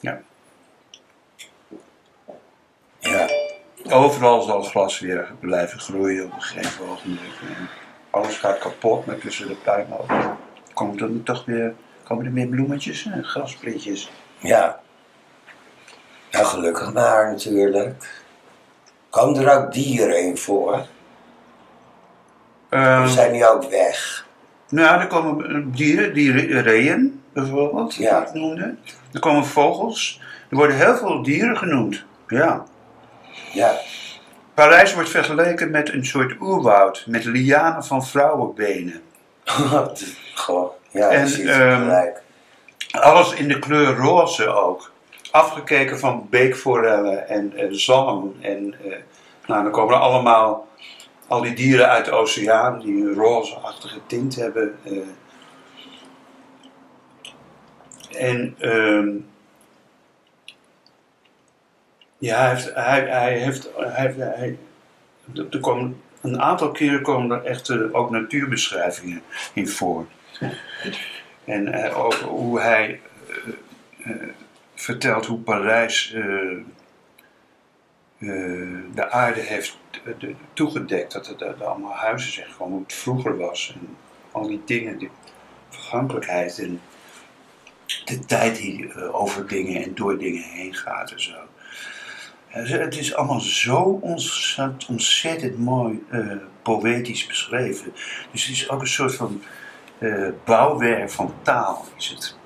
ja. 0.00 0.20
Ja, 2.98 3.28
Overal 3.90 4.42
zal 4.42 4.62
glas 4.62 4.98
weer 4.98 5.32
blijven 5.40 5.80
groeien 5.80 6.24
op 6.24 6.32
een 6.32 6.42
gegeven 6.42 6.88
ogenblik. 6.88 7.32
En 7.40 7.68
Alles 8.10 8.36
gaat 8.36 8.58
kapot, 8.58 9.06
maar 9.06 9.18
tussen 9.18 9.48
de 9.48 9.54
puinhopen 9.54 10.37
komen 10.78 10.98
er 10.98 11.22
toch 11.22 11.44
weer, 11.44 11.74
komen 12.04 12.24
er 12.24 12.32
meer 12.32 12.46
bloemetjes 12.46 13.04
en 13.06 13.24
grasprietjes. 13.24 14.10
ja. 14.38 14.80
Nou, 16.30 16.44
gelukkig 16.44 16.92
maar 16.92 17.30
natuurlijk. 17.30 18.22
Komen 19.10 19.46
er 19.46 19.58
ook 19.58 19.72
dieren 19.72 20.22
in 20.22 20.36
voor? 20.36 20.86
Of 22.70 23.08
zijn 23.10 23.32
die 23.32 23.48
ook 23.48 23.70
weg? 23.70 24.26
nou, 24.68 25.00
er 25.00 25.06
komen 25.06 25.46
eh, 25.50 25.76
dieren, 25.76 26.14
dieren, 26.14 26.62
reeën 26.62 27.22
bijvoorbeeld, 27.32 27.96
die 27.96 28.04
Ja. 28.04 28.26
ik 28.26 28.32
noemde. 28.32 28.74
Er 29.12 29.20
komen 29.20 29.44
vogels. 29.44 30.20
Er 30.50 30.56
worden 30.56 30.76
heel 30.76 30.96
veel 30.96 31.22
dieren 31.22 31.56
genoemd. 31.56 32.04
Ja. 32.26 32.64
Ja, 33.52 33.78
Parijs 34.54 34.94
wordt 34.94 35.08
vergeleken 35.08 35.70
met 35.70 35.92
een 35.92 36.06
soort 36.06 36.40
oerwoud 36.40 37.04
met 37.06 37.24
lianen 37.24 37.84
van 37.84 38.06
vrouwenbenen. 38.06 39.02
Ja, 40.90 41.08
En, 41.08 41.28
ziet 41.28 41.46
ehm, 41.46 41.80
gelijk. 41.80 42.22
Alles 42.90 43.34
in 43.34 43.48
de 43.48 43.58
kleur 43.58 43.96
roze 43.96 44.48
ook. 44.48 44.90
Afgekeken 45.30 45.98
van 45.98 46.26
beekforellen 46.30 47.28
en 47.28 47.56
eh, 47.56 47.66
zalm. 47.70 48.36
En 48.40 48.74
eh, 48.84 48.96
nou, 49.46 49.62
dan 49.62 49.72
komen 49.72 49.94
er 49.94 50.00
allemaal 50.00 50.68
al 51.26 51.42
die 51.42 51.54
dieren 51.54 51.88
uit 51.88 52.04
de 52.04 52.10
oceaan 52.10 52.80
die 52.80 53.04
een 53.04 53.14
rozeachtige 53.14 54.00
tint 54.06 54.36
hebben. 54.36 54.78
eh. 54.84 54.96
En 58.10 58.54
ehm, 58.58 59.08
ja, 62.18 62.38
hij 62.38 62.48
heeft, 62.48 62.74
hij, 62.74 63.06
hij 63.08 63.38
heeft, 63.38 63.70
hij, 63.76 64.14
hij, 64.16 64.58
er 65.50 65.60
komen, 65.60 66.02
een 66.20 66.42
aantal 66.42 66.70
keren 66.70 67.02
komen 67.02 67.38
er 67.38 67.44
echt 67.44 67.92
ook 67.92 68.10
natuurbeschrijvingen 68.10 69.22
in 69.52 69.68
voor. 69.68 70.06
En 71.48 71.72
eh, 71.72 71.98
ook 71.98 72.14
hoe 72.14 72.60
hij 72.60 73.00
eh, 73.28 73.36
eh, 74.10 74.28
vertelt 74.74 75.26
hoe 75.26 75.38
Parijs 75.38 76.16
de 78.94 79.10
aarde 79.10 79.40
heeft 79.40 79.78
de- 80.18 80.34
toegedekt. 80.52 81.12
Dat 81.12 81.40
er, 81.40 81.64
allemaal 81.64 81.94
huizen 81.94 82.32
zijn 82.32 82.50
gewoon 82.50 82.72
hoe 82.72 82.82
het 82.82 82.92
vroeger 82.92 83.36
was. 83.36 83.74
En 83.74 83.96
al 84.32 84.46
die 84.46 84.62
dingen, 84.64 84.98
die 84.98 85.10
vergankelijkheid 85.68 86.58
en 86.58 86.80
de 88.04 88.18
tijd 88.18 88.56
die 88.56 89.12
over 89.12 89.46
dingen 89.46 89.82
en 89.82 89.94
door 89.94 90.18
dingen 90.18 90.42
heen 90.42 90.74
gaat 90.74 91.10
en 91.10 91.22
zo. 91.22 91.36
Het 92.48 92.96
is 92.96 93.14
allemaal 93.14 93.40
zo 93.40 94.00
ontzettend, 94.88 95.58
mooi 95.58 96.02
poëtisch 96.62 97.26
beschreven. 97.26 97.92
Dus 98.32 98.46
het 98.46 98.54
is 98.54 98.68
ook 98.68 98.80
een 98.80 98.86
soort 98.86 99.14
van 99.14 99.42
eh, 99.98 100.28
bouwwerk 100.44 101.10
van 101.10 101.34
taal. 101.42 101.84
Is 101.96 102.08
het. 102.08 102.36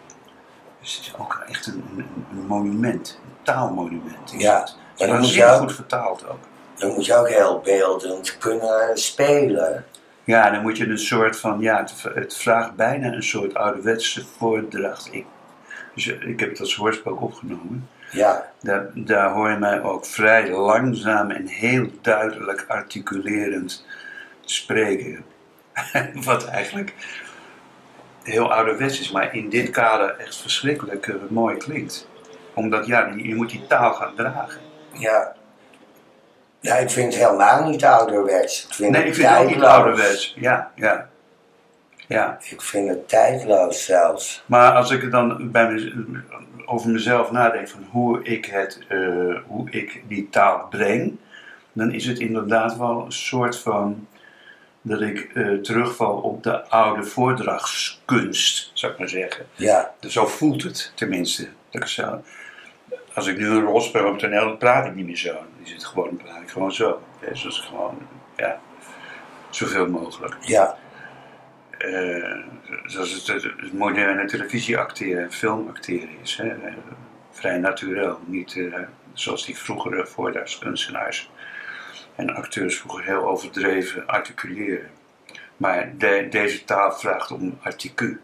Dus 0.80 0.96
het 0.96 1.06
is 1.06 1.14
ook 1.18 1.44
echt 1.48 1.66
een, 1.66 1.84
een, 1.96 2.06
een 2.30 2.46
monument, 2.46 3.20
een 3.24 3.36
taalmonument. 3.42 4.32
Is 4.34 4.42
Ja, 4.42 4.60
het. 4.60 4.76
maar 4.98 5.08
dan 5.08 5.18
moet 5.18 5.34
je 5.34 5.44
ook- 5.46 5.58
goed 5.60 5.74
vertaald 5.74 6.28
ook. 6.28 6.38
Dan 6.76 6.90
moet 6.92 7.06
je 7.06 7.14
ook 7.16 7.28
heel 7.28 7.60
beeldend 7.60 8.38
kunnen 8.38 8.90
spelen. 8.98 9.84
Ja, 10.24 10.50
dan 10.50 10.62
moet 10.62 10.76
je 10.76 10.86
een 10.86 10.98
soort 10.98 11.36
van, 11.40 11.60
ja, 11.60 11.76
het, 11.78 11.94
het 12.14 12.36
vraagt 12.36 12.74
bijna 12.74 13.12
een 13.12 13.22
soort 13.22 13.54
ouderwetse 13.54 14.24
voordracht. 14.38 15.08
Ik, 15.12 15.26
dus 15.94 16.06
ik 16.06 16.40
heb 16.40 16.48
het 16.50 16.60
als 16.60 16.74
hoorspel 16.76 17.12
opgenomen. 17.14 17.88
Ja, 18.10 18.50
Daar, 18.60 18.86
daar 18.94 19.30
hoor 19.32 19.50
je 19.50 19.56
mij 19.56 19.82
ook 19.82 20.06
vrij 20.06 20.50
langzaam 20.50 21.30
en 21.30 21.46
heel 21.46 21.88
duidelijk 22.00 22.64
articulerend 22.68 23.86
spreken. 24.44 25.24
Wat 26.24 26.44
eigenlijk 26.46 26.94
heel 28.22 28.52
ouderwets 28.52 29.00
is, 29.00 29.11
maar 29.11 29.35
in 29.35 29.48
dit 29.48 29.70
kader 29.70 30.16
echt 30.18 30.37
verschrikkelijk 30.37 31.06
eh, 31.06 31.14
mooi 31.28 31.56
klinkt. 31.56 32.08
Omdat 32.54 32.87
ja, 32.87 33.06
je, 33.06 33.28
je 33.28 33.35
moet 33.35 33.50
die 33.50 33.66
taal 33.66 33.92
gaan 33.94 34.14
dragen. 34.16 34.61
ja. 34.92 35.32
Ja, 36.61 36.74
ik 36.76 36.90
vind 36.90 37.14
het 37.14 37.22
helemaal 37.24 37.68
niet 37.68 37.85
ouderwets. 37.85 38.66
Ik 38.66 38.74
vind 38.74 38.90
Nee, 38.90 39.00
het 39.00 39.08
ik 39.11 39.14
vind 39.14 39.28
het 39.28 39.38
ook 39.38 39.44
niet 39.44 39.52
tijdloos. 39.58 39.74
ouderwets. 39.74 40.35
Ja, 40.38 40.70
ja. 40.74 41.08
Ja, 42.08 42.38
Ik 42.50 42.62
vind 42.62 42.88
het 42.88 43.08
tijdloos 43.08 43.85
zelfs. 43.85 44.42
maar 44.46 44.72
als 44.72 44.90
ik 44.90 45.02
er 45.02 45.11
dan 45.11 45.50
bij 45.50 45.70
mez- 45.70 45.92
over 46.66 46.90
mezelf 46.90 47.30
nadenk 47.30 47.68
van 47.68 47.87
hoe 47.90 48.22
ik, 48.22 48.44
het, 48.46 48.78
eh, 48.88 48.98
hoe 49.46 49.70
ik 49.70 50.02
die 50.08 50.28
taal 50.30 50.66
breng, 50.70 51.16
dan 51.72 51.92
is 51.92 52.06
het 52.06 52.18
inderdaad 52.18 52.76
wel 52.76 53.04
een 53.04 53.12
soort 53.12 53.58
van 53.58 54.06
dat 54.83 55.01
ik 55.01 55.31
eh, 55.35 55.55
terugval 55.55 56.16
op 56.16 56.42
de 56.42 56.68
oude 56.68 57.03
voordragskunst, 57.05 58.71
zou 58.75 58.92
ik 58.92 58.99
maar 58.99 59.09
zeggen. 59.09 59.47
Ja, 59.55 59.95
Dus 60.01 60.12
Zo 60.12 60.27
voelt 60.27 60.62
het 60.62 60.92
tenminste. 60.95 61.49
Dat 61.71 61.83
ik 61.83 61.88
zo, 61.88 62.23
als 63.14 63.27
ik 63.27 63.38
nu 63.38 63.47
een 63.47 63.62
rol 63.64 63.81
speel 63.81 64.07
op 64.09 64.18
toneel, 64.18 64.45
dan 64.45 64.59
praat 64.59 64.87
ik 64.87 64.95
niet 64.95 65.07
meer 65.07 65.16
zo. 65.16 65.33
Dan 65.33 65.73
het 65.75 65.85
gewoon, 65.85 66.16
praat 66.16 66.42
ik 66.42 66.51
gewoon 66.51 66.73
zo. 66.73 67.03
Hè, 67.21 67.35
Zoals 67.35 67.59
ik 67.59 67.64
gewoon, 67.64 67.99
ja, 68.37 68.61
zoveel 69.51 69.88
mogelijk. 69.88 70.37
ja, 70.40 70.77
Eh, 71.79 72.38
zoals 72.87 73.12
het, 73.12 73.27
het, 73.27 73.42
het 73.42 73.73
moderne 73.73 74.25
televisieacteren 74.25 75.23
en 75.23 75.33
filmacteren 75.33 76.09
is. 76.23 76.37
Hè? 76.37 76.55
Vrij 77.31 77.59
natuurlijk, 77.59 78.16
niet 78.27 78.57
eh, 78.57 78.81
zoals 79.12 79.47
die 79.47 79.59
vroegere 79.59 80.07
voordragskunstenaars 80.07 81.31
en 82.16 82.35
acteurs 82.35 82.79
vroeger 82.79 83.05
heel 83.05 83.25
overdreven 83.27 84.07
articuleren. 84.07 84.90
Maar 85.57 85.92
de- 85.98 86.27
deze 86.31 86.64
taal 86.64 86.92
vraagt 86.92 87.31
om 87.31 87.59
articu. 87.62 88.20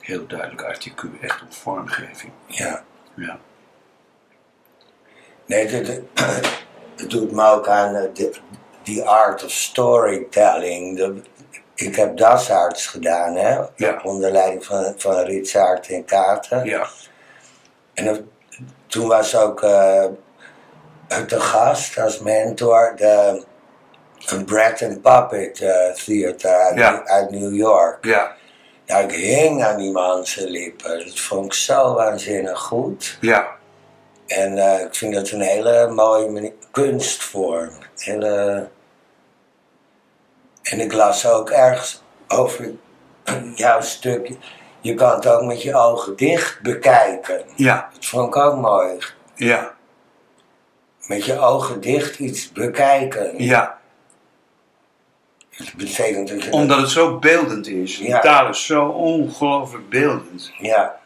Heel 0.00 0.26
duidelijk 0.26 0.62
articu, 0.62 1.10
echt 1.20 1.42
om 1.42 1.52
vormgeving. 1.52 2.32
ja. 2.46 2.84
Ja. 3.14 3.38
Nee, 5.46 5.66
het 6.96 7.10
doet 7.10 7.32
me 7.32 7.44
ook 7.50 7.68
aan 7.68 7.94
eh, 7.94 8.14
de, 8.14 8.34
die 8.82 9.02
art 9.04 9.44
of 9.44 9.50
storytelling. 9.50 10.96
De- 10.96 11.22
ik 11.74 11.96
heb 11.96 12.16
Das 12.16 12.50
Arts 12.50 12.86
gedaan, 12.86 13.34
hè? 13.34 13.60
Ja. 13.76 14.00
Onder 14.02 14.30
leiding 14.30 14.64
van, 14.64 14.94
van 14.96 15.14
Ritsaert 15.20 15.88
en 15.88 16.04
Katen. 16.04 16.64
ja, 16.64 16.86
En 17.94 18.04
dat- 18.04 18.22
toen 18.86 19.08
was 19.08 19.36
ook 19.36 19.62
eh 19.62 20.04
de 21.28 21.40
gast 21.40 21.98
als 21.98 22.18
mentor 22.18 22.92
de, 22.96 23.44
een 24.26 24.46
and 24.82 25.02
Puppet 25.02 25.60
eh, 25.60 25.92
Theater 26.04 26.50
uit, 26.60 26.76
Ja. 26.78 27.04
uit 27.04 27.30
New 27.30 27.54
York. 27.54 28.04
ja, 28.04 28.32
Ja, 28.84 28.96
ik 28.98 29.12
hing 29.12 29.64
aan 29.64 29.76
die 29.76 29.90
man 29.92 30.26
zijn 30.26 30.48
lippen. 30.48 31.06
Dat 31.06 31.20
vond 31.20 31.44
ik 31.46 31.52
zo 31.52 31.94
waanzinnig 31.94 32.58
goed. 32.58 33.18
ja, 33.20 33.46
En 34.26 34.58
eh, 34.58 34.80
ik 34.80 34.94
vind 34.94 35.14
dat 35.14 35.30
een 35.30 35.40
hele 35.40 35.88
mooie 35.88 36.52
kunstvorm. 36.70 37.70
Hele... 37.96 38.68
En 40.62 40.80
ik 40.80 40.92
las 40.92 41.26
ook 41.26 41.50
ergens 41.50 42.02
over 42.28 42.70
jouw 43.54 43.80
stuk. 43.80 44.30
Je 44.80 44.94
kan 44.94 45.14
het 45.14 45.26
ook 45.26 45.42
met 45.42 45.62
je 45.62 45.74
ogen 45.74 46.16
dicht 46.16 46.60
bekijken. 46.62 47.42
ja, 47.56 47.88
Dat 47.94 48.06
vond 48.06 48.34
ik 48.34 48.42
ook 48.42 48.56
mooi. 48.56 48.98
ja, 49.34 49.74
Met 51.10 51.24
je 51.24 51.38
ogen 51.38 51.80
dicht 51.80 52.18
iets 52.18 52.52
bekijken. 52.52 53.42
ja. 53.42 53.78
Dat 55.58 55.72
betekent 55.76 56.28
dat 56.28 56.44
je... 56.44 56.50
Omdat 56.52 56.78
het 56.80 56.90
zo 56.90 57.18
beeldend 57.18 57.66
is. 57.68 57.96
Ja. 57.98 58.20
taal 58.20 58.48
is 58.48 58.66
zo 58.66 58.84
ongelooflijk 58.86 59.88
beeldend. 59.88 60.52
Ja, 60.58 60.98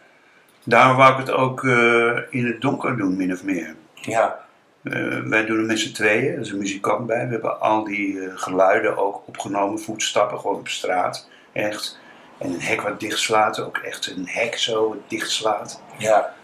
Daarom 0.64 0.96
wou 0.96 1.12
ik 1.12 1.18
het 1.18 1.30
ook 1.30 1.64
eh, 1.64 2.18
in 2.30 2.46
het 2.46 2.60
donker 2.60 2.96
doen, 2.96 3.16
min 3.16 3.32
of 3.32 3.42
meer. 3.42 3.74
ja, 3.94 4.40
Eh, 4.82 4.92
wij 5.24 5.44
doen 5.44 5.58
het 5.58 5.66
met 5.66 5.78
z'n 5.78 5.92
tweeën, 5.92 6.32
er 6.34 6.40
is 6.40 6.50
een 6.50 6.58
muzikant 6.58 7.06
bij. 7.06 7.26
We 7.26 7.32
hebben 7.32 7.60
al 7.60 7.84
die 7.84 8.20
eh, 8.20 8.32
geluiden 8.34 8.96
ook 8.96 9.22
opgenomen, 9.26 9.80
voetstappen 9.80 10.38
gewoon 10.40 10.56
op 10.56 10.68
straat, 10.68 11.28
echt. 11.52 11.98
En 12.38 12.50
een 12.52 12.60
hek 12.60 12.80
wat 12.80 13.00
dichtslaat, 13.00 13.60
ook 13.60 13.78
echt 13.78 14.06
een 14.16 14.28
hek 14.28 14.58
zo 14.58 14.88
wat 14.88 14.98
dichtslaat. 15.08 15.82
ja, 15.98 16.34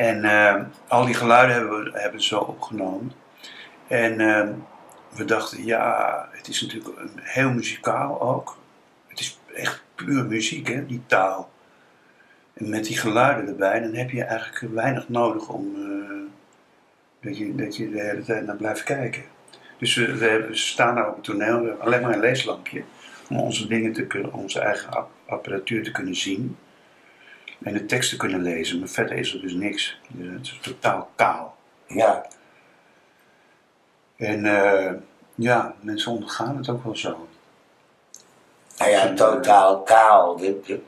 En 0.00 0.24
eh, 0.24 0.62
al 0.88 1.04
die 1.04 1.14
geluiden 1.14 1.56
hebben 1.56 1.84
we, 1.84 2.00
hebben 2.00 2.22
zo 2.22 2.38
opgenomen. 2.38 3.12
En 3.86 4.20
eh, 4.20 4.48
we 5.14 5.24
dachten, 5.24 5.64
ja, 5.64 6.28
het 6.32 6.48
is 6.48 6.60
natuurlijk 6.60 6.94
heel 7.20 7.52
muzikaal 7.52 8.20
ook. 8.20 8.56
Het 9.06 9.20
is 9.20 9.38
echt 9.54 9.82
puur 9.94 10.24
muziek, 10.24 10.68
hè, 10.68 10.86
die 10.86 11.02
taal. 11.06 11.50
En 12.52 12.68
met 12.68 12.84
die 12.84 12.98
geluiden 12.98 13.48
erbij, 13.48 13.80
dan 13.80 13.94
heb 13.94 14.10
je 14.10 14.24
eigenlijk 14.24 14.72
weinig 14.74 15.08
nodig 15.08 15.48
om 15.48 15.74
eh, 15.76 16.16
dat, 17.20 17.38
je, 17.38 17.54
dat 17.54 17.76
je 17.76 17.90
de 17.90 18.00
hele 18.00 18.22
tijd 18.22 18.46
naar 18.46 18.56
blijft 18.56 18.82
kijken. 18.82 19.22
Dus 19.78 19.94
we, 19.94 20.48
staan 20.50 20.94
daar 20.94 21.08
op 21.08 21.14
het 21.14 21.24
toneel, 21.24 21.62
we 21.62 21.74
alleen 21.74 22.02
maar 22.02 22.12
een 22.12 22.20
leeslampje. 22.20 22.82
Om 23.28 23.38
onze 23.38 23.66
dingen 23.66 23.92
te 23.92 24.06
kunnen, 24.06 24.32
onze 24.32 24.60
eigen 24.60 24.92
ap- 24.92 25.10
apparatuur 25.26 25.84
te 25.84 25.90
kunnen 25.90 26.16
zien. 26.16 26.56
En 27.62 27.72
de 27.72 27.86
tekst 27.86 28.10
te 28.10 28.16
kunnen 28.16 28.42
lezen, 28.42 28.78
maar 28.78 28.88
verder 28.88 29.16
is 29.16 29.34
er 29.34 29.40
dus 29.40 29.52
niks. 29.52 29.98
Dus 30.08 30.32
Het 30.32 30.42
is 30.46 30.58
totaal 30.62 31.10
kaal. 31.16 31.56
ja. 31.86 32.26
En 34.16 34.44
eh, 34.44 34.92
ja, 35.34 35.74
mensen 35.80 36.12
ondergaan 36.12 36.56
het 36.56 36.68
ook 36.68 36.84
wel 36.84 36.96
zo. 36.96 37.28
Nou 38.78 38.90
ja, 38.90 39.12
totaal 39.14 39.82
kaal. 39.82 40.36
Dit- 40.36 40.66
dit- 40.66 40.80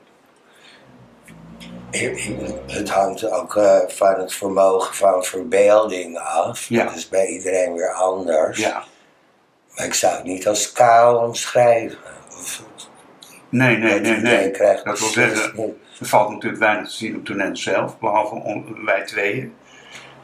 Het 2.66 2.90
hangt 2.90 3.30
ook 3.30 3.56
eh, 3.56 3.78
van 3.88 4.14
het 4.20 4.32
vermogen 4.34 4.94
van 4.94 5.24
verbeelding 5.24 6.18
af. 6.18 6.68
Ja. 6.68 6.84
Dat 6.84 6.94
is 6.94 7.08
bij 7.08 7.26
iedereen 7.26 7.74
weer 7.74 7.92
anders. 7.92 8.58
Ja. 8.58 8.82
Maar 9.76 9.86
ik 9.86 9.94
zou 9.94 10.14
het 10.14 10.24
niet 10.24 10.48
als 10.48 10.72
kaal 10.72 11.16
omschrijven. 11.26 11.98
Of, 12.28 12.62
Nee, 13.48 13.76
nee, 13.76 14.00
nee, 14.00 14.16
nee. 14.16 14.50
krijgt 14.50 14.84
Dat 14.84 14.98
wil 14.98 15.08
zeggen, 15.08 15.52
niet. 15.56 15.74
Er 16.02 16.08
valt 16.08 16.30
natuurlijk 16.30 16.62
weinig 16.62 16.88
te 16.88 16.94
zien 16.96 17.16
op 17.16 17.24
toneel 17.24 17.56
zelf, 17.56 17.98
behalve 17.98 18.34
on- 18.34 18.84
wij 18.84 19.04
tweeën. 19.04 19.54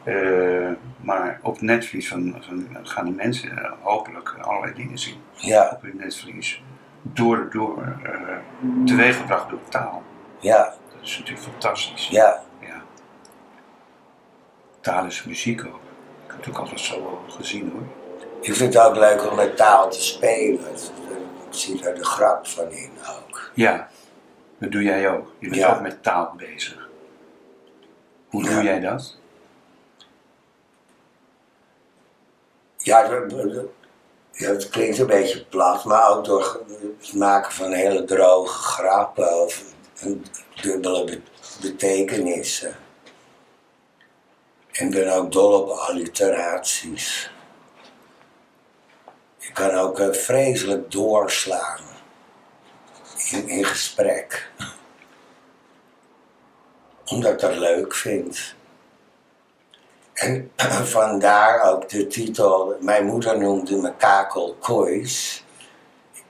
Eh, 0.03 0.69
maar 1.01 1.39
op 1.43 1.61
netvlies 1.61 2.07
van, 2.07 2.35
van, 2.39 2.67
gaan 2.83 3.05
die 3.05 3.13
mensen 3.13 3.57
eh, 3.57 3.71
hopelijk 3.81 4.35
allerlei 4.41 4.73
dingen 4.73 4.97
zien. 4.97 5.15
Ja, 5.35 5.69
Op 5.75 5.81
hun 5.81 5.97
netvlies. 5.97 6.63
Door, 7.01 7.47
door, 7.51 7.97
eh 8.03 8.37
teweeggebracht 8.85 9.49
door 9.49 9.59
taal. 9.69 10.03
ja, 10.39 10.63
Dat 10.63 11.01
is 11.07 11.17
natuurlijk 11.17 11.47
fantastisch. 11.47 12.07
ja. 12.07 12.41
Ja. 12.59 12.81
Taal 14.81 15.05
is 15.05 15.23
muziek 15.23 15.59
ook. 15.65 15.79
Ik 16.25 16.31
heb 16.31 16.39
het 16.39 16.49
ook 16.49 16.57
altijd 16.59 16.79
zo 16.79 17.23
gezien 17.29 17.71
hoor. 17.73 17.81
Ik 18.41 18.55
vind 18.55 18.73
het 18.73 18.83
ook 18.83 18.95
leuk 18.95 19.29
om 19.29 19.35
met 19.35 19.57
taal 19.57 19.89
te 19.89 20.01
spelen. 20.01 20.59
Ik 21.49 21.55
zie 21.55 21.81
daar 21.81 21.95
de 21.95 22.05
grap 22.05 22.47
van 22.47 22.71
in 22.71 22.91
ook. 23.17 23.51
Ja, 23.53 23.89
dat 24.59 24.71
doe 24.71 24.83
jij 24.83 25.09
ook. 25.09 25.31
Je 25.39 25.49
bent 25.49 25.61
Ja. 25.61 25.73
ook 25.75 25.81
met 25.81 26.03
taal 26.03 26.33
bezig. 26.37 26.87
Hoe 28.29 28.43
doe 28.43 28.63
jij 28.63 28.79
dat? 28.79 29.17
Ja, 32.77 33.07
dat- 33.07 33.29
dat- 33.29 33.65
ja, 34.31 34.49
het 34.49 34.69
klinkt 34.69 34.97
een 34.97 35.07
beetje 35.07 35.45
plat, 35.45 35.83
maar 35.85 36.09
ook 36.09 36.25
door 36.25 36.61
het 36.99 37.13
maken 37.13 37.51
van 37.51 37.71
hele 37.71 38.03
droge 38.03 38.53
grappen 38.63 39.41
of 39.43 39.63
een 39.99 40.25
dubbele 40.61 41.03
be- 41.05 41.21
betekenissen. 41.61 42.75
En 44.71 44.89
ben 44.89 45.13
ook 45.15 45.31
dol 45.31 45.61
op 45.61 45.69
alliteraties. 45.69 47.31
Je 49.37 49.51
kan 49.51 49.71
ook 49.71 49.99
eh, 49.99 50.11
vreselijk 50.11 50.91
doorslaan 50.91 51.79
in, 53.31 53.47
in 53.47 53.65
gesprek. 53.65 54.51
Omdat 57.05 57.31
ik 57.31 57.39
dat 57.39 57.55
leuk 57.55 57.95
vind. 57.95 58.55
En 60.13 60.51
vandaar 60.97 61.61
ook 61.61 61.89
de 61.89 62.07
titel, 62.07 62.77
mijn 62.81 63.05
moeder 63.05 63.39
noemde 63.39 63.75
me 63.75 63.95
Kakel 63.95 64.55
Kois. 64.59 65.43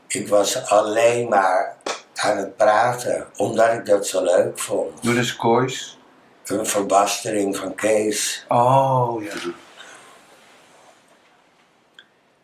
Ik 0.08 0.28
was 0.28 0.66
alleen 0.66 1.30
maar 1.30 1.78
aan 2.16 2.38
het 2.38 2.58
praten, 2.58 3.28
omdat 3.38 3.74
ik 3.74 3.86
dat 3.86 4.08
zo 4.08 4.24
leuk 4.24 4.60
vond. 4.60 5.04
Doe 5.04 5.14
dus 5.14 5.36
koois. 5.36 5.98
Een 6.46 6.66
verbastering 6.66 7.58
van 7.58 7.76
Kees. 7.76 8.46
Oh 8.48 9.24
ja. 9.24 9.34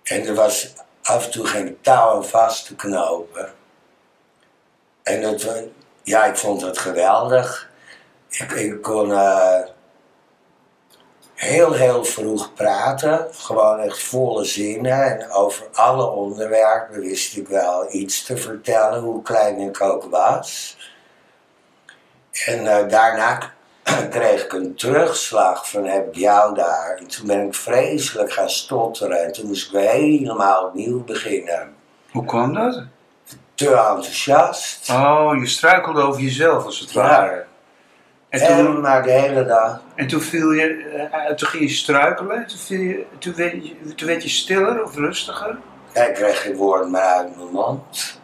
En 0.03 0.25
er 0.25 0.35
was 0.35 0.73
af 1.01 1.25
en 1.25 1.31
toe 1.31 1.45
geen 1.45 1.77
touw 1.81 2.15
aan 2.15 2.25
vast 2.25 2.65
te 2.65 2.75
knopen. 2.75 3.53
En 5.05 5.21
wa- 5.45 5.61
ja, 6.03 6.25
ik 6.25 6.35
vond 6.35 6.61
het 6.61 6.77
geweldig. 6.77 7.69
Ik, 8.29 8.51
ik 8.51 8.81
kon 8.81 9.11
eh, 9.11 9.59
heel, 11.33 11.73
heel 11.73 12.03
vroeg 12.03 12.53
praten. 12.53 13.27
Gewoon 13.31 13.79
echt 13.79 14.03
volle 14.03 14.43
zinnen. 14.43 15.19
En 15.19 15.31
over 15.31 15.67
alle 15.73 16.05
onderwerpen 16.05 16.99
wist 17.01 17.37
ik 17.37 17.47
wel 17.47 17.93
iets 17.93 18.23
te 18.25 18.37
vertellen, 18.37 18.99
hoe 19.01 19.21
klein 19.21 19.57
ik 19.59 19.81
ook 19.81 20.03
was. 20.03 20.77
En 22.45 22.67
eh, 22.67 22.87
daarna 22.89 23.51
kreeg 24.09 24.43
ik 24.43 24.53
een 24.53 24.75
terugslag 24.75 25.69
van 25.69 25.85
heb 25.85 26.07
ik 26.07 26.15
jou 26.15 26.55
daar. 26.55 26.95
En 26.97 27.07
toen 27.07 27.27
ben 27.27 27.45
ik 27.47 27.53
vreselijk 27.55 28.31
gaan 28.31 28.49
stotteren. 28.49 29.23
En 29.23 29.31
toen 29.31 29.47
moest 29.47 29.65
ik 29.65 29.71
weer 29.71 29.89
helemaal 29.89 30.65
opnieuw 30.65 31.03
beginnen. 31.03 31.75
Hoe 32.11 32.25
kwam 32.25 32.53
dat? 32.53 32.83
Te 33.55 33.67
enthousiast. 33.69 34.89
Oh, 34.91 35.31
je 35.39 35.45
struikelde 35.47 36.01
over 36.01 36.21
jezelf 36.21 36.65
als 36.65 36.79
het 36.79 36.91
Ja. 36.91 37.01
ware. 37.01 37.45
En 38.29 38.41
En 38.41 38.65
toen, 38.65 38.81
maar 38.81 39.03
de 39.03 39.11
hele 39.11 39.45
dag. 39.45 39.81
en 39.95 40.07
toen 40.07 40.21
viel 40.21 40.51
je, 40.51 40.83
eh, 41.11 41.33
toen 41.35 41.47
ging 41.47 41.63
je 41.63 41.69
struikelen, 41.69 42.37
en 42.37 42.47
toen, 42.47 42.57
viel 42.57 42.79
je, 42.81 43.05
toen, 43.17 43.35
werd 43.35 43.51
je, 43.53 43.93
toen 43.95 44.07
werd 44.07 44.23
je 44.23 44.29
stiller 44.29 44.83
of 44.83 44.95
rustiger. 44.95 45.57
Ja, 45.93 46.03
ik 46.03 46.13
kreeg 46.13 46.41
geen 46.41 46.55
woord 46.55 46.89
meer 46.89 47.01
uit 47.01 47.35
mijn 47.35 47.49
mond. 47.51 48.19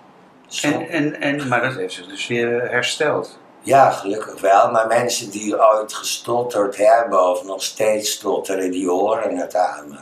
En, 0.62 0.90
en, 0.90 1.22
en, 1.22 1.48
maar 1.48 1.62
dat 1.62 1.76
heeft 1.76 1.94
zich 1.94 2.08
dus 2.08 2.28
weer 2.28 2.60
eh, 2.60 2.70
hersteld. 2.70 3.40
Ja, 3.62 3.90
gelukkig 3.92 4.42
wel. 4.42 4.72
Maar 4.72 4.88
mensen 4.88 5.30
die 5.30 5.72
ooit 5.72 5.94
gestotterd 5.94 6.78
hebben 6.78 7.30
of 7.30 7.44
nog 7.44 7.64
steeds 7.64 8.12
stotteren, 8.12 8.72
die 8.72 8.90
horen 8.90 9.38
het 9.38 9.56
aan 9.56 9.90
me. 9.90 9.98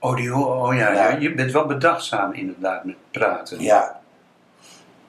Oh, 0.00 0.16
die, 0.16 0.34
oh 0.34 0.74
ja, 0.74 0.92
Ja. 0.92 1.08
ja, 1.08 1.16
je 1.18 1.34
bent 1.34 1.52
wel 1.52 1.66
bedachtzaam 1.66 2.32
inderdaad 2.32 2.84
met 2.84 2.96
praten. 3.10 3.60
Ja. 3.60 4.00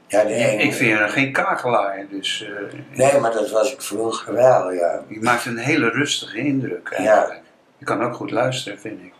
Ja, 0.08 0.24
de. 0.24 0.34
Ik 0.36 0.74
vind 0.74 1.00
je 1.00 1.08
geen 1.08 1.32
kakelaar, 1.32 2.06
dus 2.10 2.44
eh, 2.48 2.80
Nee, 2.98 3.20
maar 3.20 3.32
dat 3.32 3.50
was 3.50 3.74
ik 3.74 3.82
vroeger 3.82 4.34
wel, 4.34 4.72
ja. 4.72 5.04
je 5.08 5.20
maakt 5.22 5.46
een 5.46 5.58
hele 5.58 5.90
rustige 5.90 6.38
indruk 6.38 6.90
eigenlijk. 6.92 7.42
Je 7.78 7.86
kan 7.86 8.04
ook 8.04 8.14
goed 8.14 8.32
luisteren, 8.32 8.80
vind 8.80 9.02
ik. 9.02 9.14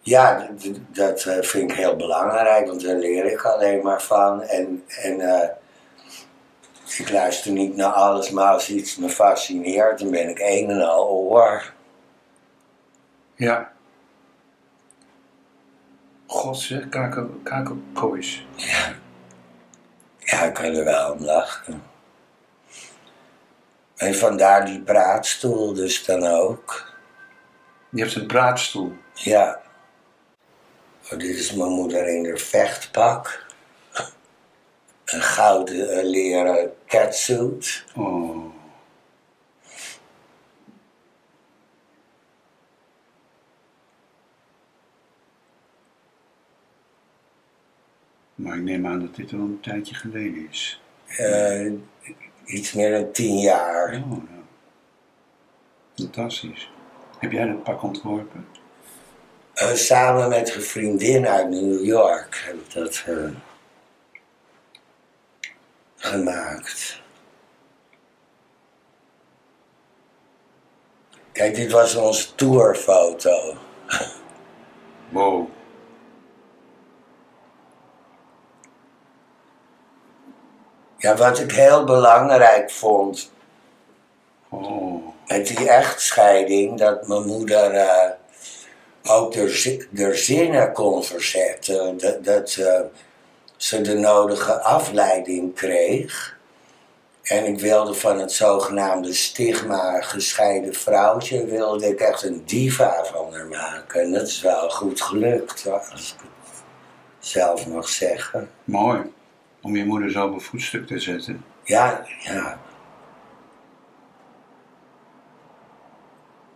Ja, 0.00 0.48
dat 0.92 1.24
eh, 1.24 1.42
vind 1.42 1.70
ik 1.70 1.76
heel 1.76 1.96
belangrijk, 1.96 2.66
want 2.66 2.84
daar 2.84 2.96
leer 2.96 3.24
ik 3.32 3.42
alleen 3.42 3.82
maar 3.82 4.02
van. 4.02 4.42
En, 4.42 4.84
en 5.02 5.20
eh, 5.20 5.48
ik 6.98 7.10
luister 7.10 7.50
niet 7.52 7.76
naar 7.76 7.92
alles, 7.92 8.30
maar 8.30 8.52
als 8.52 8.70
iets 8.70 8.96
me 8.96 9.08
fascineert, 9.08 9.98
dan 9.98 10.10
ben 10.10 10.28
ik 10.28 10.38
een 10.42 10.70
en 10.70 10.82
al 10.88 11.08
oor. 11.08 11.72
Ja. 13.34 13.72
God 16.26 16.58
zeg, 16.58 16.88
kakel- 16.88 17.40
kakelkoois. 17.42 18.46
Ja, 18.56 18.92
ik 20.30 20.54
kan 20.54 20.64
er 20.64 20.84
wel 20.84 21.12
om 21.12 21.24
lachen. 21.24 21.82
En 23.96 24.14
vandaar 24.14 24.64
die 24.64 24.80
praatstoel 24.80 25.74
dus 25.74 26.04
dan 26.04 26.26
ook. 26.26 26.92
Je 27.90 28.00
hebt 28.00 28.14
een 28.14 28.26
praatstoel. 28.26 28.92
Ja. 29.14 29.60
Oh, 31.04 31.18
dit 31.18 31.36
is 31.36 31.52
mijn 31.52 31.70
moeder 31.70 32.08
in 32.08 32.26
haar 32.26 32.38
vechtpak. 32.38 33.46
Een 35.04 35.22
gouden 35.22 35.90
eh, 35.90 36.04
leren 36.04 36.72
catsuit. 36.86 37.84
Oh. 37.96 38.39
Maar 48.42 48.56
ik 48.56 48.62
neem 48.62 48.86
aan 48.86 49.00
dat 49.00 49.14
dit 49.14 49.32
al 49.32 49.38
een 49.38 49.60
tijdje 49.60 49.94
geleden 49.94 50.48
is. 50.50 50.80
Eh, 51.06 51.72
iets 52.44 52.72
meer 52.72 52.90
dan 52.90 53.12
tien 53.12 53.38
jaar. 53.38 53.94
Oh, 53.94 54.10
nou. 54.10 54.22
Fantastisch. 55.94 56.70
Heb 57.18 57.32
jij 57.32 57.46
dat 57.46 57.62
pak 57.62 57.82
ontworpen? 57.82 58.46
Eh, 59.54 59.72
samen 59.72 60.28
met 60.28 60.54
een 60.54 60.62
vriendin 60.62 61.26
uit 61.26 61.48
New 61.48 61.84
York 61.84 62.42
heb 62.46 62.54
ik 62.54 62.72
dat 62.72 63.04
eh, 63.06 63.30
gemaakt. 65.96 67.02
Kijk, 71.32 71.54
dit 71.54 71.72
was 71.72 71.94
onze 71.94 72.34
tourfoto. 72.34 73.56
Wow. 75.12 75.48
Ja, 81.00 81.16
wat 81.16 81.38
ik 81.38 81.52
heel 81.52 81.84
belangrijk 81.84 82.70
vond 82.70 83.30
Oh. 84.52 85.06
met 85.26 85.46
die 85.46 85.68
echtscheiding, 85.68 86.78
dat 86.78 87.08
mijn 87.08 87.26
moeder 87.26 87.70
eh, 87.74 88.10
ook 89.04 89.32
de, 89.32 89.48
zi- 89.48 89.86
de 89.90 90.14
zinnen 90.14 90.72
kon 90.72 91.04
verzetten. 91.04 91.98
Dat, 91.98 92.24
dat 92.24 92.54
eh, 92.54 92.80
ze 93.56 93.80
de 93.80 93.94
nodige 93.94 94.60
afleiding 94.60 95.54
kreeg. 95.54 96.38
En 97.22 97.44
ik 97.46 97.60
wilde 97.60 97.94
van 97.94 98.18
het 98.18 98.32
zogenaamde 98.32 99.12
stigma 99.12 100.00
gescheiden 100.00 100.74
vrouwtje, 100.74 101.44
wilde 101.44 101.86
ik 101.88 102.00
echt 102.00 102.22
een 102.22 102.42
diva 102.46 103.04
van 103.04 103.32
haar 103.34 103.46
maken. 103.46 104.00
En 104.02 104.12
dat 104.12 104.26
is 104.26 104.40
wel 104.40 104.70
goed 104.70 105.00
gelukt, 105.02 105.66
als 105.68 106.14
ik 106.18 106.20
het 107.18 107.26
zelf 107.28 107.66
mag 107.66 107.88
zeggen. 107.88 108.50
Mooi. 108.64 109.12
Om 109.62 109.76
je 109.76 109.84
moeder 109.84 110.10
zo 110.10 110.26
op 110.26 110.42
voetstuk 110.42 110.86
te 110.86 110.98
zetten. 110.98 111.44
Ja, 111.64 112.06
ja. 112.18 112.60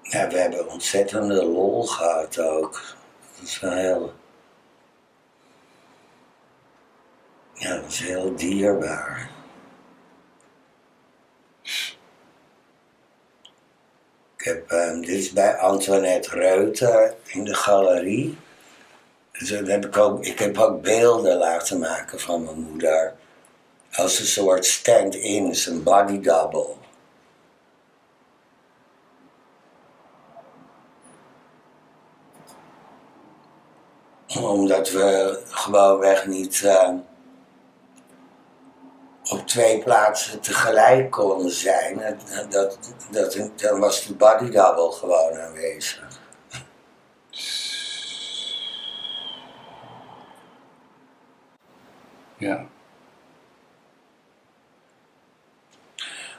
Ja, 0.02 0.28
we 0.28 0.38
hebben 0.38 0.70
ontzettende 0.70 1.44
lol 1.44 1.82
gehad 1.82 2.38
ook. 2.38 2.82
Dat 3.36 3.44
is 3.44 3.60
wel 3.60 3.72
heel... 3.72 4.12
Ja, 7.52 7.76
dat 7.76 7.86
is 7.90 8.00
heel 8.00 8.36
dierbaar. 8.36 9.30
Ik 14.36 14.44
heb, 14.44 14.70
ehm, 14.70 15.00
dit 15.00 15.08
is 15.08 15.32
bij 15.32 15.58
Antoinette 15.58 16.30
Reuter 16.30 17.14
in 17.26 17.44
de 17.44 17.54
galerie. 17.54 18.38
Dus 19.44 19.68
heb 19.68 19.84
ik, 19.84 19.96
ook, 19.96 20.24
ik 20.24 20.38
heb 20.38 20.58
ook 20.58 20.82
beelden 20.82 21.36
laten 21.36 21.78
maken 21.78 22.20
van 22.20 22.44
mijn 22.44 22.60
moeder. 22.60 23.14
Als 23.92 24.18
een 24.18 24.26
soort 24.26 24.66
stand-in, 24.66 25.56
een 25.66 25.82
body 25.82 26.20
double. 26.20 26.74
Omdat 34.40 34.90
we 34.90 35.40
gewoonweg 35.48 36.26
niet 36.26 36.62
eh, 36.64 36.90
op 39.30 39.46
twee 39.46 39.82
plaatsen 39.82 40.40
tegelijk 40.40 41.10
konden 41.10 41.50
zijn. 41.50 41.98
Dat, 41.98 42.50
dat, 42.52 42.78
dat, 43.10 43.50
dan 43.60 43.80
was 43.80 44.06
de 44.06 44.14
body 44.14 44.50
double 44.50 44.92
gewoon 44.92 45.40
aanwezig. 45.40 46.23
Ja. 52.38 52.66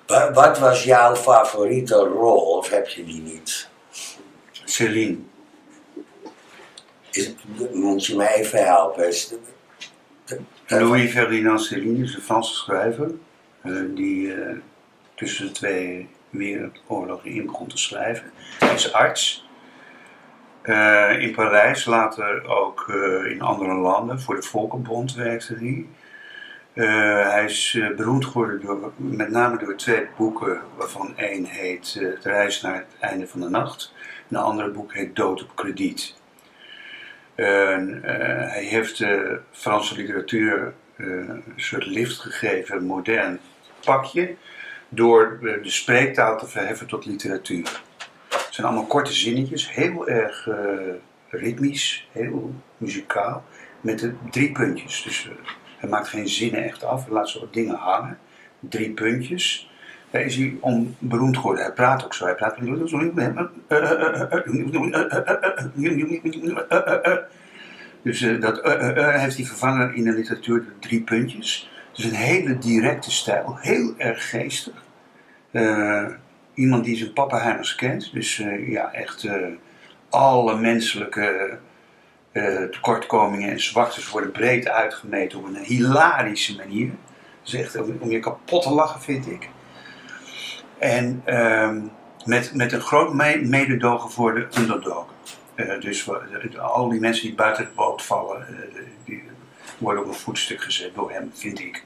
Wa- 0.08 0.32
Wat 0.34 0.60
was 0.60 0.84
jouw 0.84 1.16
favoriete 1.16 1.96
rol, 1.96 2.58
of 2.58 2.70
heb 2.70 2.88
je 2.88 3.04
die 3.06 3.22
niet? 3.22 3.70
Celine. 4.52 5.18
Is, 7.12 7.34
moet 7.74 8.06
je 8.06 8.16
me 8.16 8.34
even 8.36 8.66
helpen? 8.66 9.08
Is, 9.08 9.34
Louis 10.68 11.12
Ferdinand 11.12 11.62
Céline 11.64 12.04
is 12.04 12.16
een 12.16 12.22
Franse 12.22 12.54
schrijver. 12.54 13.12
eh, 13.62 13.82
die 13.90 14.34
eh, 14.34 14.56
tussen 15.16 15.46
de 15.46 15.52
twee 15.52 16.10
wereldoorlogen 16.30 17.30
in 17.32 17.46
begon 17.46 17.68
te 17.68 17.78
schrijven. 17.78 18.32
Hij 18.60 18.74
is 18.74 18.94
arts. 18.94 19.45
Eh, 20.66 21.20
in 21.20 21.32
Parijs, 21.32 21.86
later 21.86 22.48
ook 22.48 22.86
eh, 22.90 23.32
in 23.32 23.42
andere 23.42 23.74
landen. 23.74 24.22
Voor 24.22 24.36
de 24.36 24.42
Volkenbond 24.42 25.14
werkte 25.16 25.56
hij. 25.56 25.86
Eh, 26.74 27.32
hij 27.32 27.46
is 27.46 27.80
beroemd 27.96 28.26
geworden 28.26 28.62
door, 28.62 28.92
met 28.96 29.30
name 29.30 29.58
door 29.58 29.76
twee 29.76 30.08
boeken, 30.18 30.62
waarvan 30.76 31.18
één 31.18 31.46
heet 31.46 31.94
De 31.94 32.18
reis 32.22 32.62
naar 32.62 32.76
het 32.76 32.86
einde 33.00 33.28
van 33.28 33.40
de 33.40 33.50
nacht. 33.50 33.94
En 34.30 34.36
een 34.36 34.44
andere 34.44 34.70
boek 34.70 34.94
heet 34.94 35.16
Dood 35.16 35.44
op 35.44 35.56
krediet. 35.56 36.16
Hij 37.36 38.66
heeft 38.70 38.98
de 38.98 39.40
Franse 39.52 39.96
literatuur 39.96 40.74
een 40.98 41.44
soort 41.56 41.86
lift 41.86 42.20
gegeven, 42.20 42.78
een 42.78 42.86
modern 42.86 43.40
pakje, 43.86 44.36
door 44.90 45.38
de 45.42 45.70
spreektaal 45.70 46.38
te 46.38 46.48
verheffen 46.48 46.88
tot 46.88 47.06
literatuur. 47.06 47.82
Het 48.36 48.54
zijn 48.54 48.68
allemaal 48.68 48.86
korte 48.86 49.14
zinnetjes, 49.14 49.74
heel 49.74 50.08
erg 50.08 50.48
eh, 50.48 50.56
ritmisch, 51.30 52.08
heel 52.12 52.54
muzikaal, 52.78 53.44
met 53.82 54.00
de 54.00 54.14
drie 54.30 54.52
puntjes. 54.52 55.04
Dus 55.04 55.30
eh, 55.30 55.48
hij 55.78 55.90
maakt 55.90 56.08
geen 56.08 56.28
zinnen 56.28 56.64
echt 56.64 56.84
af, 56.84 57.06
hij 57.06 57.14
laat 57.14 57.30
zo 57.30 57.48
dingen 57.52 57.76
hangen. 57.76 58.18
Drie 58.60 58.92
puntjes. 58.92 59.70
Daar 60.12 60.22
is 60.22 60.36
hij 60.36 60.58
om 60.60 60.96
beroemd 61.00 61.38
geworden. 61.38 61.64
Hij 61.64 61.74
praat 61.74 62.06
ook 62.06 62.14
zo. 62.14 62.26
Hij 62.26 62.36
praat. 62.36 62.58
Dus 68.02 68.22
eh, 68.22 68.42
dat 68.42 68.60
heeft 69.20 69.36
hij 69.36 69.46
vervangen 69.46 69.96
in 69.96 70.04
de 70.04 70.12
literatuur 70.12 70.64
door 70.64 70.80
drie 70.80 71.02
puntjes. 71.02 71.72
Dus 71.94 72.06
een 72.06 72.14
hele 72.14 72.58
directe 72.58 73.12
stijl, 73.12 73.58
heel 73.60 73.94
erg 73.98 74.30
geestig. 74.30 74.84
Iemand 76.56 76.84
die 76.86 76.96
zijn 76.96 77.14
pappenheimers 77.14 77.76
kent, 77.76 78.14
dus 78.14 78.40
eh, 78.40 78.70
ja, 78.70 78.94
echt 78.94 79.24
eh, 79.24 79.48
alle 80.10 80.58
menselijke 80.58 81.58
eh, 82.32 82.64
tekortkomingen 82.64 83.50
en 83.50 83.60
zwaktes 83.60 84.10
worden 84.10 84.32
breed 84.32 84.68
uitgemeten 84.68 85.40
op 85.40 85.46
een 85.46 85.64
hilarische 85.64 86.56
manier. 86.56 86.88
Dat 87.44 87.54
is 87.54 87.54
echt 87.54 87.82
om, 88.00 88.10
je 88.10 88.20
kapot 88.20 88.62
te 88.62 88.70
lachen, 88.70 89.02
vind 89.02 89.28
ik. 89.28 89.50
En 90.78 91.22
ehm, 91.26 91.82
met, 92.26 92.54
met 92.54 92.72
een 92.72 92.82
groot 92.82 93.14
me- 93.14 93.42
mededogen 93.44 94.12
voor 94.12 94.34
de 94.36 94.48
underdog. 94.60 95.14
Dus 95.80 96.10
al 96.58 96.90
die 96.90 97.00
mensen 97.00 97.26
die 97.26 97.36
buiten 97.36 97.64
de 97.64 97.72
boot 97.76 98.04
vallen, 98.04 98.46
die 99.06 99.24
worden 99.78 100.04
op 100.04 100.10
een 100.10 100.16
voetstuk 100.16 100.62
gezet 100.62 100.96
door 100.96 101.12
hem, 101.12 101.32
vind 101.34 101.60
ik. 101.60 101.84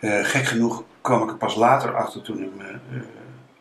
Gek 0.00 0.44
genoeg 0.44 0.84
kwam 1.00 1.22
ik 1.22 1.30
er 1.30 1.36
pas 1.36 1.54
later 1.54 1.96
achter 1.96 2.22
toen 2.22 2.42
ik 2.42 2.50
me 2.56 2.78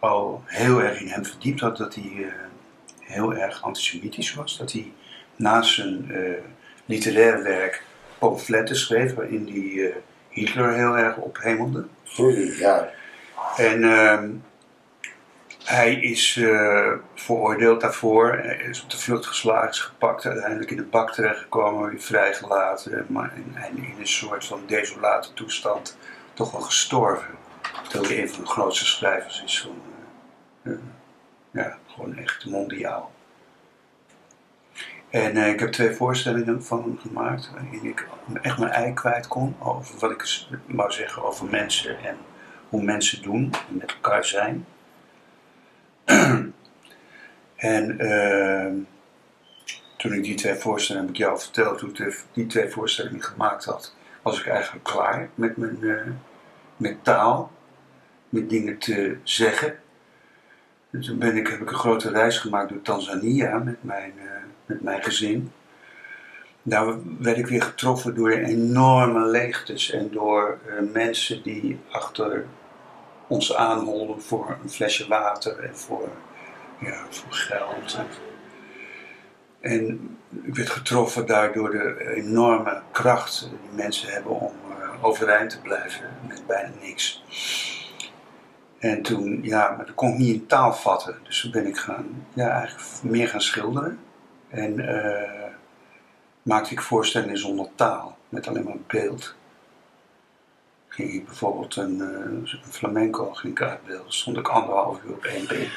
al 0.04 0.44
heel 0.46 0.82
erg 0.82 1.00
in 1.00 1.08
hem 1.08 1.26
verdiept 1.26 1.60
had, 1.60 1.78
dat 1.78 1.96
hij 1.96 2.12
eh, 2.18 2.34
heel 3.00 3.34
erg 3.34 3.64
antisemitisch 3.64 4.34
was. 4.34 4.58
Dat 4.58 4.72
hij 4.72 4.92
naast 5.36 5.74
zijn 5.74 6.12
eh, 6.12 6.44
literair 6.86 7.44
werk 7.44 7.84
pamfletten 8.20 8.76
schreef 8.76 9.14
waarin 9.14 9.48
hij 9.48 9.90
eh, 9.90 9.96
Hitler 10.30 10.74
heel 10.74 10.98
erg 10.98 11.18
ophemelde. 11.18 11.86
Ja. 12.58 12.90
En 13.58 13.84
ehm, 13.84 14.30
hij 15.64 15.94
is 15.94 16.40
veroordeeld 17.16 17.82
daarvoor. 17.82 18.34
Hij 18.34 18.68
is 18.70 18.84
op 18.84 18.90
de 18.90 18.98
vlucht 18.98 19.26
geslagen, 19.26 19.70
is 19.70 19.80
gepakt, 19.80 20.26
uiteindelijk 20.26 20.72
in 20.72 20.78
de 20.78 20.84
bak 20.84 21.14
terechtgekomen, 21.14 21.90
weer 21.90 22.02
vrijgelaten. 22.02 23.06
Maar 23.10 23.34
in, 23.36 23.78
in 23.78 23.96
een 24.00 24.08
soort 24.08 24.46
van 24.46 24.64
desolate 24.66 25.34
toestand 25.34 25.98
toch 26.34 26.52
wel 26.52 26.62
gestorven. 26.62 27.36
Terwijl 27.90 28.14
hij 28.14 28.22
een 28.22 28.30
van 28.30 28.44
de 28.44 28.50
grootste 28.50 28.86
schrijvers 28.86 29.44
is 29.46 29.62
van, 29.62 29.93
ja, 31.52 31.78
gewoon 31.88 32.18
echt 32.18 32.46
mondiaal. 32.46 33.12
En 35.10 35.38
eh, 35.38 35.50
ik 35.50 35.60
heb 35.60 35.72
twee 35.72 35.92
voorstellingen 35.92 36.64
van 36.64 36.82
hem 36.82 37.00
gemaakt, 37.00 37.52
waarin 37.52 37.86
ik 37.86 38.08
echt 38.42 38.58
mijn 38.58 38.72
ei 38.72 38.94
kwijt 38.94 39.28
kon 39.28 39.56
over 39.60 40.00
wat 40.00 40.12
ik 40.12 40.46
wou 40.66 40.92
zeggen 40.92 41.24
over 41.24 41.46
mensen 41.46 42.04
en 42.04 42.18
hoe 42.70 42.84
mensen 42.84 43.22
doen 43.22 43.54
en 43.70 43.78
met 43.78 43.92
elkaar 43.92 44.26
zijn. 44.26 44.66
en 47.56 48.00
ehm, 48.00 48.76
toen 49.98 50.14
ik 50.14 50.24
die 50.24 50.36
twee 50.36 50.56
voorstellingen, 50.56 51.08
heb 51.08 51.16
ik 51.16 51.22
jou 51.22 51.40
verteld, 51.40 51.78
toen 51.78 51.90
ik 51.96 52.24
die 52.34 52.46
twee 52.46 52.70
voorstellingen 52.70 53.24
gemaakt 53.24 53.66
had, 53.66 53.96
was 54.22 54.40
ik 54.40 54.48
eigenlijk 54.48 54.84
klaar 54.84 55.30
met 55.36 55.58
mijn 55.58 55.84
eh, 55.84 56.12
met 56.78 57.04
taal, 57.04 57.52
met 58.30 58.50
dingen 58.50 58.78
te 58.78 59.18
zeggen. 59.24 59.83
Dus 60.94 61.06
toen 61.06 61.18
ben 61.18 61.38
ik, 61.38 61.48
heb 61.48 61.62
ik 61.62 61.70
een 61.70 61.78
grote 61.78 62.10
reis 62.10 62.38
gemaakt 62.38 62.70
door 62.70 62.82
Tanzania 62.82 63.58
met 63.58 63.84
mijn, 63.84 64.14
eh, 64.18 64.26
met 64.66 64.82
mijn 64.82 65.04
gezin. 65.04 65.52
Daar 66.62 66.96
werd 67.20 67.38
ik 67.38 67.48
weer 67.48 67.62
getroffen 67.62 68.16
door 68.16 68.32
enorme 68.32 69.26
leegtes 69.26 69.92
en 69.92 70.12
door 70.12 70.60
eh, 70.66 70.74
mensen 70.92 71.44
die 71.44 71.80
achter 71.92 72.46
ons 73.28 73.56
aanholden 73.56 74.22
voor 74.22 74.58
een 74.64 74.70
flesje 74.70 75.08
water 75.08 75.60
en 75.60 75.78
voor, 75.78 76.10
ja, 76.80 77.06
voor 77.10 77.34
geld. 77.34 78.00
En 79.60 80.18
ik 80.44 80.56
werd 80.56 80.70
getroffen 80.70 81.26
daardoor 81.26 81.72
de 81.72 82.14
enorme 82.16 82.82
kracht 82.92 83.50
die 83.50 83.84
mensen 83.84 84.12
hebben 84.12 84.40
om 84.40 84.54
eh, 84.70 85.06
overeind 85.06 85.50
te 85.50 85.62
blijven 85.62 86.10
met 86.28 86.48
bijna 86.48 86.72
niks. 86.82 87.24
En 88.84 89.02
toen, 89.02 89.40
ja, 89.44 89.74
maar 89.78 89.86
dat 89.86 89.96
kon 89.96 90.12
ik 90.12 90.18
niet 90.18 90.34
in 90.34 90.48
taal 90.48 90.74
vatten. 90.74 91.16
Dus 91.24 91.42
toen 91.42 91.52
ben 91.52 91.68
ik 91.68 91.78
gaan, 91.78 92.26
ja, 92.34 92.50
eigenlijk 92.50 93.04
meer 93.04 93.28
gaan 93.28 93.42
schilderen. 93.42 94.00
En 94.50 94.80
eh, 94.80 95.52
maakte 96.42 96.72
ik 96.72 96.82
voorstellingen 96.82 97.38
zonder 97.38 97.68
taal, 97.76 98.18
met 98.30 98.48
alleen 98.48 98.64
maar 98.64 98.78
beeld. 98.88 99.36
Ging 100.88 101.14
ik 101.14 101.26
bijvoorbeeld 101.26 101.76
een, 101.76 102.02
eh, 102.02 102.08
een 102.08 102.48
flamenco 102.70 103.34
ging 103.34 103.60
ik 103.60 103.68
uitbeelden, 103.68 104.14
stond 104.14 104.38
ik 104.38 104.48
anderhalf 104.48 105.04
uur 105.04 105.14
op 105.14 105.24
één 105.24 105.48
been. 105.48 105.70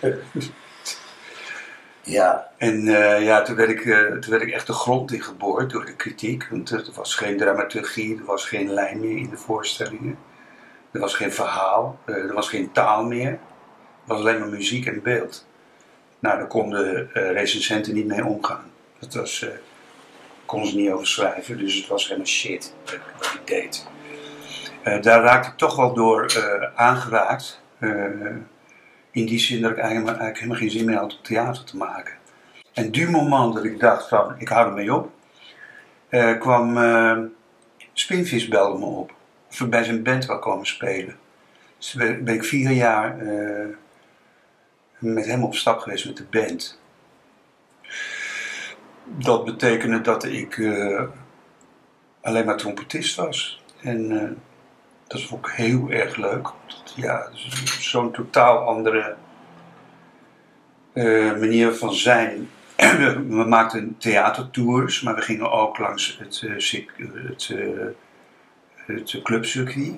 Ja, 2.02 2.50
En 2.56 2.88
eh, 2.88 3.24
ja, 3.24 3.42
toen 3.42 3.56
werd, 3.56 3.70
ik, 3.70 3.82
toen 4.20 4.30
werd 4.30 4.42
ik 4.42 4.50
echt 4.50 4.66
de 4.66 4.72
grond 4.72 5.12
in 5.12 5.22
geboord 5.22 5.70
door 5.70 5.84
de 5.84 5.96
kritiek. 5.96 6.48
Want 6.50 6.70
er 6.70 6.90
was 6.94 7.14
geen 7.14 7.36
dramaturgie, 7.36 8.18
er 8.18 8.24
was 8.24 8.46
geen 8.46 8.70
lijn 8.70 9.00
meer 9.00 9.16
in 9.16 9.30
de 9.30 9.36
voorstellingen. 9.36 10.18
Er 10.90 11.00
was 11.00 11.14
geen 11.14 11.32
verhaal, 11.32 11.98
eh, 12.04 12.14
er 12.14 12.34
was 12.34 12.48
geen 12.48 12.72
taal 12.72 13.04
meer. 13.04 13.28
Er 13.30 13.38
was 14.04 14.18
alleen 14.20 14.38
maar 14.38 14.48
muziek 14.48 14.86
en 14.86 15.02
beeld. 15.02 15.46
Nou, 16.18 16.38
daar 16.38 16.46
konden 16.46 17.10
eh 17.14 17.32
recensenten 17.32 17.94
niet 17.94 18.06
mee 18.06 18.24
omgaan. 18.24 18.70
Dat 18.98 19.14
was, 19.14 19.42
eh 19.42 19.48
konden 20.46 20.68
ze 20.70 20.76
niet 20.76 20.90
over 20.90 21.06
schrijven, 21.06 21.58
dus 21.58 21.74
het 21.74 21.86
was 21.86 22.04
helemaal 22.04 22.26
shit 22.26 22.74
wat 22.84 22.94
ik- 22.94 23.40
deed. 23.44 23.86
Daar 25.02 25.22
raakte 25.22 25.50
ik 25.50 25.56
toch 25.56 25.76
wel 25.76 25.92
door 25.94 26.26
aangeraakt. 26.74 27.60
in 29.10 29.26
die 29.26 29.38
zin 29.38 29.60
dat 29.62 29.70
ik 29.70 29.78
eigenlijk, 29.78 30.18
helemaal 30.36 30.56
geen 30.56 30.70
zin 30.70 30.84
meer 30.84 30.96
had 30.96 31.12
om 31.16 31.22
theater 31.22 31.64
te 31.64 31.76
maken. 31.76 32.14
En 32.72 32.90
du 32.92 33.10
moment 33.10 33.54
dat 33.54 33.64
ik 33.64 33.80
dacht 33.80 34.08
van, 34.08 34.34
ik 34.38 34.48
hou 34.48 34.66
ermee 34.66 34.94
op, 34.94 35.10
kwam 36.38 36.78
Spinvis 37.92 38.48
belde 38.48 38.78
me 38.78 38.84
op. 38.84 39.12
Of 39.50 39.60
ik 39.60 39.70
bij 39.70 39.84
zijn 39.84 40.02
band 40.02 40.26
wou 40.26 40.40
komen 40.40 40.66
spelen. 40.66 41.16
Dus 41.78 41.92
ben, 41.94 42.26
ik 42.26 42.44
vier 42.44 42.70
jaar 42.70 43.18
eh, 43.18 43.66
met 44.98 45.26
hem 45.26 45.44
op 45.44 45.54
stap 45.54 45.78
geweest 45.78 46.06
met 46.06 46.16
de 46.16 46.26
band. 46.30 46.80
Dat 49.04 49.44
betekende 49.44 50.00
dat 50.00 50.24
ik 50.24 50.58
eh, 50.58 51.02
alleen 52.20 52.44
maar 52.44 52.56
trompetist 52.56 53.16
was. 53.16 53.62
En 53.82 54.20
eh, 54.20 54.30
dat 55.06 55.18
is 55.18 55.32
ook 55.32 55.50
heel 55.50 55.90
erg 55.90 56.16
leuk. 56.16 56.48
Ja, 56.94 57.28
dus 57.30 57.90
zo'n 57.90 58.12
totaal 58.12 58.58
andere 58.58 59.16
manier 61.38 61.72
van 61.72 61.94
zijn. 61.94 62.50
we, 63.28 63.44
maakten 63.48 63.96
theatertours, 63.98 65.02
maar 65.02 65.14
we 65.14 65.20
gingen 65.20 65.50
ook 65.50 65.78
langs 65.78 66.18
het, 66.18 66.40
het, 66.40 67.52
het 68.96 69.20
clubcircuit. 69.22 69.92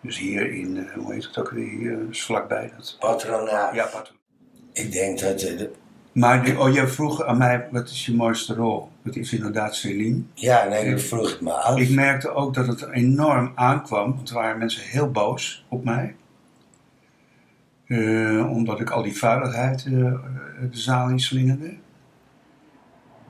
Dus 0.00 0.18
hier 0.18 0.52
in, 0.52 0.76
eh, 0.76 0.92
hoe 0.94 1.12
heet 1.12 1.24
het 1.24 1.38
ook 1.38 1.50
weer, 1.50 1.68
hier, 1.68 2.06
dus 2.06 2.22
vlakbij 2.24 2.72
dat. 2.76 2.96
patronaat. 3.00 3.74
Ja, 3.74 3.84
Patro- 3.86 4.14
Ik 4.72 4.92
denk 4.92 5.18
dat 5.20 5.40
het... 5.40 5.68
Maar 6.12 6.44
die, 6.44 6.58
oh, 6.58 6.72
jij 6.74 6.86
vroeg 6.88 7.24
aan 7.24 7.38
mij, 7.38 7.68
wat 7.70 7.88
is 7.88 8.06
je 8.06 8.14
mooiste 8.14 8.54
rol? 8.54 8.88
Dat 9.02 9.16
is 9.16 9.32
inderdaad 9.32 9.74
Celine. 9.74 10.22
Ja, 10.34 10.64
nee, 10.64 10.90
dat 10.90 11.02
vroeg 11.02 11.30
ik 11.30 11.40
me 11.40 11.52
af. 11.52 11.78
Ik 11.78 11.90
merkte 11.90 12.30
ook 12.34 12.54
dat 12.54 12.66
het 12.66 12.88
enorm 12.90 13.52
aankwam, 13.54 14.14
want 14.14 14.28
er 14.28 14.34
waren 14.34 14.58
mensen 14.58 14.82
heel 14.82 15.10
boos 15.10 15.64
op 15.68 15.84
mij. 15.84 16.14
Eh, 17.86 18.50
omdat 18.50 18.80
ik 18.80 18.90
al 18.90 19.02
die 19.02 19.18
vuiligheid 19.18 19.84
eh, 19.84 19.92
de 20.70 20.78
zaal 20.78 21.08
in 21.08 21.20
slingerde. 21.20 21.74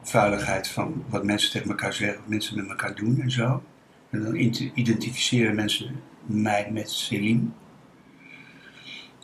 Vuiligheid 0.02 0.68
van 0.68 1.04
wat 1.08 1.24
mensen 1.24 1.50
tegen 1.50 1.68
elkaar 1.70 1.92
zeggen, 1.92 2.18
wat 2.18 2.28
mensen 2.28 2.56
met 2.56 2.68
elkaar 2.68 2.94
doen 2.94 3.20
en 3.20 3.30
zo. 3.30 3.62
En 4.10 4.22
dan 4.22 4.34
identificeren 4.74 5.54
mensen 5.54 6.02
mij 6.26 6.68
met 6.72 6.90
Celine. 6.90 7.48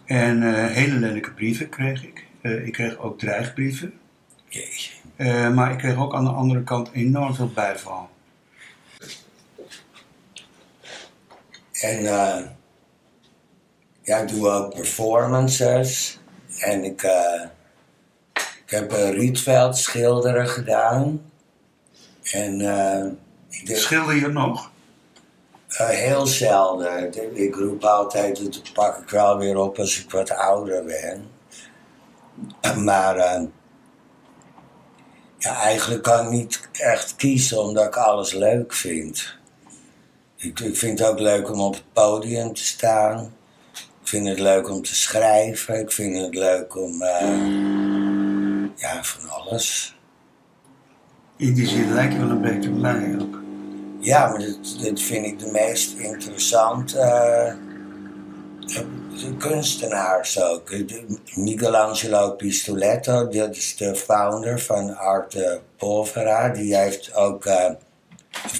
En 0.04 0.42
eh, 0.42 0.66
hele 0.66 0.94
lelijke 0.94 1.32
brieven 1.32 1.68
kreeg 1.68 2.04
ik. 2.04 2.26
Eh, 2.40 2.66
ik 2.66 2.72
kreeg 2.72 2.98
ook 2.98 3.18
dreigbrieven. 3.18 3.92
Jeetje. 4.48 4.92
Eh, 5.16 5.54
maar 5.54 5.72
ik 5.72 5.78
kreeg 5.78 5.96
ook 5.96 6.14
aan 6.14 6.24
de 6.24 6.30
andere 6.30 6.62
kant 6.62 6.90
enorm 6.92 7.34
veel 7.34 7.50
bijval. 7.54 8.10
En 11.80 12.06
eh, 12.06 12.44
ja, 14.02 14.16
ik 14.18 14.28
doe 14.28 14.48
ook 14.48 14.74
performances. 14.74 16.18
En 16.58 16.84
ik, 16.84 17.02
eh, 17.02 17.42
ik 18.34 18.70
heb 18.70 18.92
een 18.92 19.12
Rietveld 19.12 19.76
schilderen 19.76 20.48
gedaan. 20.48 21.30
En 22.22 22.60
eh, 22.60 23.06
ik 23.48 23.76
Schilder 23.76 24.14
je 24.14 24.28
nog? 24.28 24.70
Eh, 25.78 25.88
heel 25.88 26.26
zelden. 26.26 27.36
Ik 27.36 27.54
roep 27.54 27.84
altijd, 27.84 28.52
dat 28.54 28.72
pak 28.72 28.98
ik 28.98 29.10
wel 29.10 29.38
weer 29.38 29.56
op 29.56 29.78
als 29.78 30.00
ik 30.00 30.10
wat 30.10 30.30
ouder 30.30 30.84
ben. 30.84 31.30
Maar 32.84 33.16
eh, 33.16 33.42
ja, 35.38 35.60
eigenlijk 35.60 36.02
kan 36.02 36.24
ik 36.24 36.30
niet 36.30 36.68
echt 36.72 37.16
kiezen 37.16 37.60
omdat 37.60 37.84
ik 37.84 37.96
alles 37.96 38.32
leuk 38.32 38.72
vind. 38.72 39.36
Ik, 40.36 40.60
ik 40.60 40.76
vind 40.76 40.98
het 40.98 41.08
ook 41.08 41.18
leuk 41.18 41.50
om 41.50 41.60
op 41.60 41.74
het 41.74 41.92
podium 41.92 42.54
te 42.54 42.64
staan. 42.64 43.34
Ik 43.72 44.08
vind 44.12 44.28
het 44.28 44.38
leuk 44.38 44.70
om 44.70 44.82
te 44.82 44.94
schrijven. 44.94 45.80
Ik 45.80 45.92
vind 45.92 46.16
het 46.16 46.34
leuk 46.34 46.76
om. 46.76 47.02
eh, 47.02 47.86
ja, 48.76 49.04
van 49.04 49.30
alles. 49.30 49.96
In 51.36 51.54
die 51.54 51.66
zin 51.66 51.92
lijkt 51.92 52.16
wel 52.16 52.30
een 52.30 52.40
beetje 52.40 52.70
mij 52.70 53.16
ook. 53.20 53.45
Ja, 54.06 54.28
maar 54.28 54.38
dat 54.82 55.00
vind 55.00 55.26
ik 55.26 55.38
de 55.38 55.50
meest 55.50 55.98
interessante 55.98 56.98
eh, 57.00 57.54
de 59.20 59.36
kunstenaars 59.38 60.40
ook. 60.40 60.74
Michelangelo 61.34 62.30
Pistoletto, 62.30 63.28
dat 63.28 63.56
is 63.56 63.76
de 63.76 63.96
founder 63.96 64.60
van 64.60 64.96
Arte 64.96 65.60
Povera. 65.76 66.48
Die 66.48 66.76
heeft 66.76 67.14
ook 67.14 67.44
eh, 67.44 67.70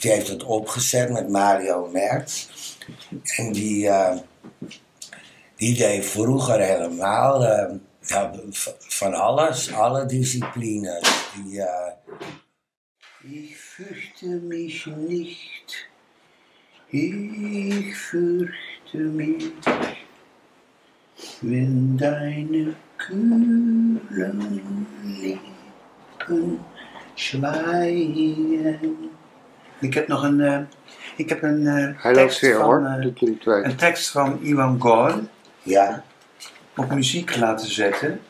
die 0.01 0.11
heeft 0.11 0.29
het 0.29 0.45
opgezet 0.45 1.11
met 1.11 1.29
Mario 1.29 1.89
Merz. 1.93 2.47
En 3.37 3.53
die, 3.53 3.89
eh, 3.89 4.17
die 5.57 5.77
deed 5.77 6.07
vroeger 6.07 6.61
helemaal 6.61 7.43
Ja, 8.01 8.33
van 8.79 9.15
alles, 9.15 9.73
alle 9.73 10.07
disciplines. 10.07 11.31
Die, 11.35 11.63
Ich 13.29 13.66
fürchte 13.77 14.27
mich 14.27 14.87
nicht. 14.87 15.89
Ich 16.91 17.95
fürchte 17.95 18.97
mich, 18.97 19.53
wenn 21.43 21.99
deine 21.99 22.75
kühlen 22.97 24.01
Lippen 25.21 26.61
schweigen. 27.17 29.11
Ik 29.81 29.95
heb 29.95 30.09
nog 30.09 30.23
een, 30.23 30.41
eh, 30.41 30.61
ik 31.17 31.29
heb 31.29 31.43
een 31.43 31.67
Hij 31.67 32.15
loopt 32.15 32.15
tekst 32.15 32.41
weer 32.41 32.57
van, 32.59 33.15
weet. 33.45 33.65
een 33.65 33.77
tekst 33.77 34.11
van 34.11 34.39
Iwan 34.43 34.81
Gol 34.81 35.29
ja, 35.63 36.05
op 36.77 36.91
muziek 36.91 37.37
laten 37.37 37.71
zetten. 37.71 38.21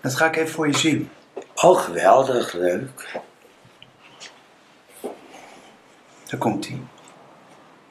Dat 0.00 0.14
ga 0.14 0.26
ik 0.26 0.36
even 0.36 0.48
voor 0.48 0.66
je 0.66 0.76
zien. 0.76 1.10
oh 1.54 1.80
geweldig, 1.80 2.52
leuk. 2.52 3.24
Da 6.30 6.36
kommt 6.36 6.68
die. 6.68 6.80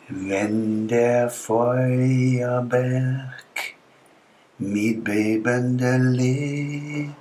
Wenn 0.10 0.88
der 0.88 1.30
Feuerberg 1.30 2.76
mit 4.58 5.04
bebenden 5.04 6.14
Lippen 6.14 7.16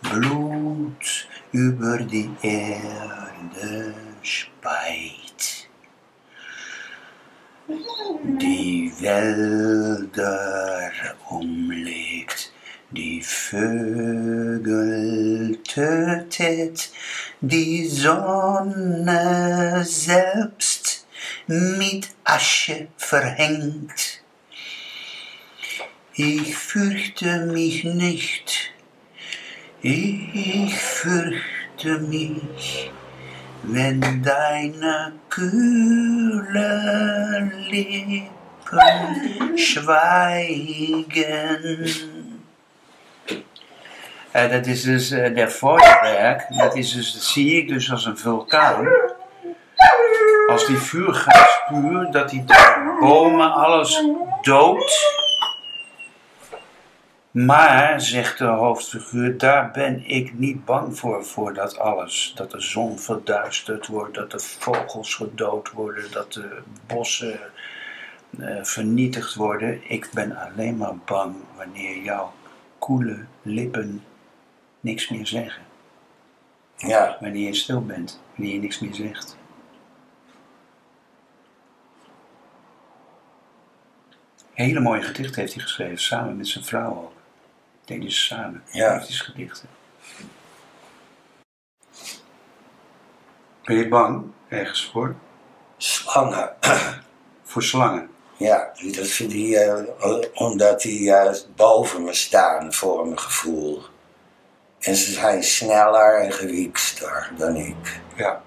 Blut 0.00 1.28
über 1.52 1.98
die 1.98 2.30
Erde 2.42 3.94
speit. 4.22 5.68
Die 8.24 8.92
Wälder 8.98 10.90
umlegt, 11.28 12.49
die 12.92 13.22
Vögel 13.22 14.78
tötet, 15.62 16.90
die 17.40 17.86
Sonne 17.86 19.84
selbst 19.84 21.06
mit 21.46 22.08
Asche 22.24 22.88
verhängt. 22.96 24.22
Ich 26.14 26.56
fürchte 26.56 27.46
mich 27.46 27.84
nicht, 27.84 28.72
ich 29.82 30.74
fürchte 30.76 32.00
mich, 32.00 32.90
wenn 33.62 34.22
deine 34.22 35.12
kühlen 35.28 36.50
Lippen 37.70 38.28
schweigen. 39.56 41.00
Eh, 44.32 44.50
dat 44.50 44.66
is 44.66 44.82
dus 44.82 45.10
eh, 45.10 45.34
de 45.34 45.48
Feuerberg. 45.48 46.46
Dat, 46.46 46.76
is 46.76 46.92
dus, 46.92 47.12
dat 47.12 47.22
zie 47.22 47.56
ik 47.56 47.68
dus 47.68 47.90
als 47.90 48.04
een 48.04 48.18
vulkaan. 48.18 48.88
Als 50.46 50.66
die 50.66 50.76
vuur 50.76 51.14
gaat 51.14 51.60
dat 52.10 52.30
die 52.30 52.44
bomen 53.00 53.52
alles 53.52 54.04
doodt. 54.42 55.18
Maar, 57.30 58.00
zegt 58.00 58.38
de 58.38 58.44
hoofdfiguur, 58.44 59.38
daar 59.38 59.70
ben 59.70 60.02
ik 60.06 60.38
niet 60.38 60.64
bang 60.64 60.98
voor, 60.98 61.24
voor 61.24 61.54
dat 61.54 61.78
alles. 61.78 62.32
Dat 62.36 62.50
de 62.50 62.60
zon 62.60 62.98
verduisterd 62.98 63.86
wordt, 63.86 64.14
dat 64.14 64.30
de 64.30 64.38
vogels 64.38 65.14
gedood 65.14 65.70
worden, 65.70 66.04
dat 66.12 66.32
de 66.32 66.58
bossen 66.86 67.38
eh, 68.38 68.56
vernietigd 68.62 69.34
worden. 69.34 69.80
Ik 69.90 70.08
ben 70.14 70.36
alleen 70.36 70.76
maar 70.76 70.96
bang 71.04 71.34
wanneer 71.56 71.96
jouw 71.96 72.32
koele 72.78 73.24
lippen 73.42 74.04
niks 74.80 75.08
meer 75.08 75.26
zeggen. 75.26 75.62
Ja, 76.76 77.16
Wanneer 77.20 77.46
je 77.46 77.54
stil 77.54 77.84
bent, 77.84 78.20
wanneer 78.36 78.54
je 78.54 78.60
niks 78.60 78.78
meer 78.78 78.94
zegt. 78.94 79.36
Hele 84.52 84.80
mooie 84.80 85.02
gedichten 85.02 85.40
heeft 85.40 85.54
hij 85.54 85.62
geschreven, 85.62 85.98
samen 85.98 86.36
met 86.36 86.48
zijn 86.48 86.64
vrouw 86.64 86.90
ook. 86.90 87.12
Deden 87.84 88.10
ze 88.12 88.18
samen, 88.20 88.62
Ja. 88.72 88.94
liefdesgedichten. 88.94 89.68
Ben 93.64 93.76
je 93.76 93.88
bang 93.88 94.24
ergens 94.48 94.90
voor? 94.90 95.14
slangen. 95.76 96.56
Voor 97.44 97.62
slangen. 97.62 98.10
Ja, 98.36 98.72
dat 98.92 99.06
vind 99.06 99.32
ik, 99.32 99.52
eh, 99.54 99.82
omdat 100.34 100.80
die 100.80 101.12
eh, 101.12 101.34
boven 101.56 102.04
me 102.04 102.14
staan 102.14 102.72
voor 102.72 103.06
mijn 103.06 103.18
gevoel. 103.18 103.82
En 104.80 104.96
ze 104.96 105.12
zijn 105.12 105.42
sneller 105.42 106.20
en 106.20 106.32
gewiekster 106.32 107.30
dan 107.36 107.56
ik. 107.56 108.00
Ja. 108.16 108.42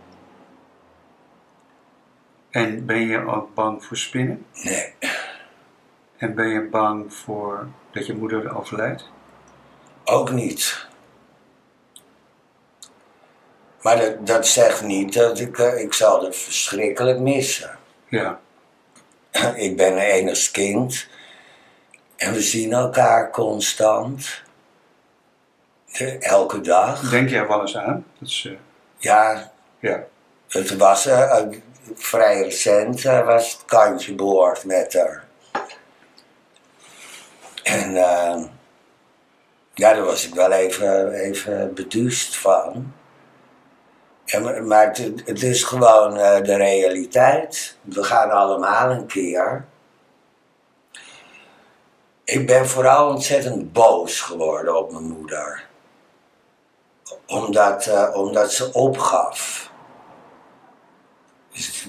En 2.50 2.86
ben 2.86 3.08
je 3.08 3.26
ook 3.28 3.54
bang 3.54 3.86
voor 3.86 3.98
spinnen? 3.98 4.46
Nee, 4.54 4.94
En 6.18 6.36
ben 6.36 6.48
je 6.48 6.62
bang 6.62 7.14
voor 7.14 7.68
dat 7.92 8.06
je 8.06 8.14
moeder 8.16 8.58
overlijdt? 8.58 9.12
ook 10.06 10.32
niet. 10.32 10.88
Maar 13.82 13.98
dat, 13.98 14.28
dat 14.28 14.48
zegt 14.48 14.82
niet 14.82 15.14
dat 15.14 15.40
ik, 15.40 15.58
eh, 15.58 15.80
ik 15.82 15.94
zal 15.94 16.24
het 16.24 16.36
verschrikkelijk 16.36 17.20
missen. 17.20 17.78
Ja. 18.08 18.40
Ik 19.56 19.78
ben 19.78 19.92
een 19.92 19.98
enig 19.98 20.52
kind. 20.52 21.08
En 22.16 22.34
we 22.34 22.42
zien 22.42 22.74
elkaar 22.74 23.32
constant. 23.32 24.43
Elke 26.20 26.62
dag. 26.62 27.10
Denk 27.10 27.30
jij 27.30 27.48
wel 27.48 27.62
eens 27.62 27.78
aan? 27.78 28.06
Dat 28.20 28.28
is, 28.30 28.46
eh, 28.50 28.58
Ja, 28.98 29.52
ja. 29.80 30.04
Het 30.48 30.78
was 30.78 31.06
eh, 31.06 31.41
vrij 31.96 32.41
recent, 32.41 33.06
eh, 33.06 33.26
was 33.26 33.52
het 33.52 33.66
kantje 33.66 34.16
boord 34.16 34.66
met 34.66 34.94
haar. 34.94 35.24
En 37.64 37.96
eh, 37.96 38.44
ja, 39.74 39.94
daar 39.94 40.04
was 40.04 40.28
ik 40.28 40.34
wel 40.34 40.52
even, 40.52 41.12
even 41.14 41.74
beduust 41.74 42.38
van. 42.38 42.94
En, 44.26 44.68
maar- 44.68 44.88
het, 44.88 45.22
het 45.26 45.44
is 45.44 45.64
gewoon 45.64 46.14
de 46.44 46.56
realiteit. 46.56 47.78
We 47.82 48.04
gaan 48.04 48.32
allemaal 48.32 48.89
een 48.91 49.06
keer. 49.06 49.66
Ik 52.24 52.48
ben 52.48 52.68
vooral 52.68 53.10
ontzettend 53.10 53.74
boos 53.74 54.22
geworden 54.22 54.78
op 54.78 54.91
mijn 54.91 55.04
moeder. 55.04 55.72
Omdat, 57.28 57.86
eh, 57.86 58.10
omdat 58.16 58.52
ze 58.54 58.74
opgaf. 58.74 59.72
Dus 61.52 61.88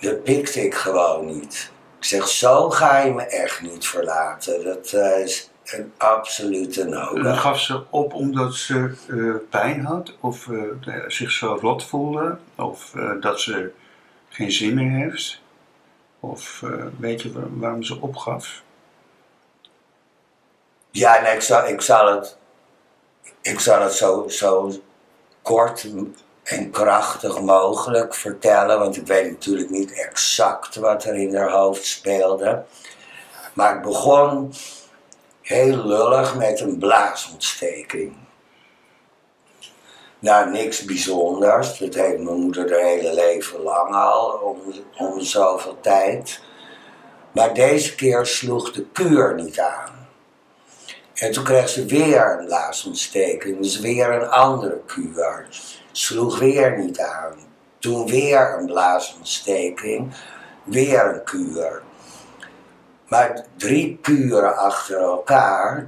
dat 0.00 0.22
pikte 0.24 0.60
ik 0.64 0.74
gewoon 0.74 1.26
niet. 1.26 1.72
Ik 1.98 2.04
zeg, 2.04 2.28
zo 2.28 2.70
ga 2.70 2.98
je 2.98 3.12
me 3.12 3.22
echt 3.22 3.60
niet 3.62 3.86
verlaten. 3.86 4.64
Dat 4.64 4.92
eh, 4.92 5.18
is 5.20 5.50
een 5.64 5.92
absolute 5.96 6.80
Dan 6.88 6.90
nodig. 6.90 7.40
gaf 7.40 7.60
ze 7.60 7.82
op 7.90 8.14
omdat 8.14 8.54
ze 8.54 8.94
eh, 9.08 9.48
pijn 9.50 9.84
had, 9.84 10.14
of 10.20 10.48
zich 11.06 11.30
zo 11.30 11.58
rot 11.60 11.84
voelde, 11.84 12.38
of 12.56 12.92
dat 13.20 13.40
ze 13.40 13.70
geen 14.28 14.52
zin 14.52 14.74
meer 14.74 14.90
heeft. 14.90 15.40
Of 16.20 16.62
weet 16.98 17.22
je 17.22 17.32
waar- 17.32 17.58
waarom 17.58 17.82
ze 17.82 18.00
opgaf? 18.00 18.62
Ja, 20.90 21.20
nee, 21.20 21.34
ik 21.34 21.40
zal, 21.40 21.66
ik 21.68 21.80
zal 21.80 22.14
het, 22.14 22.37
ik 23.40 23.60
zal 23.60 23.82
het 23.82 23.92
zo, 23.92 24.28
zo 24.28 24.72
kort 25.42 25.86
en 26.42 26.70
krachtig 26.70 27.40
mogelijk 27.40 28.14
vertellen. 28.14 28.78
Want 28.78 28.96
ik 28.96 29.06
weet 29.06 29.30
natuurlijk 29.30 29.70
niet 29.70 29.92
exact 29.92 30.76
wat 30.76 31.04
er 31.04 31.14
in 31.14 31.36
haar 31.36 31.50
hoofd 31.50 31.84
speelde. 31.84 32.64
Maar 33.52 33.72
het 33.72 33.82
begon 33.82 34.52
heel 35.42 35.86
lullig 35.86 36.36
met 36.36 36.60
een 36.60 36.78
blaasontsteking. 36.78 38.16
Nou, 40.18 40.50
niks 40.50 40.84
bijzonders. 40.84 41.78
Dat 41.78 41.94
heeft 41.94 42.22
mijn 42.22 42.40
moeder 42.40 42.70
haar 42.70 42.80
hele 42.80 43.14
leven 43.14 43.60
lang 43.60 43.94
al, 43.94 44.30
om, 44.30 44.58
om 44.96 45.20
zoveel 45.20 45.78
tijd. 45.80 46.40
Maar 47.32 47.54
deze 47.54 47.94
keer 47.94 48.26
sloeg 48.26 48.72
de 48.72 48.84
kuur 48.92 49.34
niet 49.34 49.60
aan. 49.60 49.97
En 51.18 51.32
toen 51.32 51.44
kreeg 51.44 51.68
ze 51.68 51.84
weer 51.84 52.38
een 52.38 52.46
blaasontsteking, 52.46 53.60
dus 53.60 53.78
weer 53.78 54.10
een 54.10 54.28
andere 54.28 54.80
kuur. 54.86 55.46
Sloeg 55.92 56.38
weer 56.38 56.78
niet 56.78 57.00
aan. 57.00 57.32
Toen 57.78 58.06
weer 58.06 58.58
een 58.58 58.66
blaasontsteking, 58.66 60.12
weer 60.64 61.14
een 61.14 61.24
kuur. 61.24 61.82
Maar 63.08 63.44
drie 63.56 63.98
kuren 64.02 64.56
achter 64.56 64.98
elkaar. 64.98 65.86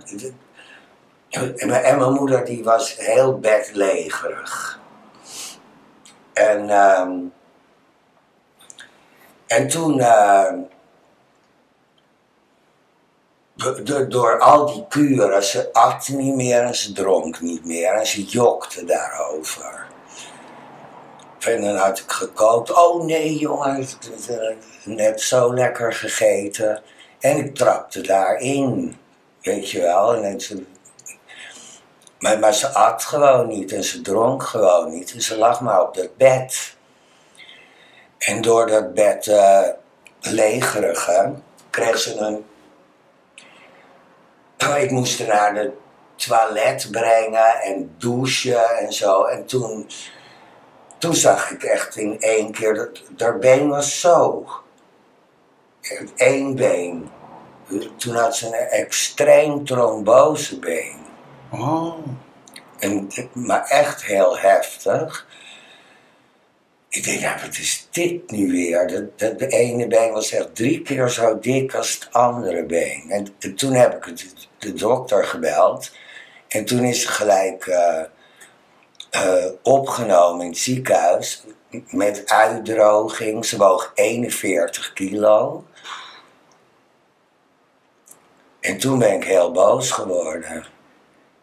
En 1.31 1.68
mijn, 1.68 2.12
moeder 2.12 2.45
die 2.45 2.64
was 2.64 2.97
heel 2.97 3.39
bedlegerig. 3.39 4.81
En, 6.33 6.70
ehm, 6.70 7.11
en 9.47 9.68
toen, 9.68 10.01
ehm, 10.01 10.59
do- 13.61 13.82
do- 13.82 14.06
door 14.06 14.38
al 14.38 14.66
die 14.66 14.84
kuren, 14.88 15.44
ze 15.44 15.72
at 15.72 16.08
niet 16.08 16.34
meer 16.34 16.62
en 16.62 16.74
ze 16.74 16.92
dronk 16.92 17.40
niet 17.40 17.64
meer 17.64 17.92
en 17.92 18.06
ze 18.06 18.24
jokte 18.24 18.84
daarover. 18.84 19.86
En 21.40 21.61
dan 21.62 21.76
had 21.76 21.98
ik 21.98 22.11
gekookt. 22.11 22.72
Oh 22.72 23.04
nee 23.04 23.38
jongen, 23.38 23.86
net 24.84 25.20
zo 25.20 25.54
lekker 25.54 25.92
gegeten. 25.92 26.82
En 27.20 27.36
ik 27.36 27.54
trapte 27.54 28.00
daarin, 28.00 28.98
weet 29.42 29.70
je 29.70 29.80
wel. 29.80 30.14
En 30.14 30.40
ze, 30.40 30.64
maar, 32.18 32.38
maar 32.38 32.54
ze 32.54 32.68
at 32.68 33.04
gewoon 33.04 33.48
niet 33.48 33.72
en 33.72 33.84
ze 33.84 34.00
dronk 34.00 34.42
gewoon 34.42 34.90
niet. 34.90 35.12
En 35.12 35.20
ze 35.20 35.38
lag 35.38 35.61
maar 35.61 35.82
op 35.82 35.94
dat 35.94 36.16
bed. 36.16 36.76
En 38.18 38.42
door 38.42 38.66
dat 38.66 38.94
bed 38.94 39.30
legerige 40.20 41.32
kreeg 41.70 41.98
ze 41.98 42.16
een... 42.16 42.44
Ik 44.61 44.90
moest 44.90 45.18
haar 45.18 45.52
naar 45.52 45.54
de 45.54 45.72
toilet 46.16 46.88
brengen 46.90 47.61
en 47.62 47.94
douchen 47.98 48.78
en 48.78 48.92
zo. 48.92 49.24
En 49.24 49.46
toen, 49.46 49.90
toen 50.98 51.14
zag 51.14 51.50
ik 51.50 51.62
echt 51.62 51.96
in 51.96 52.20
één 52.20 52.52
keer 52.52 52.74
dat 52.74 53.02
haar 53.16 53.38
been 53.38 53.68
was 53.68 54.00
zo. 54.00 54.46
Eén 56.16 56.54
been. 56.54 57.11
Toen 57.96 58.14
had 58.14 58.36
ze 58.36 58.46
een 58.46 58.52
extreem 58.52 59.64
trombosebeen. 59.64 60.96
Oh, 61.50 61.94
En, 62.78 63.08
maar 63.32 63.64
echt 63.64 64.04
heel 64.04 64.38
heftig. 64.38 65.26
Ik 66.88 67.04
denk, 67.04 67.20
nou, 67.20 67.40
wat 67.40 67.58
is 67.58 67.88
dit 67.90 68.30
nu 68.30 68.50
weer? 68.50 68.86
De, 68.86 69.08
de, 69.16 69.34
de 69.36 69.46
ene 69.46 69.86
been 69.86 70.12
was 70.12 70.32
echt 70.32 70.54
drie 70.54 70.82
keer 70.82 71.08
zo 71.08 71.38
dik 71.38 71.74
als 71.74 71.94
het 71.94 72.08
andere 72.12 72.64
been. 72.64 73.04
En, 73.08 73.54
toen 73.56 73.72
heb 73.72 73.96
ik 73.96 74.04
het, 74.04 74.39
de 74.61 74.72
dokter 74.72 75.24
gebeld. 75.24 75.90
En 76.48 76.64
toen 76.64 76.84
is 76.84 77.02
ze 77.02 77.08
gelijk 77.08 77.66
eh, 77.66 78.02
eh, 79.11 79.52
opgenomen 79.62 80.44
in 80.44 80.50
het 80.50 80.58
ziekenhuis. 80.58 81.44
Met 81.90 82.22
uitdroging. 82.26 83.44
Ze 83.44 83.56
woog 83.56 83.92
41 83.94 84.92
kilo. 84.92 85.64
En 88.61 88.78
toen 88.78 88.98
ben 88.98 89.12
ik 89.12 89.24
heel 89.24 89.52
boos 89.52 89.90
geworden. 89.90 90.64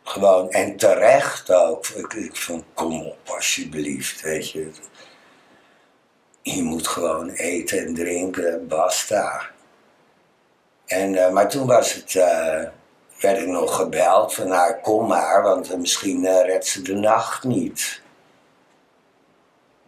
Gewoon, 0.04 0.52
en 0.52 0.78
terecht 0.78 1.52
ook. 1.52 1.88
Ik, 1.88 2.14
ik 2.14 2.48
kom 2.74 3.02
op 3.02 3.18
alsjeblieft, 3.26 4.22
weet 4.22 4.52
je. 4.52 4.72
Je 6.42 6.64
moet 6.64 6.88
gewoon 6.88 7.30
eten 7.30 7.86
en 7.86 7.94
drinken, 7.94 8.68
basta. 8.68 9.50
En, 10.86 11.16
eh, 11.16 11.32
maar 11.32 11.50
toen 11.50 11.68
was 11.68 11.94
het, 11.94 12.16
werd 13.20 13.38
ik 13.42 13.48
nog 13.48 13.76
gebeld 13.76 14.34
van, 14.34 14.48
nou 14.48 14.74
kom 14.82 15.08
maar, 15.08 15.44
want 15.44 15.72
eh, 15.72 15.78
misschien 15.78 16.26
eh, 16.26 16.46
redt 16.46 16.68
ze 16.68 16.82
de 16.82 16.94
nacht 16.96 17.44
niet. 17.44 18.02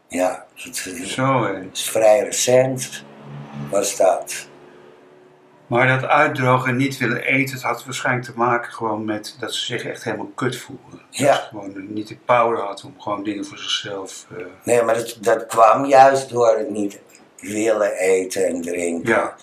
Ja, 0.08 0.46
het, 0.56 0.84
het 0.84 1.08
zo 1.08 1.44
hé. 1.44 1.70
is 1.72 1.90
vrij 1.90 2.20
recent, 2.20 3.04
was 3.72 3.96
dat. 3.98 4.48
Maar 5.68 5.88
dat 5.88 6.10
uitdrogen 6.10 6.70
en 6.70 6.76
niet 6.78 6.98
willen 6.98 7.22
eten, 7.24 7.54
het 7.54 7.64
had 7.64 7.86
waarschijnlijk 7.86 8.26
te 8.26 8.34
maken 8.36 8.72
gewoon 8.72 9.06
met 9.06 9.36
dat 9.40 9.54
ze 9.54 9.66
zich 9.66 9.86
echt 9.86 10.04
helemaal 10.04 10.32
kut 10.36 10.58
voelden. 10.58 11.02
Ja. 11.10 11.32
Dat 11.34 11.42
ze 11.42 11.48
gewoon 11.50 11.94
niet 11.94 12.08
de 12.08 12.18
power 12.26 12.60
had 12.60 12.84
om 12.84 12.96
gewoon 12.98 13.24
dingen 13.24 13.46
voor 13.46 13.58
zichzelf... 13.58 14.26
eh, 14.38 14.46
Nee, 14.64 14.82
maar 14.84 14.96
dat, 14.96 15.18
dat 15.22 15.46
kwam 15.46 15.86
juist 15.86 16.30
door 16.30 16.58
het 16.58 16.70
niet 16.70 17.00
willen 17.40 17.92
eten 17.94 18.46
en 18.48 18.62
drinken. 18.62 19.14
ja, 19.14 19.36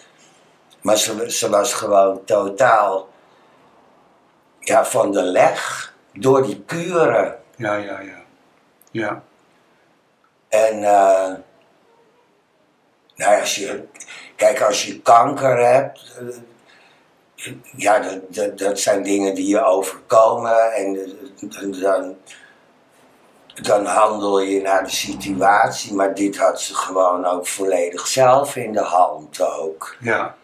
Maar 0.81 0.97
ze, 0.97 1.31
ze 1.31 1.51
was 1.51 1.75
gewoon 1.75 2.25
totaal 2.25 3.09
ja, 4.67 4.85
van 4.85 5.13
de 5.13 5.23
leg 5.23 5.93
door 6.13 6.43
die 6.43 6.63
kuren. 6.67 7.39
ja, 7.57 7.75
ja, 7.75 8.01
ja. 8.01 8.25
Ja, 8.91 9.23
En 10.49 10.83
eh, 10.85 11.33
nou 13.15 13.41
als 13.41 13.55
je, 13.55 13.85
kijk, 14.37 14.61
als 14.61 14.85
je 14.87 15.01
kanker 15.01 15.59
hebt, 15.67 16.17
eh, 16.19 17.53
ja, 17.77 17.99
dat, 17.99 18.35
dat, 18.35 18.59
dat 18.59 18.81
zijn 18.81 19.03
dingen 19.03 19.35
die 19.35 19.49
je 19.49 19.65
overkomen 19.65 20.73
en 20.73 21.19
dan, 21.81 22.17
dan 23.63 23.85
handel 23.85 24.41
je 24.41 24.61
naar 24.63 24.85
de 24.85 24.91
situatie, 24.91 25.95
maar 25.95 26.15
dit 26.15 26.37
had 26.37 26.61
ze 26.61 26.75
gewoon 26.75 27.25
ook 27.25 27.47
volledig 27.47 28.07
zelf 28.07 28.57
in 28.57 28.73
de 28.73 28.83
hand 28.83 29.41
ook. 29.41 29.97
ja, 30.01 30.35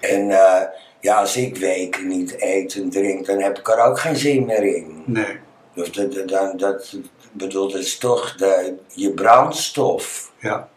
En 0.00 0.30
eh, 0.30 0.62
ja, 1.06 1.18
als 1.18 1.36
ik 1.36 1.56
weken 1.56 2.08
niet 2.08 2.34
eet 2.42 2.74
en 2.74 2.90
drink, 2.90 3.26
dan 3.26 3.40
heb 3.40 3.58
ik 3.58 3.68
er 3.68 3.78
ook 3.78 4.00
geen 4.00 4.16
zin 4.16 4.44
meer 4.44 4.62
in. 4.76 5.02
nee, 5.06 5.38
Dus 5.74 5.92
dat, 5.92 6.12
dat, 6.12 6.28
dat, 6.28 6.58
dat, 6.58 6.92
ik 6.92 7.32
bedoel, 7.32 7.70
dat 7.70 7.80
is 7.80 7.98
toch 7.98 8.34
de, 8.34 8.74
je 8.88 9.10
brandstof. 9.10 10.32
ja. 10.38 10.68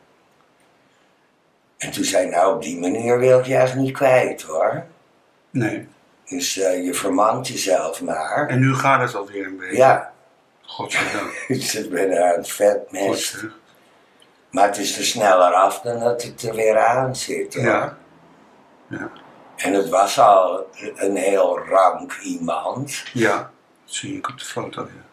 En 1.77 1.91
toen 1.91 2.03
zei 2.03 2.29
nou, 2.29 2.55
op 2.55 2.61
die 2.61 2.79
manier 2.79 3.19
wil 3.19 3.39
ik 3.39 3.45
je 3.45 3.55
echt 3.55 3.75
niet 3.75 3.91
kwijt 3.91 4.41
hoor. 4.41 4.83
Nee. 5.49 5.87
Dus 6.25 6.57
eh, 6.57 6.85
je 6.85 6.93
vermant 6.93 7.47
jezelf 7.47 8.01
maar. 8.01 8.47
En 8.47 8.59
nu 8.59 8.73
gaat 8.73 9.01
het 9.01 9.15
alweer 9.15 9.45
een 9.45 9.57
beetje. 9.57 9.77
Ja, 9.77 10.11
Godzijdank. 10.61 11.45
dus 11.47 11.75
ik 11.81 11.89
ben 11.89 12.23
aan 12.23 12.37
het. 12.37 12.51
Godzijdank. 12.51 13.53
Maar 14.51 14.67
het 14.67 14.77
is 14.77 14.97
er 14.97 15.03
sneller 15.05 15.53
af 15.53 15.81
dan 15.81 15.99
dat 15.99 16.23
het 16.23 16.43
er 16.43 16.55
weer 16.55 16.77
aan 16.79 17.15
zit. 17.15 17.53
hoor. 17.53 17.63
Ja. 17.63 17.97
Ja. 18.87 19.11
En 19.59 19.73
het 19.73 19.89
was 19.89 20.19
al 20.19 20.67
een 20.95 21.15
heel 21.15 21.59
rank 21.59 22.19
iemand. 22.23 23.03
Ja, 23.13 23.35
dat 23.37 23.95
zie 23.95 24.17
ik 24.17 24.29
op 24.29 24.37
de 24.37 24.45
foto, 24.45 24.81
ja. 24.81 25.07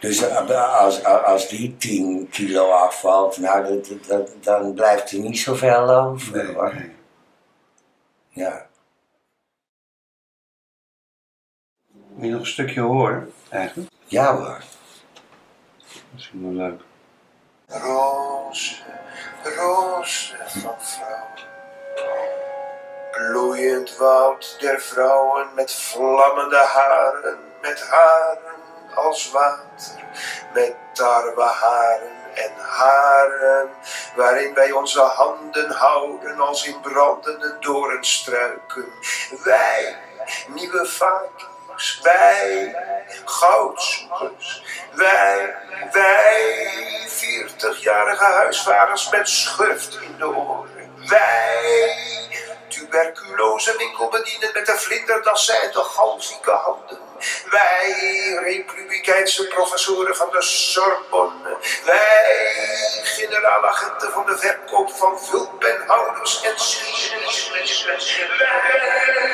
Dus 0.00 0.30
als, 0.30 1.04
als 1.04 1.48
die 1.48 1.76
10 1.76 2.28
kilo 2.30 2.70
afvalt, 2.70 3.38
nou, 3.38 3.82
dat, 3.82 4.06
dat, 4.06 4.30
dan 4.40 4.74
blijft 4.74 5.10
er 5.10 5.18
niet 5.18 5.38
zoveel 5.38 5.90
over. 5.90 6.36
Nee, 6.36 6.54
hoor. 6.54 6.74
nee. 6.74 6.94
Ja. 8.28 8.66
Wil 12.14 12.24
je 12.24 12.30
nog 12.30 12.40
een 12.40 12.46
stukje 12.46 12.80
horen, 12.80 13.32
eigenlijk? 13.48 13.90
ja 14.04 14.36
hoor. 14.36 14.62
Dat 16.10 16.20
is 16.20 16.30
wel 16.32 16.52
leuk. 16.52 16.80
Roze, 17.66 18.74
roze 19.42 20.36
van 20.46 20.74
vrouwen. 20.78 22.39
Bloeiend 23.28 23.96
woud 23.98 24.56
der 24.60 24.80
vrouwen 24.80 25.54
met 25.54 25.72
vlammende 25.72 26.56
haren, 26.56 27.38
met 27.60 27.82
haren 27.82 28.38
als 28.94 29.30
water, 29.30 30.04
met 30.52 30.74
tarweharen 30.92 32.10
en 32.34 32.52
haren, 32.56 33.70
waarin 34.16 34.54
wij 34.54 34.72
onze 34.72 35.00
handen 35.00 35.70
houden 35.70 36.40
als 36.40 36.66
in 36.66 36.80
brandende 36.80 37.56
doornstruiken. 37.60 38.92
Wij, 39.44 39.96
nieuwe 40.46 40.86
vakiers, 40.86 42.00
wij, 42.02 42.74
goudzoekers, 43.24 44.62
wij, 44.92 45.54
wij, 45.92 46.68
veertigjarige 47.08 48.24
huisvaders 48.24 49.10
met 49.10 49.28
schurft 49.28 49.98
in 50.00 50.16
de 50.18 50.26
oren. 50.26 50.68
Wij, 51.08 52.19
tuberculose 52.90 53.76
winkelbedienden 53.76 54.50
met 54.54 54.66
de 54.66 54.72
vlinderdassen 54.72 55.62
en 55.62 55.70
de 55.72 55.78
galzieke 55.78 56.50
handen. 56.50 56.98
Wij, 57.50 57.94
republikeinse 58.42 59.48
professoren 59.48 60.16
van 60.16 60.28
de 60.30 60.42
Sorbonne. 60.42 61.56
Wij, 61.84 62.60
generaalagenten 63.02 64.10
van 64.12 64.26
de 64.26 64.38
verkoop 64.38 64.90
van 64.90 65.20
vulpenhouders 65.20 66.42
en 66.42 66.52
schieters. 66.56 67.50
Wij... 68.38 69.28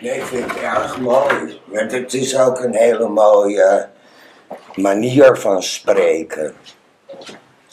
Nee, 0.00 0.16
ik 0.16 0.24
vind 0.24 0.52
het 0.52 0.62
erg 0.62 0.98
mooi. 0.98 1.62
Want 1.64 1.92
het 1.92 2.14
is 2.14 2.38
ook 2.38 2.58
een 2.58 2.74
hele 2.74 3.08
mooie 3.08 3.91
manier 4.76 5.36
van 5.36 5.62
spreken. 5.62 6.54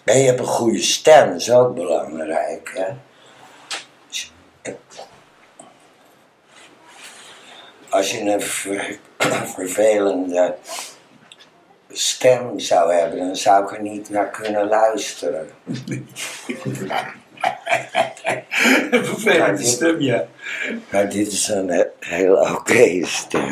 En 0.04 0.18
je 0.20 0.26
hebt 0.26 0.40
een 0.40 0.46
goede 0.46 0.82
stem, 0.82 1.32
dat 1.32 1.40
is 1.42 1.52
ook 1.52 1.76
belangrijk. 1.76 2.72
Hè? 2.76 2.88
Als 7.90 8.12
je 8.12 8.20
een 8.20 8.42
ver- 8.42 9.00
vervelende 9.56 10.56
stem 11.92 12.60
zou 12.60 12.94
hebben, 12.94 13.20
dan 13.20 13.36
zou 13.36 13.64
ik 13.64 13.72
er 13.72 13.82
niet 13.82 14.10
naar 14.10 14.30
kunnen 14.30 14.68
luisteren. 14.68 15.50
Vervelende 18.92 19.64
stem, 19.64 20.02
ja. 20.02 20.28
Maar 20.92 21.10
dit 21.10 21.32
is 21.32 21.48
een 21.48 21.70
he- 21.70 21.86
heel 22.00 22.34
oké 22.36 23.06
stem. 23.06 23.50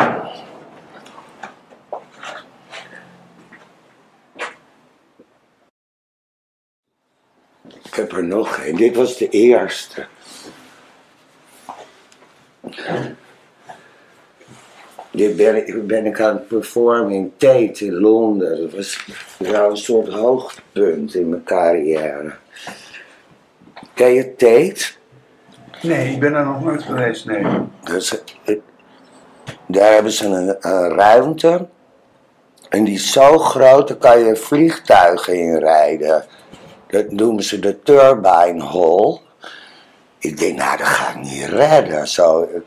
Heb 7.97 8.11
er 8.11 8.23
nog 8.23 8.55
geen. 8.55 8.75
Dit 8.75 8.95
was 8.95 9.17
de 9.17 9.29
eerste. 9.29 10.05
Dit 15.11 15.35
ben 15.35 15.55
ik, 15.55 15.87
ben 15.87 16.05
ik 16.05 16.21
aan 16.21 16.33
het 16.33 16.47
performen 16.47 17.11
in 17.11 17.33
Tate 17.37 17.85
in 17.85 17.93
Londen. 17.93 18.61
Dat 18.61 18.73
was 18.73 19.05
wel 19.37 19.69
een 19.69 19.77
soort 19.77 20.07
hoogtepunt 20.07 21.15
in 21.15 21.29
mijn 21.29 21.43
carrière. 21.43 22.33
Ken 23.93 24.13
je 24.13 24.35
Tate? 24.35 24.85
Nee, 25.81 26.13
ik 26.13 26.19
ben 26.19 26.33
er 26.33 26.45
nog 26.45 26.63
nooit 26.63 26.83
geweest, 26.83 27.25
nee. 27.25 27.45
Dus, 27.83 28.21
daar 29.67 29.93
hebben 29.93 30.11
ze 30.11 30.25
een, 30.25 30.55
een 30.59 30.89
ruimte. 30.89 31.67
En 32.69 32.83
die 32.83 32.93
is 32.93 33.11
zo 33.11 33.37
groot, 33.37 33.87
daar 33.87 33.97
kan 33.97 34.19
je 34.19 34.35
vliegtuigen 34.35 35.33
in 35.33 35.57
rijden. 35.57 36.25
Dat 36.87 37.11
noemen 37.11 37.43
ze 37.43 37.59
de 37.59 37.79
Turbine 37.83 38.63
Hall. 38.65 39.19
Ik 40.19 40.37
denk, 40.39 40.57
nou, 40.57 40.77
dat 40.77 40.87
ga 40.87 41.09
ik 41.09 41.15
niet 41.15 41.43
redden. 41.45 42.07
Zo, 42.07 42.41
eh, 42.41 42.59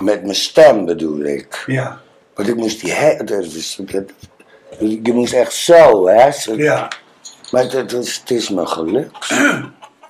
met 0.00 0.22
mijn 0.22 0.34
stem 0.34 0.84
bedoel 0.84 1.20
ik. 1.24 1.62
Ja, 1.66 2.00
Want 2.34 2.48
ik 2.48 2.56
moest 2.56 2.80
die... 2.80 2.92
He 2.92 3.16
je 4.78 5.12
moest 5.12 5.32
echt 5.32 5.52
zo, 5.52 6.06
hè. 6.08 6.30
Zo- 6.32 6.54
ja, 6.56 6.88
Maar 7.50 7.62
het, 7.62 7.72
het 7.72 7.92
is, 7.92 8.16
het 8.16 8.30
is 8.30 8.48
me 8.48 8.66
gelukt. 8.66 9.34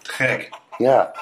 gek. 0.02 0.50
Ja. 0.78 1.12